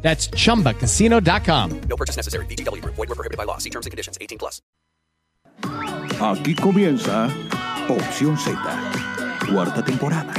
That's 0.00 0.28
chumbacasino.com. 0.30 1.80
No 1.80 1.96
purchase 1.96 2.16
necessary. 2.16 2.46
BGW. 2.46 2.82
Void 2.84 2.96
were 2.96 3.06
prohibited 3.14 3.36
by 3.36 3.44
law. 3.44 3.58
See 3.58 3.70
terms 3.70 3.84
and 3.84 3.90
conditions. 3.90 4.16
18 4.20 4.38
plus. 4.38 4.62
Aquí 6.20 6.54
comienza 6.54 7.28
Opción 7.88 8.36
Z, 8.36 8.58
cuarta 9.50 9.84
temporada. 9.84 10.34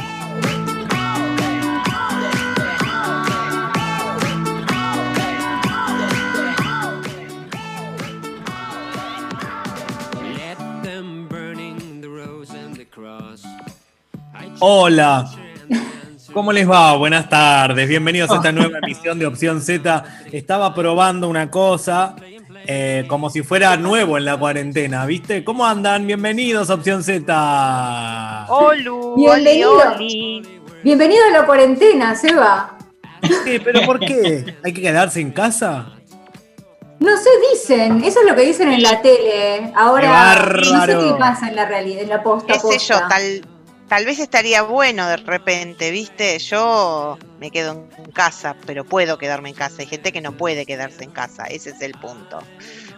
Hola, 14.62 15.32
¿cómo 16.40 16.54
les 16.54 16.70
va? 16.70 16.96
Buenas 16.96 17.28
tardes, 17.28 17.86
bienvenidos 17.90 18.32
a 18.32 18.36
esta 18.36 18.52
nueva 18.54 18.78
emisión 18.82 19.20
de 19.20 19.26
Opción 19.26 19.62
Z. 19.62 20.06
Estaba 20.32 20.74
probando 20.74 21.28
una 21.28 21.52
cosa 21.52 22.16
eh, 22.66 23.04
como 23.10 23.30
si 23.30 23.44
fuera 23.44 23.76
nuevo 23.76 24.18
en 24.18 24.24
la 24.24 24.38
cuarentena, 24.38 25.06
¿viste? 25.06 25.44
¿Cómo 25.44 25.66
andan? 25.66 26.08
Bienvenidos 26.08 26.70
a 26.70 26.76
Opción 26.76 27.04
Z. 27.04 28.46
Olu, 28.48 29.16
Bienvenido. 29.18 29.74
oli, 29.98 30.42
oli. 30.42 30.60
Bienvenido 30.82 31.26
a 31.30 31.40
la 31.40 31.46
cuarentena, 31.46 32.16
Seba. 32.16 32.78
¿Qué? 33.44 33.60
¿Pero 33.60 33.82
por 33.82 34.00
qué? 34.00 34.56
¿Hay 34.64 34.72
que 34.72 34.82
quedarse 34.82 35.20
en 35.20 35.32
casa? 35.32 35.88
No 37.00 37.18
sé, 37.18 37.30
dicen, 37.52 38.02
eso 38.04 38.22
es 38.22 38.30
lo 38.30 38.34
que 38.34 38.44
dicen 38.44 38.72
en 38.72 38.82
la 38.82 39.02
tele. 39.02 39.74
Ahora, 39.76 40.38
Qué 40.54 40.70
no 40.72 40.86
sé 40.86 40.98
qué 40.98 41.16
pasa 41.20 41.50
en 41.50 41.58
la 41.58 41.66
realidad, 41.66 42.04
en 42.04 42.10
la 42.10 42.24
posta. 42.24 42.54
qué 42.54 42.60
sé 42.60 42.78
yo, 42.80 42.96
tal, 43.10 43.42
tal 43.90 44.06
vez 44.06 44.20
estaría 44.20 44.62
bueno 44.62 45.08
de 45.08 45.18
repente, 45.18 45.92
¿viste? 45.92 46.40
Yo 46.40 47.18
me 47.40 47.52
quedo 47.52 47.88
en 47.98 48.12
casa, 48.12 48.56
pero 48.66 48.86
puedo 48.86 49.18
quedarme 49.18 49.50
en 49.50 49.56
casa. 49.56 49.76
Hay 49.80 49.88
gente 49.88 50.12
que 50.14 50.22
no 50.22 50.32
puede 50.32 50.66
quedarse 50.66 51.04
en 51.04 51.12
casa, 51.12 51.44
ese 51.46 51.72
es 51.72 51.82
el 51.82 51.92
punto. 51.94 52.40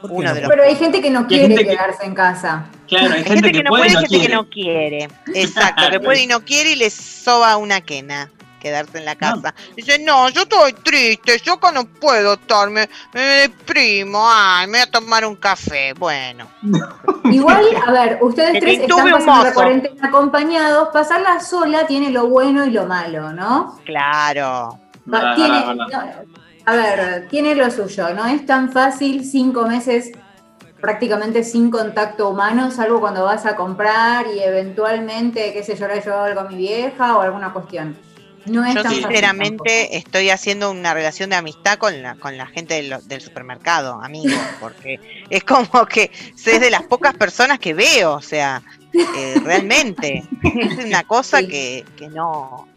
¿Por 0.01 0.09
qué 0.09 0.15
Uno 0.15 0.29
no? 0.29 0.35
de 0.35 0.41
los 0.41 0.49
Pero 0.49 0.63
hay 0.63 0.75
gente 0.75 1.01
que 1.01 1.09
no 1.09 1.25
quiere 1.27 1.47
gente 1.47 1.63
que- 1.63 1.69
quedarse 1.71 2.05
en 2.05 2.13
casa. 2.13 2.65
Claro, 2.87 3.13
hay 3.13 3.19
Hay 3.19 3.23
gente 3.25 3.51
que 3.51 3.63
no 3.63 3.69
puede, 3.69 3.87
y 3.87 3.89
gente 3.91 4.07
que 4.09 4.17
quiere. 4.19 4.33
no 4.35 4.49
quiere. 4.49 5.07
Exacto, 5.33 5.89
que 5.89 5.99
puede 5.99 6.23
y 6.23 6.27
no 6.27 6.43
quiere 6.43 6.71
y 6.71 6.75
le 6.75 6.89
soba 6.89 7.55
una 7.57 7.81
quena 7.81 8.29
quedarse 8.61 8.99
en 8.99 9.05
la 9.05 9.15
casa. 9.15 9.53
Dice, 9.75 9.99
no, 9.99 10.29
yo 10.29 10.43
estoy 10.43 10.73
triste, 10.73 11.39
yo 11.43 11.53
acá 11.53 11.71
no 11.71 11.85
puedo 11.85 12.33
estar, 12.33 12.69
me, 12.69 12.87
me 13.13 13.21
deprimo, 13.21 14.23
ay, 14.25 14.67
me 14.67 14.77
voy 14.77 14.87
a 14.87 14.91
tomar 14.91 15.25
un 15.25 15.35
café. 15.35 15.93
Bueno, 15.93 16.47
Igual, 17.25 17.65
a 17.85 17.91
ver, 17.91 18.19
ustedes 18.21 18.59
tres 18.59 18.79
están 18.79 19.09
pasando 19.09 19.43
la 19.43 19.53
cuarentena 19.53 20.07
acompañados. 20.07 20.89
Pasarla 20.93 21.39
sola 21.39 21.87
tiene 21.87 22.11
lo 22.11 22.27
bueno 22.27 22.65
y 22.65 22.71
lo 22.71 22.85
malo, 22.85 23.33
¿no? 23.33 23.79
claro. 23.83 24.77
Tiene, 25.35 25.65
no, 25.75 25.87
a 26.65 26.75
ver, 26.75 27.27
tiene 27.27 27.55
lo 27.55 27.71
suyo, 27.71 28.13
no 28.13 28.27
es 28.27 28.45
tan 28.45 28.71
fácil 28.71 29.25
cinco 29.25 29.65
meses 29.65 30.11
prácticamente 30.81 31.43
sin 31.43 31.71
contacto 31.71 32.29
humano, 32.29 32.71
salvo 32.71 32.99
cuando 32.99 33.23
vas 33.23 33.45
a 33.45 33.55
comprar 33.55 34.25
y 34.27 34.39
eventualmente, 34.39 35.53
qué 35.53 35.63
sé 35.63 35.75
yo, 35.75 35.87
le 35.87 36.01
llevo 36.01 36.17
algo 36.17 36.41
a 36.41 36.43
mi 36.45 36.55
vieja 36.55 37.17
o 37.17 37.21
alguna 37.21 37.53
cuestión. 37.53 37.95
No 38.45 38.65
es 38.65 38.73
Yo 38.75 38.81
tan 38.83 38.91
sinceramente 38.93 39.97
estoy 39.97 40.29
haciendo 40.31 40.71
una 40.71 40.93
relación 40.93 41.29
de 41.29 41.35
amistad 41.35 41.77
con 41.77 42.01
la, 42.01 42.15
con 42.15 42.37
la 42.37 42.47
gente 42.47 42.73
del, 42.75 42.95
del 43.07 43.21
supermercado, 43.21 44.01
amigos, 44.01 44.39
porque 44.59 44.99
es 45.29 45.43
como 45.43 45.85
que 45.85 46.11
es 46.35 46.43
de 46.59 46.69
las 46.71 46.83
pocas 46.83 47.13
personas 47.15 47.59
que 47.59 47.73
veo, 47.73 48.13
o 48.13 48.21
sea, 48.21 48.61
eh, 48.93 49.35
realmente. 49.43 50.23
Es 50.43 50.83
una 50.85 51.03
cosa 51.07 51.39
Sí. 51.39 51.47
que, 51.47 51.85
que 51.97 52.07
no, 52.09 52.67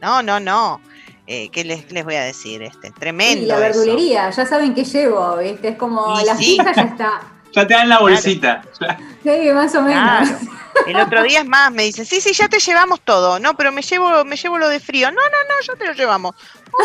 no, 0.00 0.22
no, 0.22 0.38
no. 0.40 0.80
Eh, 1.26 1.50
¿Qué 1.50 1.62
les, 1.64 1.90
les 1.92 2.04
voy 2.04 2.14
a 2.14 2.22
decir? 2.22 2.62
Este, 2.62 2.90
tremendo. 2.92 3.42
Y 3.44 3.46
la 3.48 3.54
eso. 3.56 3.80
verdulería, 3.80 4.30
ya 4.30 4.46
saben 4.46 4.74
qué 4.74 4.84
llevo, 4.84 5.36
¿viste? 5.36 5.68
Es 5.68 5.76
como 5.76 6.18
Y 6.20 6.24
la 6.24 6.36
sí. 6.36 6.44
fija 6.56 6.72
ya 6.72 6.82
está. 6.82 7.20
Ya 7.52 7.66
te 7.66 7.74
dan 7.74 7.88
la 7.88 7.98
bolsita. 7.98 8.62
Sí, 9.22 9.50
más 9.52 9.74
o 9.74 9.82
menos. 9.82 10.28
Claro. 10.30 10.38
El 10.86 10.96
otro 11.00 11.22
día 11.22 11.40
es 11.40 11.46
más, 11.46 11.70
me 11.72 11.82
dicen, 11.84 12.06
sí, 12.06 12.20
sí, 12.20 12.32
ya 12.32 12.48
te 12.48 12.58
llevamos 12.58 13.00
todo, 13.02 13.38
no, 13.38 13.54
pero 13.56 13.72
me 13.72 13.82
llevo, 13.82 14.24
me 14.24 14.36
llevo 14.36 14.58
lo 14.58 14.68
de 14.68 14.80
frío. 14.80 15.10
No, 15.10 15.20
no, 15.22 15.28
no, 15.48 15.60
ya 15.66 15.74
te 15.74 15.86
lo 15.86 15.92
llevamos. 15.92 16.34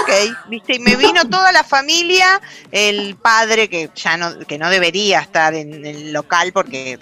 Ok, 0.01 0.09
viste, 0.47 0.75
y 0.75 0.79
me 0.79 0.95
vino 0.95 1.27
toda 1.29 1.51
la 1.51 1.63
familia, 1.63 2.41
el 2.71 3.15
padre 3.15 3.69
que 3.69 3.89
ya 3.95 4.17
no, 4.17 4.39
que 4.39 4.57
no 4.57 4.69
debería 4.69 5.19
estar 5.19 5.53
en 5.53 5.85
el 5.85 6.11
local 6.13 6.51
porque 6.53 6.97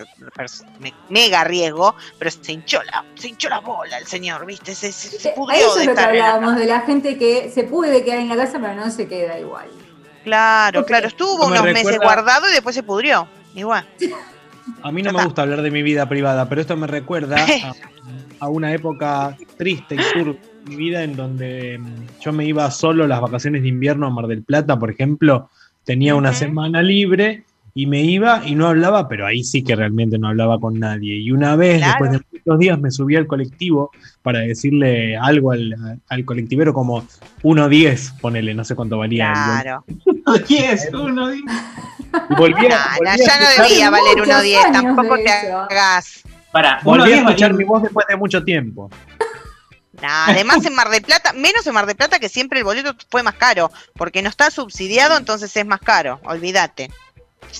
me- 0.79 0.93
mega 1.09 1.43
riesgo, 1.43 1.95
pero 2.17 2.31
se 2.31 2.51
hinchó 2.51 2.81
la, 2.83 3.05
se 3.15 3.29
hinchó 3.29 3.49
la 3.49 3.59
bola 3.59 3.97
el 3.97 4.07
señor, 4.07 4.45
viste, 4.45 4.73
se, 4.75 4.91
se, 4.91 5.19
se 5.19 5.29
pudrió 5.29 5.59
eso 5.59 5.75
de 5.75 5.81
es 5.81 5.87
lo 5.87 5.95
que 5.95 6.01
la 6.01 6.07
hablábamos, 6.07 6.55
de 6.55 6.65
la 6.65 6.81
gente 6.81 7.17
que 7.17 7.51
se 7.53 7.63
puede 7.63 8.03
quedar 8.03 8.19
en 8.19 8.29
la 8.29 8.35
casa, 8.35 8.59
pero 8.59 8.73
no 8.75 8.89
se 8.89 9.07
queda 9.07 9.39
igual. 9.39 9.69
Claro, 10.23 10.85
claro, 10.85 11.07
estuvo 11.07 11.45
unos 11.47 11.63
meses 11.73 11.97
guardado 12.03 12.49
y 12.49 12.53
después 12.53 12.75
se 12.75 12.83
pudrió. 12.83 13.27
Igual. 13.55 13.87
A 14.83 14.91
mí 14.91 15.01
no 15.01 15.11
me 15.11 15.23
gusta 15.23 15.41
hablar 15.43 15.61
de 15.61 15.71
mi 15.71 15.81
vida 15.81 16.07
privada, 16.07 16.47
pero 16.49 16.61
esto 16.61 16.75
me 16.77 16.87
recuerda 16.87 17.37
a, 17.63 17.73
a 18.39 18.49
una 18.49 18.73
época 18.73 19.37
triste 19.57 19.95
y 19.95 20.19
turbia 20.19 20.41
de 20.41 20.69
mi 20.69 20.75
vida 20.75 21.03
en 21.03 21.15
donde 21.15 21.77
mm, 21.77 22.19
yo 22.19 22.33
me 22.33 22.45
iba 22.45 22.69
solo 22.71 23.07
las 23.07 23.21
vacaciones 23.21 23.61
de 23.61 23.69
invierno 23.69 24.07
a 24.07 24.09
Mar 24.09 24.27
del 24.27 24.43
Plata, 24.43 24.77
por 24.77 24.91
ejemplo. 24.91 25.49
Tenía 25.83 26.15
una 26.15 26.33
semana 26.33 26.81
libre 26.81 27.43
y 27.73 27.85
me 27.87 28.01
iba 28.01 28.41
y 28.45 28.55
no 28.55 28.67
hablaba, 28.67 29.07
pero 29.07 29.25
ahí 29.25 29.43
sí 29.43 29.63
que 29.63 29.75
realmente 29.75 30.17
no 30.17 30.27
hablaba 30.27 30.59
con 30.59 30.77
nadie. 30.79 31.15
Y 31.15 31.31
una 31.31 31.55
vez, 31.55 31.77
Claro. 31.77 31.91
después 32.05 32.11
de 32.11 32.37
muchos 32.45 32.59
días, 32.59 32.79
me 32.79 32.91
subí 32.91 33.15
al 33.15 33.27
colectivo 33.27 33.91
para 34.21 34.39
decirle 34.39 35.15
algo 35.17 35.51
al, 35.51 35.99
al 36.09 36.25
colectivero 36.25 36.73
como 36.73 37.03
1.10, 37.43 38.19
ponele, 38.19 38.53
no 38.53 38.63
sé 38.65 38.75
cuánto 38.75 38.97
valía. 38.97 39.27
el 39.29 39.33
Claro. 39.33 39.85
Diez, 40.47 40.89
uno, 40.93 41.29
diez. 41.29 41.43
Y 42.29 42.35
volví 42.35 42.65
a- 42.67 42.69
No, 42.69 42.97
volví 42.97 43.05
no, 43.05 43.11
a 43.11 43.15
ya 43.17 43.39
no 43.39 43.63
debía 43.63 43.89
valer 43.89 44.17
muchos 44.17 44.35
1.10, 44.35 44.65
años 44.65 44.83
tampoco 44.95 45.15
te 45.15 45.29
hagas. 45.31 46.23
Para, 46.51 46.79
volví 46.83 47.11
a 47.13 47.17
escuchar 47.19 47.53
mi 47.53 47.63
voz 47.63 47.83
después 47.83 48.05
de 48.09 48.17
mucho 48.17 48.43
tiempo. 48.43 48.89
No, 50.01 50.07
además 50.09 50.65
en 50.65 50.73
Mar 50.73 50.89
del 50.89 51.03
Plata, 51.03 51.31
menos 51.33 51.65
en 51.67 51.73
Mar 51.73 51.85
del 51.85 51.95
Plata 51.95 52.17
que 52.19 52.27
siempre 52.27 52.59
el 52.59 52.65
boleto 52.65 52.95
fue 53.09 53.23
más 53.23 53.35
caro, 53.35 53.71
porque 53.95 54.21
no 54.21 54.29
está 54.29 54.49
subsidiado, 54.49 55.15
entonces 55.17 55.55
es 55.55 55.65
más 55.65 55.79
caro, 55.79 56.19
olvídate. 56.23 56.89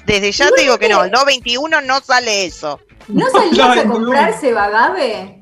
Desde 0.06 0.32
ya 0.32 0.50
te 0.56 0.62
digo 0.62 0.78
que 0.78 0.90
no, 0.90 1.04
el 1.04 1.12
221 1.12 1.82
no 1.82 2.00
sale 2.02 2.46
eso. 2.46 2.80
¿No 3.08 3.26
salías 3.32 3.78
a 3.78 3.84
No, 3.86 3.94
comprarse 3.94 4.54
bagabe? 4.54 5.38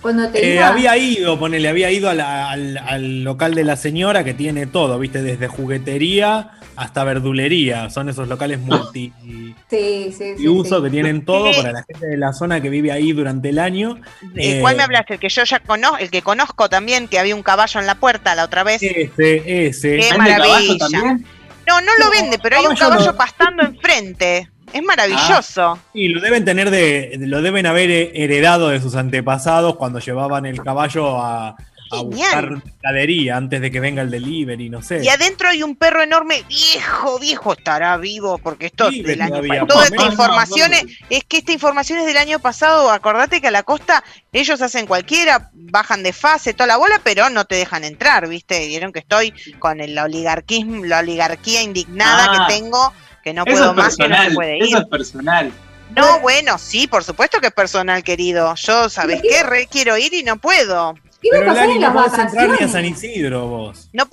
Cuando 0.00 0.28
te 0.30 0.54
Eh, 0.54 0.60
había 0.62 0.96
ido, 0.96 1.38
ponele, 1.40 1.68
había 1.68 1.90
ido 1.90 2.08
a 2.08 2.14
la- 2.14 2.50
al, 2.50 2.78
al 2.78 3.24
local 3.24 3.54
de 3.56 3.64
la 3.64 3.74
señora 3.76 4.22
que 4.22 4.32
tiene 4.32 4.66
todo, 4.66 4.96
viste, 5.00 5.22
desde 5.22 5.48
juguetería 5.48 6.52
hasta 6.76 7.02
verdulería. 7.02 7.90
Son 7.90 8.08
esos 8.08 8.28
locales 8.28 8.60
multi 8.60 9.12
Sí, 9.22 9.54
sí, 9.68 10.12
sí. 10.16 10.34
y 10.38 10.46
uso 10.46 10.76
sí. 10.78 10.84
que 10.84 10.90
tienen 10.90 11.24
todo 11.24 11.50
para 11.50 11.72
la 11.72 11.82
gente 11.82 12.06
de 12.06 12.16
la 12.16 12.32
zona 12.32 12.60
que 12.62 12.70
vive 12.70 12.92
ahí 12.92 13.10
durante 13.12 13.48
el 13.48 13.58
año. 13.58 14.00
¿De 14.32 14.58
Eh, 14.58 14.60
¿Cuál 14.60 14.76
me 14.76 14.84
hablaste? 14.84 15.14
El 15.14 15.20
que 15.20 15.28
yo 15.28 15.42
ya 15.42 15.58
conozco, 15.58 15.98
el 15.98 16.10
que 16.12 16.22
conozco 16.22 16.68
también, 16.68 17.08
que 17.08 17.18
había 17.18 17.34
un 17.34 17.42
caballo 17.42 17.80
en 17.80 17.86
la 17.86 17.96
puerta 17.96 18.36
la 18.36 18.44
otra 18.44 18.62
vez. 18.62 18.80
Ese, 18.80 19.66
ese. 19.66 19.96
Qué 19.96 20.10
¿Vende 20.12 20.30
caballo 20.30 20.38
maravilla. 20.48 20.78
también? 20.78 21.26
No, 21.68 21.80
no 21.82 21.92
lo 21.98 22.10
vende, 22.10 22.38
pero 22.38 22.56
hay 22.56 22.66
un 22.66 22.74
Caballo 22.74 23.12
no. 23.12 23.16
pastando 23.16 23.62
enfrente. 23.62 24.48
Es 24.72 24.82
maravilloso. 24.82 25.78
Y 25.94 26.08
lo 26.08 26.20
deben 26.20 26.44
tener 26.44 26.70
de, 26.70 27.16
lo 27.20 27.42
deben 27.42 27.66
haber 27.66 27.90
heredado 27.90 28.68
de 28.68 28.80
sus 28.80 28.94
antepasados 28.96 29.76
cuando 29.76 29.98
llevaban 29.98 30.46
el 30.46 30.62
caballo 30.62 31.18
a, 31.22 31.56
a 31.90 32.02
buscar 32.02 32.50
mercadería 32.50 33.36
antes 33.36 33.60
de 33.60 33.70
que 33.70 33.80
venga 33.80 34.02
el 34.02 34.10
delivery, 34.10 34.68
no 34.68 34.82
sé. 34.82 35.02
Y 35.02 35.08
adentro 35.08 35.48
hay 35.48 35.62
un 35.62 35.76
perro 35.76 36.02
enorme, 36.02 36.42
viejo, 36.48 37.18
viejo, 37.18 37.52
estará 37.52 37.96
vivo, 37.96 38.38
porque 38.38 38.66
esto 38.66 38.88
es 38.88 38.94
Vive 38.94 39.10
del 39.10 39.22
año 39.22 39.42
pasado. 39.46 39.66
Toda 39.66 39.84
esta 39.84 40.04
información 40.04 40.74
es, 40.74 40.84
es 41.10 41.24
que 41.24 41.38
esta 41.38 41.52
información 41.52 41.98
es 42.00 42.06
del 42.06 42.16
año 42.16 42.38
pasado. 42.38 42.90
Acordate 42.90 43.40
que 43.40 43.48
a 43.48 43.52
la 43.52 43.62
costa 43.62 44.02
ellos 44.32 44.60
hacen 44.62 44.86
cualquiera, 44.86 45.50
bajan 45.52 46.02
de 46.02 46.12
fase, 46.12 46.54
toda 46.54 46.66
la 46.66 46.76
bola, 46.76 47.00
pero 47.02 47.30
no 47.30 47.44
te 47.44 47.56
dejan 47.56 47.84
entrar, 47.84 48.28
¿viste? 48.28 48.66
Vieron 48.66 48.92
que 48.92 49.00
estoy 49.00 49.32
con 49.58 49.80
el 49.80 49.98
oligarquismo, 49.98 50.84
la 50.84 51.00
oligarquía 51.00 51.62
indignada 51.62 52.26
Ah. 52.30 52.46
que 52.48 52.54
tengo, 52.54 52.92
que 53.22 53.32
no 53.32 53.44
puedo 53.44 53.70
es 53.70 53.76
más, 53.76 53.96
que 53.96 54.08
no 54.08 54.22
se 54.24 54.30
puede 54.32 54.56
ir. 54.58 54.64
Eso 54.64 54.78
es 54.78 54.86
personal. 54.86 55.52
No, 55.96 56.20
bueno, 56.20 56.58
sí, 56.58 56.86
por 56.86 57.02
supuesto 57.02 57.40
que 57.40 57.46
es 57.46 57.52
personal, 57.52 58.02
querido. 58.02 58.54
Yo, 58.56 58.90
¿sabes 58.90 59.22
qué? 59.22 59.42
Re 59.42 59.66
quiero 59.70 59.96
ir 59.96 60.12
y 60.12 60.22
no 60.22 60.36
puedo. 60.36 60.94
¿Qué 61.20 61.30
va 61.32 61.38
a 61.38 61.46
pasar 61.46 61.66
Lali, 61.66 61.72
en 61.72 61.80
no 61.80 61.94
las 61.94 62.04
podés 62.10 62.18
entrar 62.26 62.48
ni 62.50 62.64
a 62.64 62.68
San? 62.68 62.84
Isidro 62.84 63.46
vos. 63.48 63.88
No 63.92 64.08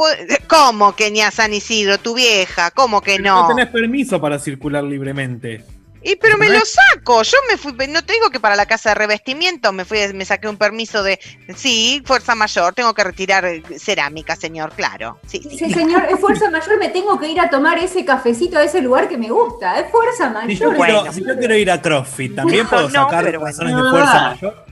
¿Cómo 0.48 0.96
que 0.96 1.12
ni 1.12 1.22
a 1.22 1.32
San 1.32 1.54
Isidro, 1.54 2.00
tu 2.00 2.16
vieja? 2.16 2.72
¿Cómo 2.72 3.02
que 3.02 3.20
No 3.20 3.42
no? 3.44 3.48
tenés 3.48 3.68
permiso 3.68 4.20
para 4.20 4.40
circular 4.40 4.84
libremente. 4.84 5.64
Y 6.08 6.18
pero 6.18 6.38
me 6.38 6.48
lo 6.50 6.60
saco. 6.64 7.24
Yo 7.24 7.38
me 7.50 7.58
fui, 7.58 7.74
no 7.88 8.04
te 8.06 8.14
digo 8.14 8.30
que 8.30 8.40
para 8.40 8.56
la 8.56 8.68
casa 8.68 8.90
de 8.90 8.96
revestimiento 8.96 9.74
me 9.74 9.86
fui, 9.86 9.98
me 10.14 10.24
saqué 10.24 10.48
un 10.48 10.56
permiso 10.58 11.02
de, 11.02 11.20
sí, 11.56 12.04
fuerza 12.06 12.36
mayor, 12.36 12.76
tengo 12.76 12.94
que 12.94 13.04
retirar 13.04 13.44
eh, 13.46 13.64
cerámica, 13.80 14.36
señor, 14.36 14.72
claro. 14.74 15.20
Sí, 15.26 15.42
señor, 15.58 16.06
es 16.08 16.20
fuerza 16.20 16.52
mayor, 16.52 16.78
me 16.78 16.90
tengo 16.90 17.20
que 17.20 17.30
ir 17.32 17.40
a 17.40 17.50
tomar 17.50 17.80
ese 17.80 18.06
cafecito 18.06 18.60
a 18.60 18.64
ese 18.64 18.82
lugar 18.84 19.10
que 19.10 19.18
me 19.18 19.30
gusta. 19.32 19.80
Es 19.80 19.90
fuerza 19.92 20.32
Si 20.48 20.56
yo, 20.58 20.70
mayor. 20.72 20.86
quiero, 20.86 21.00
Bueno. 21.02 21.14
si 21.14 21.26
yo 21.26 21.38
quiero 21.40 21.56
ir 21.56 21.72
a 21.72 21.82
CrossFit, 21.82 22.36
¿también 22.36 22.68
puedo 22.70 22.88
No, 22.90 23.06
sacar 23.10 23.26
razones 23.42 23.76
de 23.76 23.82
No, 23.82 23.90
fuerza 23.90 24.14
va. 24.14 24.30
mayor? 24.30 24.65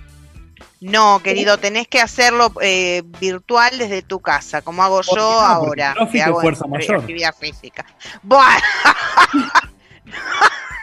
No, 0.84 1.22
querido, 1.24 1.58
tenés 1.58 1.88
que 1.88 2.02
hacerlo 2.02 2.52
eh, 2.62 3.04
virtual 3.20 3.78
desde 3.78 4.02
tu 4.02 4.20
casa, 4.20 4.62
como 4.62 4.84
hago 4.84 4.98
¿Por 4.98 5.06
qué 5.06 5.12
yo 5.16 5.22
no? 5.22 5.40
Ahora. 5.40 5.96
Que 6.12 6.18
es 6.18 6.24
hago 6.26 6.42
fuerza 6.42 6.68
mayor. 6.68 6.98
actividad 6.98 7.34
física. 7.36 7.86
Bueno, 8.22 8.62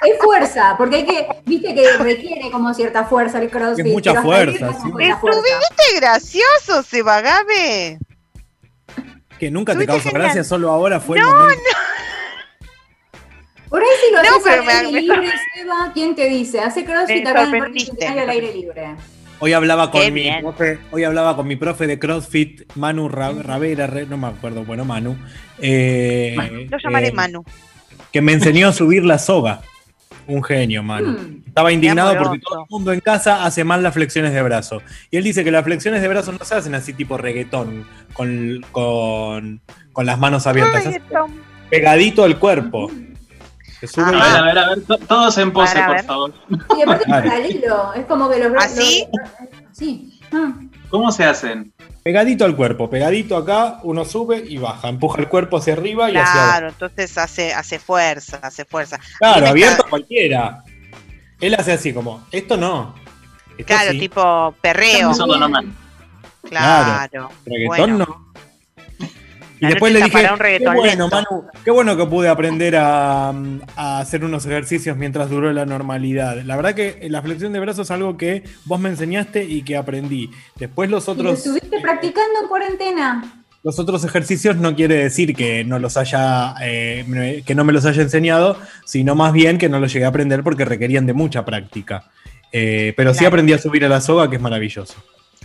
Es 0.03 0.19
fuerza, 0.19 0.77
porque 0.79 0.97
hay 0.97 1.05
que, 1.07 1.29
viste 1.45 1.75
que 1.75 1.93
requiere 1.99 2.51
como 2.51 2.73
cierta 2.73 3.05
fuerza 3.05 3.39
el 3.39 3.51
crossfit. 3.51 3.85
Es 3.85 3.93
mucha 3.93 4.23
fuerza, 4.23 4.73
sí. 4.73 4.89
estuviste 4.89 5.97
gracioso, 5.97 6.83
Sebagabe. 6.83 7.99
Que 9.39 9.51
nunca 9.51 9.77
te 9.77 9.87
causó 9.87 10.05
genial. 10.05 10.23
gracia, 10.23 10.43
solo 10.45 10.71
ahora 10.71 11.01
fue 11.01 11.19
el 11.19 11.25
momento. 11.25 11.63
Por 13.69 13.83
ahí 13.83 13.89
si 14.05 14.13
lo 14.13 14.23
No, 14.23 14.37
haces 14.37 14.47
al 14.47 14.69
aire 14.69 14.91
me- 14.93 15.01
libre, 15.03 15.33
Seba, 15.55 15.91
¿quién 15.93 16.15
te 16.15 16.29
dice? 16.29 16.61
Hace 16.61 16.85
crossfit 16.85 17.27
acá 17.27 17.43
en 17.45 17.55
el 17.55 18.19
al 18.19 18.31
aire 18.31 18.53
libre. 18.55 18.97
Hoy 19.43 19.53
hablaba 19.55 19.91
con 19.91 20.03
Qué 20.03 20.11
mi 20.11 20.21
bien. 20.23 20.41
profe, 20.43 20.79
hoy 20.91 21.03
hablaba 21.05 21.35
con 21.35 21.47
mi 21.49 21.57
profe 21.57 21.87
de 21.87 21.99
CrossFit, 21.99 22.71
Manu 22.77 23.09
Ra- 23.09 23.33
Ravera, 23.43 23.87
Re- 23.87 24.07
no 24.07 24.19
me 24.19 24.27
acuerdo, 24.27 24.65
bueno, 24.65 24.85
Manu. 24.85 25.17
eh, 25.59 26.37
Lo 26.71 26.79
llamaré 26.79 27.09
eh, 27.09 27.13
Manu. 27.13 27.43
Que 28.13 28.21
me 28.21 28.33
enseñó 28.33 28.69
a 28.69 28.73
subir 28.73 29.05
la 29.05 29.19
soga. 29.19 29.63
Un 30.27 30.43
genio, 30.45 30.83
Manu. 30.83 31.13
Mm. 31.13 31.43
Estaba 31.49 31.73
indignado 31.73 32.17
porque 32.19 32.39
todo 32.39 32.61
el 32.61 32.67
mundo 32.69 32.93
en 32.93 33.01
casa 33.01 33.45
hace 33.45 33.65
mal 33.65 33.83
las 33.83 33.95
flexiones 33.95 34.33
de 34.35 34.43
brazo. 34.43 34.83
Y 35.11 35.17
él 35.17 35.25
dice 35.25 35.43
que 35.43 35.51
las 35.51 35.65
flexiones 35.65 36.03
de 36.03 36.09
brazo 36.09 36.33
no 36.33 36.45
se 36.45 36.55
hacen 36.55 36.75
así 36.75 36.93
tipo 36.93 37.17
reggaetón, 37.17 37.87
con, 38.13 38.65
con, 38.73 39.61
con 39.93 40.07
las 40.07 40.19
manos 40.19 40.47
abiertas, 40.47 40.85
pegadito 41.71 42.25
al 42.25 42.39
cuerpo. 42.39 42.91
Se 42.91 43.10
sube 43.87 44.05
Ah, 44.07 44.09
A 44.09 44.13
ver, 44.13 44.23
a 44.23 44.43
ver, 44.43 44.59
a 44.59 44.69
ver, 44.71 44.83
to- 44.85 44.99
todos 44.99 45.39
en 45.39 45.53
pose, 45.53 45.75
Para 45.75 45.87
por 45.87 45.97
ver. 45.97 46.05
favor. 46.05 46.33
Y 46.79 46.83
aparte 46.83 47.03
es 47.03 47.07
Claro. 47.07 47.29
paralelo, 47.29 47.95
es 47.95 48.05
como 48.07 48.31
que 48.31 48.39
los 48.39 48.53
brazos. 48.53 48.79
¿Así? 48.79 49.07
Sí. 49.73 50.21
Ah. 50.33 50.53
¿Cómo 50.89 51.11
se 51.13 51.25
hacen? 51.25 51.73
Pegadito 52.03 52.45
al 52.45 52.57
cuerpo, 52.57 52.89
pegadito 52.91 53.37
acá, 53.37 53.79
uno 53.83 54.05
sube 54.05 54.43
y 54.49 54.57
baja, 54.59 54.89
empuja 54.89 55.21
el 55.21 55.29
cuerpo 55.29 55.59
hacia 55.59 55.75
arriba 55.75 56.11
y 56.11 56.17
hacia 56.17 56.33
abajo. 56.33 56.49
Claro, 56.49 56.69
entonces 56.69 57.19
hace, 57.19 57.53
hace 57.53 57.79
fuerza, 57.79 58.39
hace 58.43 58.65
fuerza. 58.65 58.99
Claro, 59.19 59.47
abierto 59.49 59.77
está- 59.79 59.91
cualquiera. 59.91 60.65
Él 61.41 61.55
hace 61.55 61.73
así 61.73 61.93
como, 61.93 62.27
esto 62.33 62.57
no. 62.57 62.95
Esto 63.57 63.67
Claro, 63.67 63.91
sí. 63.93 63.99
tipo 63.99 64.55
perreo. 64.61 65.11
Eso 65.11 65.27
no 65.27 65.49
mal. 65.49 65.67
Claro. 66.49 67.31
Reggaetón 67.45 67.67
bueno. 67.67 67.99
no. 67.99 68.30
Y 69.61 69.65
La 69.65 69.71
después 69.71 69.93
le 69.93 70.03
dije, 70.03 70.11
qué 70.59 70.65
bueno, 70.65 70.83
lento". 70.83 71.09
Manu, 71.11 71.45
qué 71.65 71.71
bueno 71.71 71.97
que 71.97 72.07
pude 72.07 72.29
aprender 72.29 72.77
a, 72.77 73.29
a 73.77 73.99
hacer 74.01 74.25
unos 74.25 74.47
ejercicios 74.47 74.97
mientras 74.97 75.29
duró 75.29 75.53
la 75.53 75.67
normalidad. 75.67 76.43
La 76.45 76.57
verdad 76.57 76.75
que 76.75 77.07
la 77.11 77.21
flexión 77.23 77.53
de 77.53 77.61
brazos 77.61 77.87
es 77.87 77.91
algo 77.91 78.17
que 78.17 78.43
vos 78.65 78.81
me 78.81 78.89
enseñaste 78.89 79.45
y 79.45 79.63
que 79.63 79.77
aprendí. 79.77 80.31
Después 80.57 80.89
los 80.91 81.05
¿Y 81.05 81.07
lo 81.09 81.13
otros, 81.13 81.39
estuviste 81.39 81.79
practicando 81.81 82.41
en 82.43 82.49
cuarentena? 82.49 83.35
los 83.63 83.79
otros 83.79 84.03
ejercicios 84.05 84.57
no 84.57 84.75
quiere 84.75 84.95
decir 84.97 85.37
que 85.37 85.65
no 85.65 85.79
los 85.79 85.99
haya, 85.99 86.55
eh, 86.63 87.05
me- 87.07 87.43
que 87.43 87.55
no 87.55 87.63
me 87.63 87.75
los 87.75 87.85
haya 87.85 88.01
enseñado, 88.01 88.57
sino 88.87 89.15
más 89.15 89.35
bien 89.35 89.59
que 89.59 89.69
no 89.69 89.79
los 89.79 89.93
llegué 89.93 90.07
a 90.07 90.09
aprender 90.09 90.43
porque 90.43 90.65
requerían 90.65 91.05
de 91.05 91.13
mucha 91.13 91.45
práctica. 91.45 92.05
Eh, 92.53 92.95
pero 92.97 93.13
sí 93.13 93.27
aprendí 93.27 93.53
a 93.53 93.59
subir 93.59 93.85
a 93.85 93.89
la 93.91 94.01
soga, 94.01 94.31
que 94.31 94.37
es 94.37 94.43
maravilloso. 94.43 94.95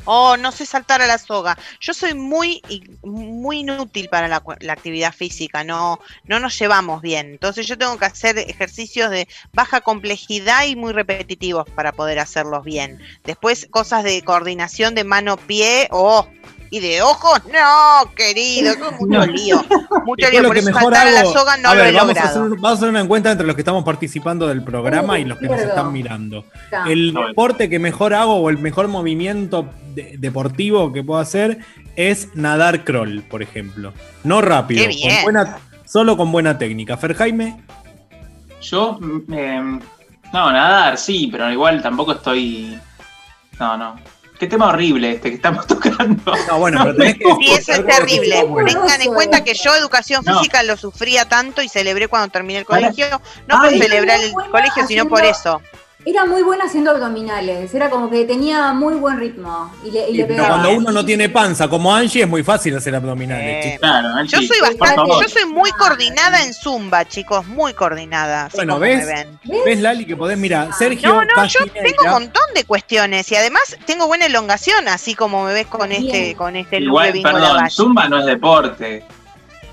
Oh, 0.05 0.37
no 0.37 0.51
sé 0.51 0.65
saltar 0.65 1.01
a 1.01 1.07
la 1.07 1.17
soga. 1.17 1.57
Yo 1.79 1.93
soy 1.93 2.13
muy, 2.13 2.61
muy 3.03 3.59
inútil 3.59 4.07
para 4.09 4.27
la, 4.27 4.43
actividad 4.69 5.13
física, 5.13 5.63
no, 5.63 5.99
no 6.25 6.39
nos 6.39 6.57
llevamos 6.57 7.01
bien. 7.01 7.31
Entonces 7.31 7.67
yo 7.67 7.77
tengo 7.77 7.97
que 7.97 8.05
hacer 8.05 8.37
ejercicios 8.37 9.09
de 9.09 9.27
baja 9.53 9.81
complejidad 9.81 10.65
y 10.65 10.75
muy 10.75 10.93
repetitivos 10.93 11.69
para 11.71 11.91
poder 11.91 12.19
hacerlos 12.19 12.63
bien. 12.63 12.99
Después 13.23 13.67
cosas 13.71 14.03
de 14.03 14.21
coordinación 14.21 14.95
de 14.95 15.03
mano-pie, 15.03 15.87
oh, 15.91 16.27
y 16.75 16.79
de 16.81 17.01
ojos, 17.01 17.39
no, 17.45 18.11
querido, 18.15 18.73
mucho 18.99 19.25
lío. 19.27 19.63
Mucho 20.05 20.29
lío, 20.29 20.41
lo 20.41 20.49
por 20.49 20.55
que 20.55 20.59
eso 20.59 20.69
mejor 20.69 20.81
saltar 20.93 21.07
a 21.07 21.11
la 21.11 21.19
hago- 21.21 21.33
soga 21.33 21.57
no 21.57 21.69
a 21.69 21.75
lo 21.75 21.83
he 21.85 21.91
vamos, 21.93 22.17
a 22.17 22.19
hacer, 22.23 22.25
logrado. 22.35 22.43
un- 22.55 22.61
vamos 22.61 22.69
a 22.69 22.73
hacer 22.73 22.89
una 22.89 22.99
encuesta 23.01 23.31
entre 23.31 23.47
los 23.47 23.55
que 23.55 23.61
estamos 23.61 23.83
participando 23.85 24.47
del 24.47 24.61
programa 24.63 25.13
Uh, 25.13 25.17
y 25.17 25.25
los 25.25 25.37
que 25.39 25.45
nos 25.45 25.53
acuerdo. 25.53 25.69
están 25.73 25.93
mirando. 25.93 26.45
Está. 26.65 26.83
El 26.89 27.13
deporte 27.13 27.69
que 27.69 27.79
mejor 27.79 28.13
hago 28.13 28.35
o 28.35 28.49
el 28.49 28.57
mejor 28.57 28.87
movimiento 28.89 29.69
de- 29.93 30.15
deportivo 30.17 30.91
que 30.91 31.01
puedo 31.03 31.19
hacer 31.21 31.59
es 31.95 32.29
nadar 32.35 32.83
crawl, 32.83 33.21
por 33.23 33.41
ejemplo. 33.41 33.93
No 34.25 34.41
rápido, 34.41 34.81
Qué 34.81 34.89
bien. 34.89 35.13
con 35.15 35.23
buena, 35.23 35.57
solo 35.85 36.17
con 36.17 36.31
buena 36.31 36.57
técnica. 36.57 36.97
Fer 36.97 37.13
Jaime, 37.15 37.63
Yo, 38.61 38.97
mm, 38.99 39.33
eh, 39.33 39.59
no, 40.33 40.51
nadar, 40.51 40.97
sí, 40.97 41.29
pero 41.31 41.51
igual 41.51 41.81
tampoco 41.81 42.13
estoy. 42.13 42.77
No, 43.59 43.77
no. 43.77 43.95
Qué 44.39 44.47
tema 44.47 44.67
horrible 44.69 45.11
este 45.13 45.29
que 45.29 45.35
estamos 45.35 45.65
tocando. 45.67 46.33
no, 46.47 46.59
bueno, 46.59 46.79
pero 46.83 46.95
tenés 46.95 47.15
que. 47.15 47.23
Sí, 47.39 47.51
eso 47.53 47.71
es 47.71 47.85
terrible. 47.85 48.43
Bueno. 48.43 48.69
Tengan 48.69 49.01
en 49.01 49.13
cuenta 49.13 49.43
que 49.43 49.53
yo 49.53 49.73
educación 49.75 50.23
No. 50.25 50.37
física 50.39 50.61
lo 50.63 50.75
sufría 50.77 51.27
tanto 51.27 51.61
y 51.61 51.69
celebré 51.69 52.07
cuando 52.07 52.29
terminé 52.29 52.59
el 52.59 52.65
colegio. 52.65 53.05
No 53.47 53.61
Ay. 53.61 53.69
por 53.79 53.79
celebrar 53.87 54.19
el 54.21 54.33
colegio, 54.33 54.85
sino 54.87 55.07
por 55.07 55.23
eso. 55.23 55.61
Era 56.07 56.23
muy 56.23 56.43
buena 56.43 56.65
haciendo 56.65 56.91
abdominales, 56.91 57.73
era 57.73 57.89
como 57.89 58.11
que 58.11 58.25
tenía 58.25 58.73
muy 58.73 58.93
buen 58.93 59.17
ritmo. 59.19 59.73
Y 59.83 59.89
le, 59.89 60.03
y 60.07 60.11
Sí, 60.11 60.17
le 60.17 60.25
pero 60.25 60.45
cuando 60.45 60.69
uno 60.73 60.91
no 60.91 61.03
tiene 61.03 61.29
panza, 61.29 61.67
como 61.67 61.93
Angie, 61.95 62.21
es 62.21 62.27
muy 62.29 62.43
fácil 62.43 62.75
hacer 62.77 62.93
abdominales. 62.95 63.65
Eh, 63.65 63.69
chicos. 63.73 63.79
Claro, 63.79 64.09
Yo 64.09 64.37
Angie, 64.37 64.47
soy 64.47 64.59
por 64.59 64.77
bastante, 64.77 65.11
yo 65.23 65.29
soy 65.29 65.45
muy 65.45 65.71
coordinada 65.71 66.43
en 66.43 66.53
Zumba, 66.53 67.05
chicos, 67.05 67.47
muy 67.47 67.73
coordinada. 67.73 68.49
Bueno, 68.53 68.77
¿ves? 68.77 69.03
ven. 69.07 69.39
¿Ves, 69.65 69.79
Lali, 69.81 70.05
que 70.05 70.15
podés 70.15 70.37
mirar? 70.37 70.69
Sergio 70.77 71.09
No, 71.09 71.21
no, 71.25 71.45
yo 71.47 71.59
Castineira- 71.61 71.83
tengo 71.83 72.03
un 72.03 72.11
montón 72.11 72.43
de 72.53 72.63
cuestiones 72.65 73.31
y 73.31 73.35
además 73.35 73.75
tengo 73.87 74.05
buena 74.05 74.27
elongación, 74.27 74.87
así 74.87 75.15
como 75.15 75.43
me 75.45 75.53
ves 75.53 75.65
con 75.65 75.91
este, 75.91 76.35
con 76.35 76.55
este 76.55 76.81
Igual, 76.81 77.13
perdón. 77.23 77.67
Zumba 77.71 78.07
no 78.07 78.19
es 78.19 78.25
deporte. 78.27 79.03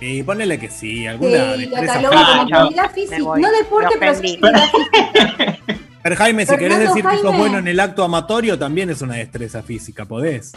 Sí, 0.00 0.23
ponele 0.25 0.58
que 0.58 0.69
sí, 0.69 0.96
Sí, 0.96 1.06
alguna 1.06 1.52
Ah, 1.52 2.44
como 2.50 2.70
no. 2.70 2.88
física. 2.88 3.50
deporte, 3.58 3.96
pero 4.00 5.78
Pero 6.02 6.16
Jaime, 6.16 6.46
si 6.46 6.56
querés 6.56 6.78
decir 6.81 7.04
que 7.04 7.18
sos 7.18 7.37
bueno 7.37 7.59
en 7.59 7.68
el 7.68 7.78
acto 7.80 8.02
amatorio, 8.04 8.59
también 8.59 8.90
es 8.90 9.02
una 9.02 9.14
destreza 9.14 9.62
física, 9.62 10.04
podés. 10.04 10.52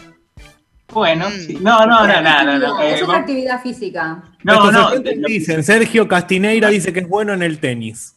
Bueno, 0.93 1.29
sí. 1.31 1.57
No, 1.61 1.85
no, 1.85 2.07
no, 2.07 2.21
no, 2.21 2.43
no. 2.43 2.59
no, 2.59 2.81
eh, 2.81 2.93
Eso 2.93 2.95
es 3.03 3.07
vamos- 3.07 3.15
actividad 3.21 3.61
física. 3.61 4.23
no, 4.43 4.71
no, 4.71 4.91
dicen, 5.27 5.63
Sergio 5.63 6.07
Castineira 6.07 6.69
dice 6.69 6.93
que 6.93 7.01
es 7.01 7.07
bueno 7.09 7.33
en 7.33 7.43
el 7.43 7.59
tenis. 7.59 8.15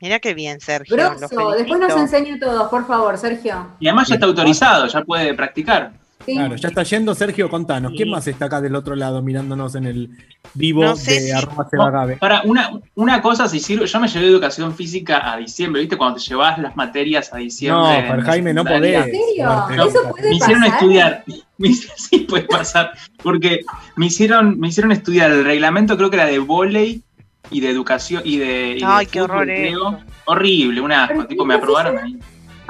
Mira 0.00 0.18
qué 0.18 0.34
bien, 0.34 0.60
Sergio. 0.60 0.96
lo 0.96 1.16
Grosso, 1.16 1.50
después 1.52 1.78
nos 1.80 1.96
enseña 1.96 2.36
todos, 2.40 2.68
por 2.68 2.86
favor, 2.86 3.16
Sergio. 3.18 3.68
Y 3.78 3.86
además 3.86 4.08
ya 4.08 4.14
está 4.14 4.26
autorizado, 4.26 4.86
ya 4.88 5.02
puede 5.02 5.32
practicar. 5.34 5.92
Sí. 6.26 6.34
Claro, 6.34 6.56
ya 6.56 6.68
está 6.68 6.82
yendo 6.84 7.14
Sergio, 7.14 7.48
contanos. 7.50 7.92
¿Quién 7.96 8.10
más 8.10 8.26
está 8.28 8.44
acá 8.46 8.60
del 8.60 8.74
otro 8.76 8.94
lado 8.94 9.22
mirándonos 9.22 9.74
en 9.74 9.86
el 9.86 10.10
vivo 10.54 10.84
No 10.84 10.94
sé 10.96 11.14
de 11.14 11.20
si- 11.20 11.30
arroba 11.32 11.68
sebagabe? 11.68 12.16
Para 12.18 12.42
una, 12.42 12.70
una 12.94 13.20
cosa, 13.20 13.48
si 13.48 13.58
sirve, 13.58 13.86
yo 13.86 14.00
me 14.00 14.06
llevé 14.08 14.26
educación 14.28 14.74
física 14.74 15.32
a 15.32 15.36
diciembre, 15.36 15.80
¿viste? 15.82 15.96
Cuando 15.96 16.18
te 16.20 16.24
llevas 16.24 16.58
las 16.58 16.76
materias 16.76 17.32
a 17.32 17.38
diciembre. 17.38 18.08
No, 18.08 18.16
la 18.16 18.22
Jaime, 18.24 18.54
no 18.54 18.64
podés. 18.64 18.94
¿En 18.96 19.04
serio? 19.04 19.20
Llevarte- 19.36 19.74
¿Eso 19.88 20.10
puede 20.10 20.28
Me 20.30 20.36
hicieron 20.36 20.62
pasar? 20.62 20.74
estudiar. 20.78 21.24
Me 21.58 21.72
sí, 21.74 22.18
puede 22.28 22.44
pasar. 22.44 22.92
Porque 23.22 23.60
me 23.96 24.06
hicieron, 24.06 24.58
me 24.58 24.68
hicieron 24.68 24.90
estudiar 24.90 25.30
el 25.30 25.44
reglamento, 25.44 25.96
creo 25.96 26.10
que 26.10 26.16
era 26.16 26.26
de 26.26 26.38
volei 26.40 27.02
y 27.50 27.60
de 27.60 27.70
educación 27.70 28.22
y 28.24 28.38
de. 28.38 28.72
y 28.76 28.80
de 28.80 28.84
Ay, 28.86 29.06
qué 29.06 29.20
fútbol, 29.20 29.30
horror 29.36 29.46
creo. 29.46 29.98
Horrible, 30.24 30.80
un 30.80 30.90
asco. 30.92 31.24
Tipo, 31.26 31.44
me 31.44 31.54
¿qué 31.54 31.60
aprobaron 31.60 31.98
ahí. 31.98 32.18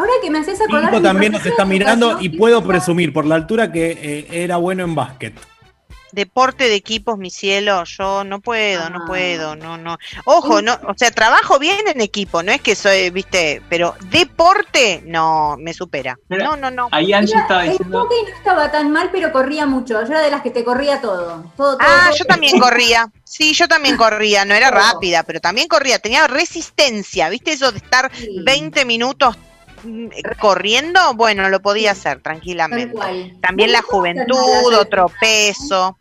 Ahora 0.03 0.13
que 0.21 0.31
me 0.31 0.39
haces 0.41 0.61
acordar. 0.61 0.91
Nico 0.91 1.01
también 1.03 1.31
nos 1.33 1.47
está 1.47 1.65
mirando 1.65 2.21
y 2.21 2.31
puedo 2.31 2.63
presumir 2.65 3.13
por 3.13 3.25
la 3.25 3.37
altura 3.37 3.71
que 3.71 3.93
eh, 3.93 4.27
era 4.45 4.57
bueno 4.57 4.83
en 4.83 4.97
básquet. 4.97 5.33
Deporte 6.11 6.65
de 6.69 6.75
equipos, 6.75 7.17
mi 7.17 7.31
cielo, 7.31 7.85
yo 7.85 8.23
no 8.25 8.41
puedo, 8.43 8.91
no 8.91 8.99
Ah. 9.03 9.07
puedo, 9.07 9.57
no, 9.57 9.79
no. 9.79 9.97
Ojo, 10.27 10.61
no, 10.61 10.75
o 10.87 10.93
sea, 10.95 11.11
trabajo 11.11 11.59
bien 11.59 11.89
en 11.89 12.03
equipo, 12.03 12.43
no 12.43 12.53
es 12.53 12.61
que 12.61 12.75
soy, 12.75 13.09
viste, 13.09 13.63
pero 13.71 13.95
deporte, 14.11 15.03
no, 15.07 15.57
me 15.59 15.73
supera. 15.73 16.19
No, 16.29 16.55
no, 16.57 16.71
no. 16.71 16.89
Ahí 16.91 17.15
Angie 17.15 17.35
estaba 17.39 17.65
el 17.65 17.71
diciendo. 17.71 18.03
hockey 18.03 18.19
no 18.29 18.37
estaba 18.37 18.71
tan 18.71 18.91
mal, 18.91 19.09
pero 19.11 19.33
corría 19.33 19.65
mucho. 19.65 19.95
Yo 20.03 20.07
era 20.09 20.21
de 20.21 20.31
las 20.31 20.43
que 20.43 20.51
te 20.51 20.65
corría 20.65 21.01
todo. 21.01 21.51
todo, 21.57 21.77
todo 21.77 21.79
Ah, 21.81 22.09
todo. 22.09 22.19
yo 22.19 22.25
también 22.27 22.59
corría. 22.59 23.11
Sí, 23.25 23.55
yo 23.55 23.67
también 23.67 23.97
corría, 23.97 24.45
no 24.45 24.53
era 24.53 24.71
rápida, 24.71 25.23
pero 25.23 25.41
también 25.41 25.67
corría, 25.67 25.99
tenía 25.99 26.27
resistencia, 26.27 27.31
¿viste? 27.31 27.53
Eso 27.53 27.73
de 27.73 27.79
estar 27.79 28.11
Sí. 28.15 28.29
20 28.45 28.85
minutos 28.85 29.35
corriendo, 30.39 31.15
bueno, 31.15 31.49
lo 31.49 31.61
podía 31.61 31.93
hacer 31.93 32.21
tranquilamente. 32.21 33.37
También 33.41 33.73
la 33.73 33.81
me 33.81 33.87
juventud, 33.87 34.75
otro 34.79 35.11
peso. 35.21 35.99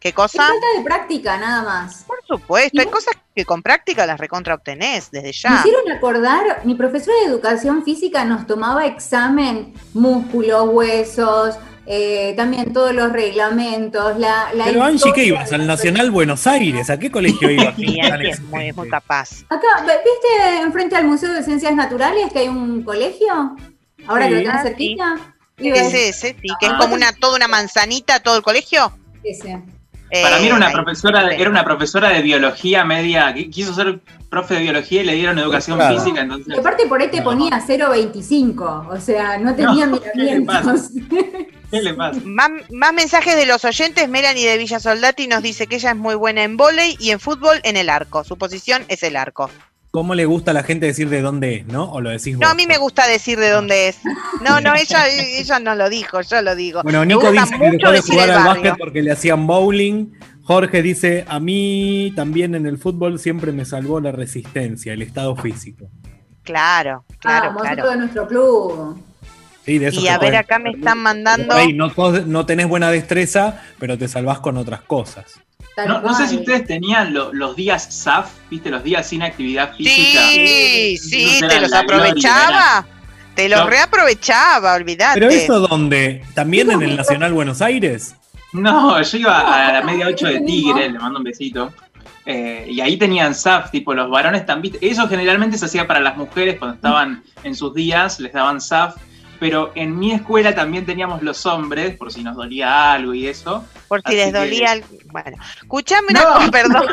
¿Qué 0.00 0.10
Es 0.10 0.14
cosa? 0.14 0.46
falta 0.48 0.66
de 0.76 0.84
práctica, 0.84 1.38
nada 1.38 1.62
más. 1.62 2.04
Por 2.06 2.18
supuesto, 2.26 2.78
hay 2.78 2.86
cosas 2.88 3.14
que 3.34 3.46
con 3.46 3.62
práctica 3.62 4.04
las 4.06 4.20
recontra 4.20 4.54
obtenés 4.54 5.10
desde 5.10 5.28
Me 5.28 5.32
ya. 5.32 5.58
hicieron 5.60 5.90
acordar, 5.90 6.60
mi 6.64 6.74
profesora 6.74 7.16
de 7.22 7.30
educación 7.30 7.82
física 7.84 8.22
nos 8.26 8.46
tomaba 8.46 8.84
examen, 8.84 9.72
músculos, 9.94 10.68
huesos, 10.68 11.56
eh, 11.86 12.32
también 12.36 12.72
todos 12.72 12.94
los 12.94 13.12
reglamentos, 13.12 14.18
la, 14.18 14.52
la 14.54 14.64
Pero 14.64 14.82
Angie, 14.82 15.12
¿qué 15.12 15.24
ibas? 15.26 15.52
¿Al 15.52 15.66
Nacional 15.66 16.10
Buenos 16.10 16.46
Aires? 16.46 16.88
¿A 16.90 16.98
qué 16.98 17.10
colegio 17.10 17.50
ibas? 17.50 17.74
Sí, 17.76 17.98
es 18.28 18.40
muy, 18.42 18.72
muy 18.72 18.88
capaz. 18.88 19.42
Acá, 19.50 19.66
¿viste 19.82 20.62
enfrente 20.62 20.96
al 20.96 21.04
Museo 21.06 21.32
de 21.32 21.42
Ciencias 21.42 21.74
Naturales 21.74 22.32
que 22.32 22.38
hay 22.40 22.48
un 22.48 22.82
colegio? 22.82 23.56
Ahora 24.06 24.28
que 24.28 24.34
lo 24.34 24.38
Sí. 24.40 24.44
tenés 24.44 24.54
Ah, 24.54 24.62
sí. 24.62 24.68
cerquita. 24.68 25.16
¿Qué 25.56 25.66
Iba 25.68 25.76
a 25.76 25.80
es 25.82 25.92
decir 25.92 26.08
ese? 26.08 26.36
Sí, 26.42 26.48
que 26.58 26.66
es 26.66 26.72
Ah. 26.72 26.78
como 26.80 26.94
una 26.94 27.12
toda 27.12 27.36
una 27.36 27.48
manzanita 27.48 28.20
todo 28.20 28.36
el 28.36 28.42
colegio. 28.42 28.92
ese. 29.22 29.62
Para 30.22 30.38
mí 30.38 30.46
era 30.46 30.54
una 30.56 30.68
Eh, 30.70 30.72
profesora, 30.72 31.24
de- 31.24 31.34
sí. 31.36 31.40
era 31.40 31.50
una 31.50 31.64
profesora 31.64 32.08
de 32.10 32.22
biología 32.22 32.84
media, 32.84 33.34
qui- 33.34 33.50
quiso 33.50 33.74
ser 33.74 34.00
profe 34.30 34.54
de 34.54 34.60
biología 34.60 35.02
y 35.02 35.04
le 35.06 35.14
dieron 35.14 35.38
educación 35.38 35.76
Claro. 35.78 35.98
física, 35.98 36.20
Y 36.20 36.22
entonces. 36.24 36.58
aparte 36.58 36.86
por 36.86 37.00
ahí 37.00 37.08
te 37.08 37.22
ponía 37.22 37.60
0.25, 37.60 38.86
o 38.90 39.00
sea, 39.00 39.38
no 39.38 39.54
tenía 39.54 39.86
No, 39.86 40.00
¿qué 40.00 40.10
le 40.14 40.38
miramientos. 40.40 40.90
¿Qué 41.74 41.82
le 41.82 41.94
pasa? 41.94 42.20
Más, 42.24 42.50
más 42.70 42.92
mensajes 42.92 43.36
de 43.36 43.46
los 43.46 43.64
oyentes. 43.64 44.08
Melanie 44.08 44.46
de 44.48 44.58
Villa 44.58 44.80
Soldati 44.80 45.26
nos 45.26 45.42
dice 45.42 45.66
que 45.66 45.76
ella 45.76 45.90
es 45.90 45.96
muy 45.96 46.14
buena 46.14 46.42
en 46.44 46.56
vóley 46.56 46.96
y 47.00 47.10
en 47.10 47.20
fútbol 47.20 47.60
en 47.64 47.76
el 47.76 47.88
arco. 47.90 48.24
Su 48.24 48.36
posición 48.38 48.84
es 48.88 49.02
el 49.02 49.16
arco. 49.16 49.50
¿Cómo 49.90 50.14
le 50.16 50.24
gusta 50.26 50.50
a 50.50 50.54
la 50.54 50.64
gente 50.64 50.86
decir 50.86 51.08
de 51.08 51.20
dónde 51.20 51.54
es, 51.54 51.66
no? 51.66 51.84
¿O 51.92 52.00
lo 52.00 52.10
decís 52.10 52.34
No, 52.34 52.40
vos? 52.40 52.50
a 52.50 52.54
mí 52.54 52.66
me 52.66 52.78
gusta 52.78 53.06
decir 53.06 53.38
de 53.38 53.48
dónde 53.50 53.88
es. 53.88 53.98
No, 54.42 54.60
no, 54.60 54.74
ella, 54.76 55.06
ella 55.08 55.58
no 55.60 55.74
lo 55.76 55.88
dijo, 55.88 56.20
yo 56.20 56.42
lo 56.42 56.56
digo. 56.56 56.82
Bueno, 56.82 57.04
Nico 57.04 57.30
dice 57.30 57.56
que 57.58 57.70
dejó 57.70 57.92
de 57.92 58.00
jugar 58.00 58.30
al 58.30 58.44
básquet 58.44 58.74
porque 58.78 59.02
le 59.02 59.12
hacían 59.12 59.46
bowling. 59.46 60.12
Jorge 60.42 60.82
dice, 60.82 61.24
a 61.28 61.38
mí 61.40 62.12
también 62.16 62.54
en 62.54 62.66
el 62.66 62.76
fútbol 62.76 63.18
siempre 63.18 63.52
me 63.52 63.64
salvó 63.64 64.00
la 64.00 64.12
resistencia, 64.12 64.92
el 64.92 65.00
estado 65.02 65.36
físico. 65.36 65.88
Claro, 66.42 67.04
claro, 67.20 67.46
Vamos, 67.46 67.62
claro. 67.62 67.82
todo 67.82 67.90
de 67.92 67.96
nuestro 67.98 68.26
club. 68.26 69.02
Sí, 69.64 69.78
de 69.78 69.88
eso 69.88 70.00
Y 70.00 70.08
a 70.08 70.18
ver, 70.18 70.36
acá 70.36 70.58
me 70.58 70.70
están 70.70 70.98
mandando. 70.98 71.54
No, 71.74 71.90
no 72.26 72.46
tenés 72.46 72.68
buena 72.68 72.90
destreza, 72.90 73.62
pero 73.78 73.96
te 73.96 74.08
salvás 74.08 74.40
con 74.40 74.56
otras 74.58 74.82
cosas. 74.82 75.40
No, 75.88 76.00
no 76.02 76.14
sé 76.14 76.28
si 76.28 76.36
ustedes 76.36 76.66
tenían 76.66 77.12
lo- 77.14 77.32
los 77.32 77.56
días 77.56 77.82
SAF, 77.92 78.30
¿viste? 78.50 78.70
Los 78.70 78.84
días 78.84 79.08
sin 79.08 79.22
actividad 79.22 79.74
física. 79.74 80.20
Sí, 80.30 80.96
sí, 80.98 81.40
te 81.40 81.60
los 81.60 81.70
gloria, 81.70 81.78
aprovechaba. 81.80 82.86
Te 83.34 83.48
los 83.48 83.60
No. 83.60 83.66
reaprovechaba, 83.68 84.74
olvidate. 84.74 85.18
Pero 85.18 85.32
eso 85.32 85.58
dónde? 85.66 86.22
¿También 86.34 86.70
en 86.70 86.82
el 86.82 86.96
Nacional 86.96 87.32
Buenos 87.32 87.60
Aires? 87.60 88.14
No, 88.52 89.02
yo 89.02 89.18
iba 89.18 89.40
a 89.40 89.72
la 89.72 89.82
media 89.82 90.06
8 90.06 90.26
de. 90.28 90.40
Tigre, 90.42 90.90
le 90.90 90.98
mando 90.98 91.18
un 91.18 91.24
besito. 91.24 91.72
Eh, 92.26 92.66
y 92.70 92.80
ahí 92.80 92.96
tenían 92.96 93.34
SAF, 93.34 93.70
tipo 93.72 93.92
los 93.94 94.08
varones 94.08 94.46
también. 94.46 94.76
Eso 94.80 95.08
generalmente 95.08 95.58
se 95.58 95.64
hacía 95.64 95.86
para 95.88 95.98
las 95.98 96.16
mujeres 96.16 96.56
cuando 96.58 96.76
estaban 96.76 97.24
en 97.42 97.56
sus 97.56 97.74
días, 97.74 98.20
les 98.20 98.32
daban 98.32 98.60
SAF. 98.60 98.94
Pero 99.44 99.72
en 99.74 99.98
mi 99.98 100.10
escuela 100.12 100.54
también 100.54 100.86
teníamos 100.86 101.20
los 101.22 101.44
hombres, 101.44 101.96
por 101.98 102.10
si 102.10 102.24
nos 102.24 102.34
dolía 102.34 102.94
algo 102.94 103.12
y 103.12 103.26
eso. 103.26 103.62
Por 103.88 104.00
si 104.00 104.06
Así 104.06 104.16
les 104.16 104.32
que- 104.32 104.38
dolía. 104.38 104.72
el- 104.72 104.84
Bueno, 105.12 105.36
escuchame 105.60 106.06
una 106.08 106.22
No. 106.22 106.32
cosa, 106.32 106.50
perdón. 106.50 106.86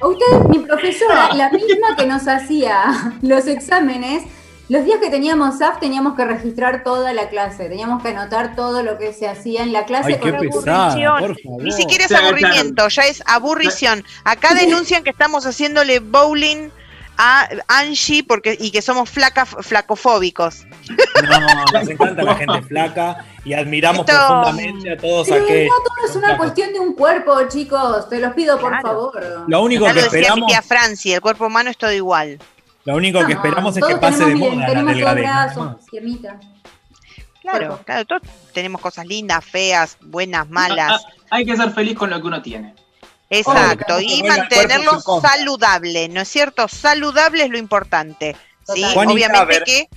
A 0.00 0.06
ustedes, 0.08 0.48
mi 0.48 0.58
profesora, 0.60 1.34
la 1.34 1.50
misma 1.50 1.96
que 1.98 2.06
nos 2.06 2.26
hacía 2.26 3.12
los 3.20 3.46
exámenes, 3.46 4.22
los 4.70 4.82
días 4.86 4.98
que 4.98 5.10
teníamos 5.10 5.58
SAF 5.58 5.78
teníamos 5.78 6.14
que 6.16 6.24
registrar 6.24 6.84
toda 6.84 7.12
la 7.12 7.28
clase, 7.28 7.68
teníamos 7.68 8.02
que 8.02 8.08
anotar 8.08 8.56
todo 8.56 8.82
lo 8.82 8.96
que 8.96 9.12
se 9.12 9.28
hacía 9.28 9.62
en 9.62 9.74
la 9.74 9.84
clase 9.84 10.14
Ay, 10.14 10.20
con 10.20 10.34
aburrición. 10.36 11.36
Ni 11.58 11.72
siquiera 11.72 12.06
es 12.06 12.12
aburrimiento, 12.12 12.88
ya 12.88 13.02
es 13.02 13.22
aburrición. 13.26 14.02
Acá 14.24 14.54
denuncian 14.54 15.04
que 15.04 15.10
estamos 15.10 15.44
haciéndole 15.44 15.98
bowling 15.98 16.70
a 17.22 17.48
Angie 17.68 18.24
porque 18.24 18.56
y 18.58 18.70
que 18.70 18.80
somos 18.80 19.10
flaca, 19.10 19.44
flacofóbicos. 19.44 20.64
No, 21.22 21.64
nos 21.78 21.88
encanta 21.88 22.22
la 22.22 22.34
gente 22.34 22.62
flaca 22.62 23.26
y 23.44 23.52
admiramos 23.52 24.08
Esto- 24.08 24.26
profundamente 24.26 24.92
a 24.92 24.96
todos 24.96 25.28
Pero 25.28 25.44
aquellos. 25.44 25.68
no 25.76 25.84
todo 25.84 26.06
es 26.08 26.16
una 26.16 26.26
flacos. 26.28 26.44
cuestión 26.46 26.72
de 26.72 26.80
un 26.80 26.94
cuerpo, 26.94 27.36
chicos, 27.48 28.08
te 28.08 28.18
los 28.20 28.32
pido 28.32 28.58
por 28.58 28.70
Claro. 28.70 28.88
favor. 28.88 29.44
Lo 29.46 29.62
único 29.62 29.84
Ya 29.84 29.90
que 29.92 29.96
lo 30.00 30.04
decía 30.04 30.18
mi 30.18 30.22
esperamos, 30.24 30.46
tía 30.48 30.62
Franci, 30.62 31.12
el 31.12 31.20
cuerpo 31.20 31.46
humano 31.46 31.68
es 31.70 31.76
todo 31.76 31.92
igual. 31.92 32.38
lo 32.86 32.96
único 32.96 33.24
que 33.26 33.32
esperamos 33.34 33.76
es 33.76 33.84
que 33.84 33.96
pase 33.96 34.24
de 34.24 34.34
moda 34.36 34.54
la 34.54 34.66
tenemos 34.66 34.86
dos 34.86 34.94
delgadez. 34.96 35.30
Claro, 37.42 37.80
claro, 37.84 38.04
todos 38.06 38.22
tenemos 38.52 38.80
cosas 38.80 39.06
lindas, 39.06 39.44
feas, 39.44 39.96
buenas, 40.00 40.48
malas. 40.48 40.92
ah, 41.04 41.08
hay 41.30 41.44
que 41.46 41.56
ser 41.56 41.70
feliz 41.72 41.96
con 41.96 42.10
lo 42.10 42.20
que 42.20 42.26
uno 42.26 42.42
tiene. 42.42 42.74
Exacto, 43.30 44.00
y 44.00 44.22
mantenerlo 44.24 45.00
sin 45.00 45.20
saludable, 45.22 46.08
¿no 46.08 46.20
es 46.20 46.28
cierto? 46.28 46.66
Saludable 46.68 47.44
es 47.44 47.50
lo 47.50 47.58
importante. 47.58 48.34
Sí. 48.74 48.84
Juan 48.92 49.08
obviamente 49.08 49.38
Graver. 49.38 49.62
que. 49.64 49.88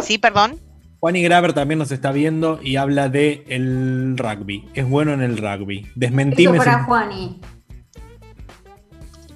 Sí, 0.00 0.18
perdón. 0.18 0.60
Juan 1.00 1.16
y 1.16 1.22
Graver 1.22 1.52
también 1.54 1.78
nos 1.78 1.90
está 1.92 2.12
viendo 2.12 2.60
y 2.62 2.76
habla 2.76 3.08
de 3.08 3.44
el 3.48 4.16
rugby. 4.16 4.68
Es 4.74 4.88
bueno 4.88 5.12
en 5.12 5.22
el 5.22 5.36
rugby. 5.38 5.80
Eso 5.80 5.90
Desmentime. 5.96 6.58
para 6.58 6.78
si- 6.80 6.84
Juani. 6.84 7.40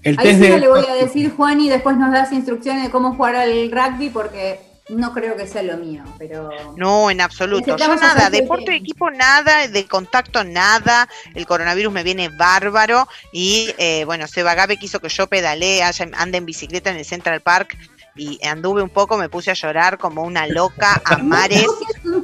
el 0.02 0.18
Ahí 0.18 0.24
test 0.26 0.40
sí 0.42 0.48
de. 0.50 0.60
le 0.60 0.68
voy 0.68 0.84
a 0.86 0.94
decir, 0.94 1.32
Juan, 1.36 1.60
y 1.60 1.68
después 1.68 1.96
nos 1.96 2.12
das 2.12 2.32
instrucciones 2.32 2.84
de 2.84 2.90
cómo 2.90 3.14
jugar 3.14 3.36
al 3.36 3.70
rugby 3.70 4.10
porque 4.10 4.60
no 4.88 5.12
creo 5.12 5.36
que 5.36 5.46
sea 5.46 5.62
lo 5.62 5.76
mío, 5.76 6.02
pero... 6.18 6.50
No, 6.76 7.10
en 7.10 7.20
absoluto. 7.20 7.76
Yo 7.76 7.96
nada, 7.96 8.30
deporte 8.30 8.70
de 8.70 8.76
equipo 8.78 9.10
nada, 9.10 9.68
de 9.68 9.86
contacto 9.86 10.44
nada. 10.44 11.08
El 11.34 11.46
coronavirus 11.46 11.92
me 11.92 12.02
viene 12.02 12.30
bárbaro. 12.30 13.06
Y 13.32 13.74
eh, 13.78 14.04
bueno, 14.04 14.26
Seba 14.26 14.54
Gabe 14.54 14.78
quiso 14.78 15.00
que 15.00 15.08
yo 15.08 15.26
pedalee, 15.26 15.82
ande 15.82 16.38
en 16.38 16.46
bicicleta 16.46 16.90
en 16.90 16.96
el 16.96 17.04
Central 17.04 17.40
Park. 17.40 17.76
Y 18.18 18.38
anduve 18.44 18.82
un 18.82 18.90
poco, 18.90 19.16
me 19.16 19.28
puse 19.28 19.50
a 19.50 19.54
llorar 19.54 19.96
como 19.96 20.22
una 20.22 20.46
loca 20.46 21.00
a 21.04 21.16
mares. 21.22 21.66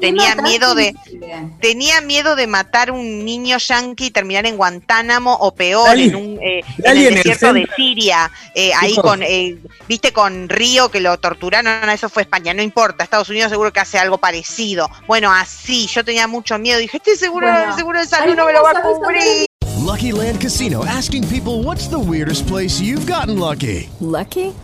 Tenía 0.01 0.35
miedo 0.37 0.75
de-. 0.75 0.95
Tenía 1.61 2.01
miedo 2.01 2.37
de 2.37 2.47
matar 2.47 2.91
un 2.91 3.25
niño 3.25 3.59
yanqui 3.59 4.07
y 4.07 4.11
terminar 4.11 4.47
en 4.47 4.57
Guantánamo 4.57 5.35
o 5.35 5.55
peor, 5.55 5.99
en, 5.99 6.15
un, 6.15 6.39
eh, 6.43 6.61
en 6.79 6.83
Dali 6.83 7.01
el 7.01 7.07
en 7.07 7.19
el 7.19 7.23
desierto 7.23 7.53
de. 7.53 7.69
Siria, 7.77 8.31
eh, 8.55 8.73
ahí 8.75 8.95
con, 8.97 9.23
eh, 9.23 9.57
viste, 9.89 10.13
con 10.13 10.49
Río 10.49 10.91
que 10.91 11.01
lo 11.01 11.19
torturaron, 11.19 11.81
no, 11.87 11.93
eso 11.93 12.09
fue 12.09 12.23
España, 12.23 12.53
no 12.55 12.63
importa, 12.63 13.05
Estados 13.05 13.29
Unidos 13.29 13.51
seguro 13.51 13.73
que 13.73 13.81
hace 13.81 13.99
algo 13.99 14.19
parecido. 14.19 14.89
Bueno, 15.07 15.33
así, 15.33 15.87
yo 15.87 16.05
tenía 16.05 16.27
mucho 16.27 16.59
miedo, 16.59 16.79
dije, 16.79 16.97
este 16.97 17.17
seguro, 17.17 17.47
Bueno, 17.51 17.77
seguro 17.77 17.99
de 17.99 18.03
al 18.03 18.09
salud 18.09 18.35
no 18.37 18.47
me 18.47 18.53
lo 18.53 18.63
va 18.63 18.71
a 18.71 18.83
cubrir. 18.83 19.47
Lucky 19.85 20.13
Land 20.13 20.41
Casino 20.41 20.85
asking 20.85 21.29
people 21.29 21.63
what's 21.63 21.89
the 21.89 21.99
weirdest 21.99 22.47
place 22.47 22.81
you've 22.81 23.07
gotten 23.07 23.39
lucky? 23.39 23.89
Lucky? 24.01 24.55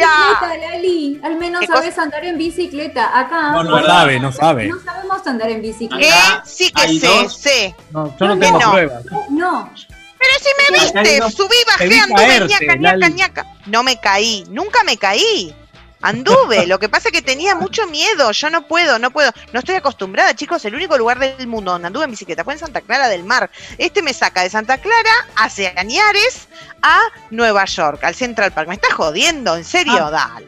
Bicicleta, 0.00 0.56
Lali, 0.58 1.20
al 1.22 1.36
menos 1.36 1.60
¿Qué 1.60 1.66
sabes 1.68 1.96
andar 1.98 2.24
en 2.24 2.36
bicicleta. 2.36 3.18
Acá 3.20 3.52
No, 3.52 3.62
no 3.62 3.84
sabe, 3.86 4.18
no 4.18 4.32
sabe. 4.32 4.66
no 4.66 4.80
sabemos 4.80 5.24
andar 5.26 5.48
en 5.48 5.62
bicicleta. 5.62 6.42
Sí 6.44 6.72
que 6.72 6.98
sé, 6.98 7.06
dos. 7.06 7.36
sé. 7.36 7.74
No, 7.92 8.06
yo 8.18 8.26
no 8.26 8.34
¿Por 8.34 8.38
qué 8.40 8.46
tengo 8.46 8.58
no? 8.60 8.70
pruebas. 8.72 9.04
No, 9.30 9.70
Pero 10.18 10.32
si 10.40 10.48
me 10.72 10.78
viste, 10.80 11.30
subí, 11.30 11.56
bajé, 11.68 12.00
anduve, 12.00 12.16
caerte, 12.20 12.48
ñaca, 12.66 12.76
ñaca, 12.76 13.08
ñaca. 13.10 13.46
No 13.66 13.82
me 13.84 13.96
caí, 14.00 14.44
nunca 14.50 14.82
me 14.82 14.96
caí. 14.96 15.54
Anduve, 16.02 16.66
lo 16.66 16.78
que 16.78 16.88
pasa 16.88 17.08
es 17.08 17.12
que 17.12 17.22
tenía 17.22 17.54
mucho 17.54 17.86
miedo, 17.86 18.30
yo 18.30 18.50
no 18.50 18.66
puedo, 18.68 18.98
no 18.98 19.10
puedo, 19.10 19.32
no 19.52 19.60
estoy 19.60 19.76
acostumbrada, 19.76 20.34
chicos, 20.34 20.64
el 20.64 20.74
único 20.74 20.98
lugar 20.98 21.18
del 21.18 21.46
mundo 21.46 21.72
donde 21.72 21.86
anduve 21.86 22.04
en 22.04 22.10
bicicleta 22.10 22.44
fue 22.44 22.52
en 22.52 22.58
Santa 22.58 22.82
Clara 22.82 23.08
del 23.08 23.24
Mar. 23.24 23.50
Este 23.78 24.02
me 24.02 24.12
saca 24.12 24.42
de 24.42 24.50
Santa 24.50 24.78
Clara 24.78 25.10
hacia 25.36 25.72
Añares 25.76 26.48
a 26.82 27.00
Nueva 27.30 27.64
York, 27.64 28.04
al 28.04 28.14
Central 28.14 28.52
Park. 28.52 28.68
¿Me 28.68 28.74
estás 28.74 28.92
jodiendo? 28.92 29.56
¿En 29.56 29.64
serio? 29.64 30.06
Ah. 30.06 30.10
Dale. 30.10 30.46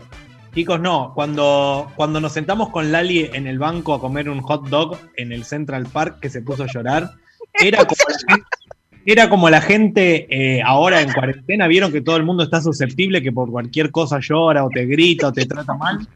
Chicos, 0.55 0.81
no, 0.81 1.13
cuando, 1.15 1.93
cuando 1.95 2.21
nos 2.21 2.33
sentamos 2.33 2.71
con 2.71 2.91
Lali 2.91 3.31
en 3.33 3.47
el 3.47 3.59
banco 3.59 3.95
a 3.95 4.01
comer 4.01 4.29
un 4.29 4.41
hot 4.43 4.69
dog 4.69 4.99
en 5.17 5.33
el 5.33 5.45
Central 5.45 5.87
Park 5.87 6.21
que 6.21 6.31
se 6.31 6.43
puso 6.43 6.65
a 6.65 6.67
llorar, 6.67 7.13
era 7.55 7.79
como 7.87 8.05
la 8.09 8.35
gente, 8.35 8.49
era 9.11 9.31
como 9.31 9.49
la 9.49 9.61
gente 9.63 10.27
eh, 10.29 10.61
ahora 10.63 11.01
en 11.01 11.11
cuarentena, 11.13 11.67
vieron 11.67 11.91
que 11.91 12.03
todo 12.03 12.17
el 12.17 12.25
mundo 12.25 12.43
está 12.43 12.61
susceptible, 12.61 13.23
que 13.23 13.33
por 13.33 13.51
cualquier 13.51 13.91
cosa 13.91 14.19
llora 14.21 14.65
o 14.65 14.69
te 14.69 14.85
grita 14.85 15.29
o 15.29 15.33
te 15.33 15.47
trata 15.47 15.73
mal. 15.75 16.07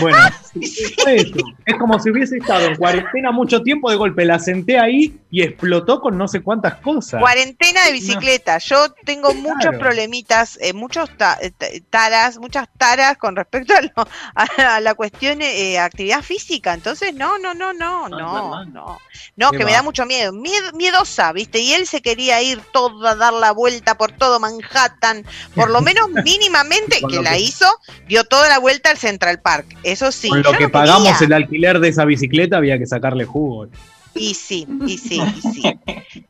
Bueno, 0.00 0.16
eso. 0.60 1.38
es 1.66 1.76
como 1.76 1.98
si 1.98 2.10
hubiese 2.10 2.36
estado 2.36 2.66
en 2.66 2.76
cuarentena 2.76 3.32
mucho 3.32 3.62
tiempo, 3.62 3.90
de 3.90 3.96
golpe 3.96 4.24
la 4.24 4.38
senté 4.38 4.78
ahí 4.78 5.18
y 5.30 5.42
explotó 5.42 6.00
con 6.00 6.16
no 6.16 6.28
sé 6.28 6.40
cuántas 6.40 6.74
cosas. 6.76 7.20
Cuarentena 7.20 7.84
de 7.86 7.92
bicicleta. 7.92 8.58
Yo 8.58 8.90
tengo 9.04 9.34
muchos 9.34 9.74
problemitas, 9.76 10.56
eh, 10.62 10.72
muchos 10.72 11.10
ta- 11.16 11.38
eh, 11.42 11.50
ta- 11.50 11.66
taras, 11.90 12.38
muchas 12.38 12.68
taras 12.78 13.16
con 13.18 13.34
respecto 13.34 13.74
a, 13.74 13.80
lo- 13.82 14.08
a 14.64 14.80
la 14.80 14.94
cuestión 14.94 15.42
eh, 15.42 15.78
actividad 15.78 16.22
física. 16.22 16.74
Entonces, 16.74 17.12
no, 17.14 17.38
no, 17.38 17.54
no, 17.54 17.72
no, 17.72 18.08
no, 18.08 18.64
no. 18.66 18.98
No, 19.36 19.50
Qué 19.50 19.58
que 19.58 19.64
me 19.64 19.72
da 19.72 19.82
mucho 19.82 20.06
miedo. 20.06 20.32
Miedo- 20.32 20.72
Miedosa, 20.74 21.32
¿viste? 21.32 21.58
Y 21.60 21.72
él 21.72 21.86
se 21.86 22.00
quería 22.02 22.35
ir 22.42 22.60
todo 22.72 23.06
a 23.06 23.14
dar 23.14 23.32
la 23.32 23.52
vuelta 23.52 23.96
por 23.96 24.12
todo 24.12 24.40
Manhattan. 24.40 25.24
Por 25.54 25.70
lo 25.70 25.80
menos 25.80 26.08
mínimamente, 26.24 27.00
que 27.08 27.20
la 27.22 27.36
hizo, 27.38 27.66
dio 28.08 28.24
toda 28.24 28.48
la 28.48 28.58
vuelta 28.58 28.90
al 28.90 28.98
Central 28.98 29.40
Park. 29.40 29.66
Eso 29.82 30.12
sí. 30.12 30.28
Con 30.28 30.42
lo 30.42 30.52
que 30.52 30.64
no 30.64 30.72
pagamos 30.72 31.12
quería. 31.18 31.26
el 31.26 31.32
alquiler 31.32 31.80
de 31.80 31.88
esa 31.88 32.04
bicicleta 32.04 32.56
había 32.56 32.78
que 32.78 32.86
sacarle 32.86 33.24
jugo. 33.24 33.68
Y 34.14 34.34
sí, 34.34 34.66
y 34.86 34.98
sí, 34.98 35.20
y 35.20 35.40
sí. 35.42 35.78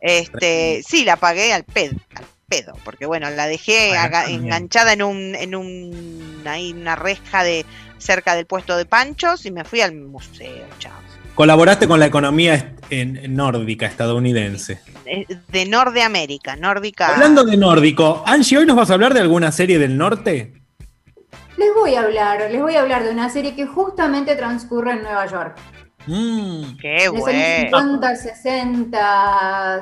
Este, 0.01 0.83
sí, 0.87 1.05
la 1.05 1.17
pagué 1.17 1.53
al 1.53 1.65
pedo, 1.65 1.97
al 2.15 2.25
pedo, 2.49 2.73
porque 2.85 3.07
bueno, 3.07 3.31
la 3.31 3.47
dejé 3.47 3.89
Bueno, 3.91 4.11
también. 4.11 4.45
enganchada 4.45 4.93
en 4.93 5.03
un, 5.03 5.35
en 5.37 5.55
un, 5.55 6.43
ahí 6.47 6.73
una 6.73 6.97
reja 6.97 7.45
de 7.45 7.65
cerca 7.99 8.35
del 8.35 8.47
puesto 8.47 8.77
de 8.77 8.87
panchos 8.87 9.47
y 9.47 9.51
me 9.53 9.65
fui 9.65 9.81
al 9.81 9.95
museo, 9.95 10.67
chao. 10.79 11.06
Colaboraste 11.37 11.87
con 11.87 12.01
la 12.01 12.07
economía 12.07 12.75
en- 12.91 13.37
nórdica 13.37 13.87
estadounidense. 13.87 14.81
Eh, 15.05 15.27
De 15.49 15.67
Norteamérica, 15.67 16.57
nórdica. 16.57 17.15
Hablando 17.15 17.45
de 17.45 17.57
nórdico, 17.59 18.25
Angie, 18.27 18.59
¿hoy 18.59 18.67
nos 18.67 18.75
vas 18.75 18.91
a 18.91 18.95
hablar 18.95 19.13
de 19.15 19.21
alguna 19.21 19.53
serie 19.53 19.79
del 19.79 19.97
norte? 19.99 20.55
Les 21.59 21.69
voy 21.75 21.95
a 21.95 22.01
hablar, 22.03 22.51
les 22.51 22.61
voy 22.61 22.75
a 22.75 22.81
hablar 22.81 23.05
de 23.05 23.11
una 23.11 23.29
serie 23.31 23.55
que 23.55 23.67
justamente 23.67 24.35
transcurre 24.35 24.93
en 24.93 25.03
Nueva 25.03 25.27
York. 25.27 25.57
Mm, 26.07 26.77
Qué 26.81 26.97
años 27.07 27.25
50, 27.27 28.17
60. 28.17 29.81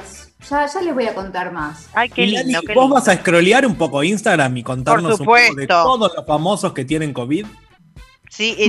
Ya, 0.50 0.66
ya 0.66 0.80
les 0.82 0.94
voy 0.94 1.06
a 1.06 1.14
contar 1.14 1.52
más. 1.52 1.88
Ay, 1.94 2.08
qué 2.10 2.24
Y 2.24 2.30
Lali, 2.32 2.44
lindo, 2.46 2.60
qué 2.66 2.74
¿Vos 2.74 2.84
lindo. 2.84 2.94
vas 2.96 3.08
a 3.08 3.16
scrollear 3.16 3.64
un 3.66 3.76
poco 3.76 4.02
Instagram 4.02 4.56
y 4.56 4.62
contarnos 4.62 5.20
un 5.20 5.26
poco 5.26 5.38
de 5.56 5.66
todos 5.66 6.12
los 6.16 6.26
famosos 6.26 6.72
que 6.72 6.84
tienen 6.84 7.12
COVID? 7.12 7.46
Sí, 8.34 8.56
eh, 8.58 8.68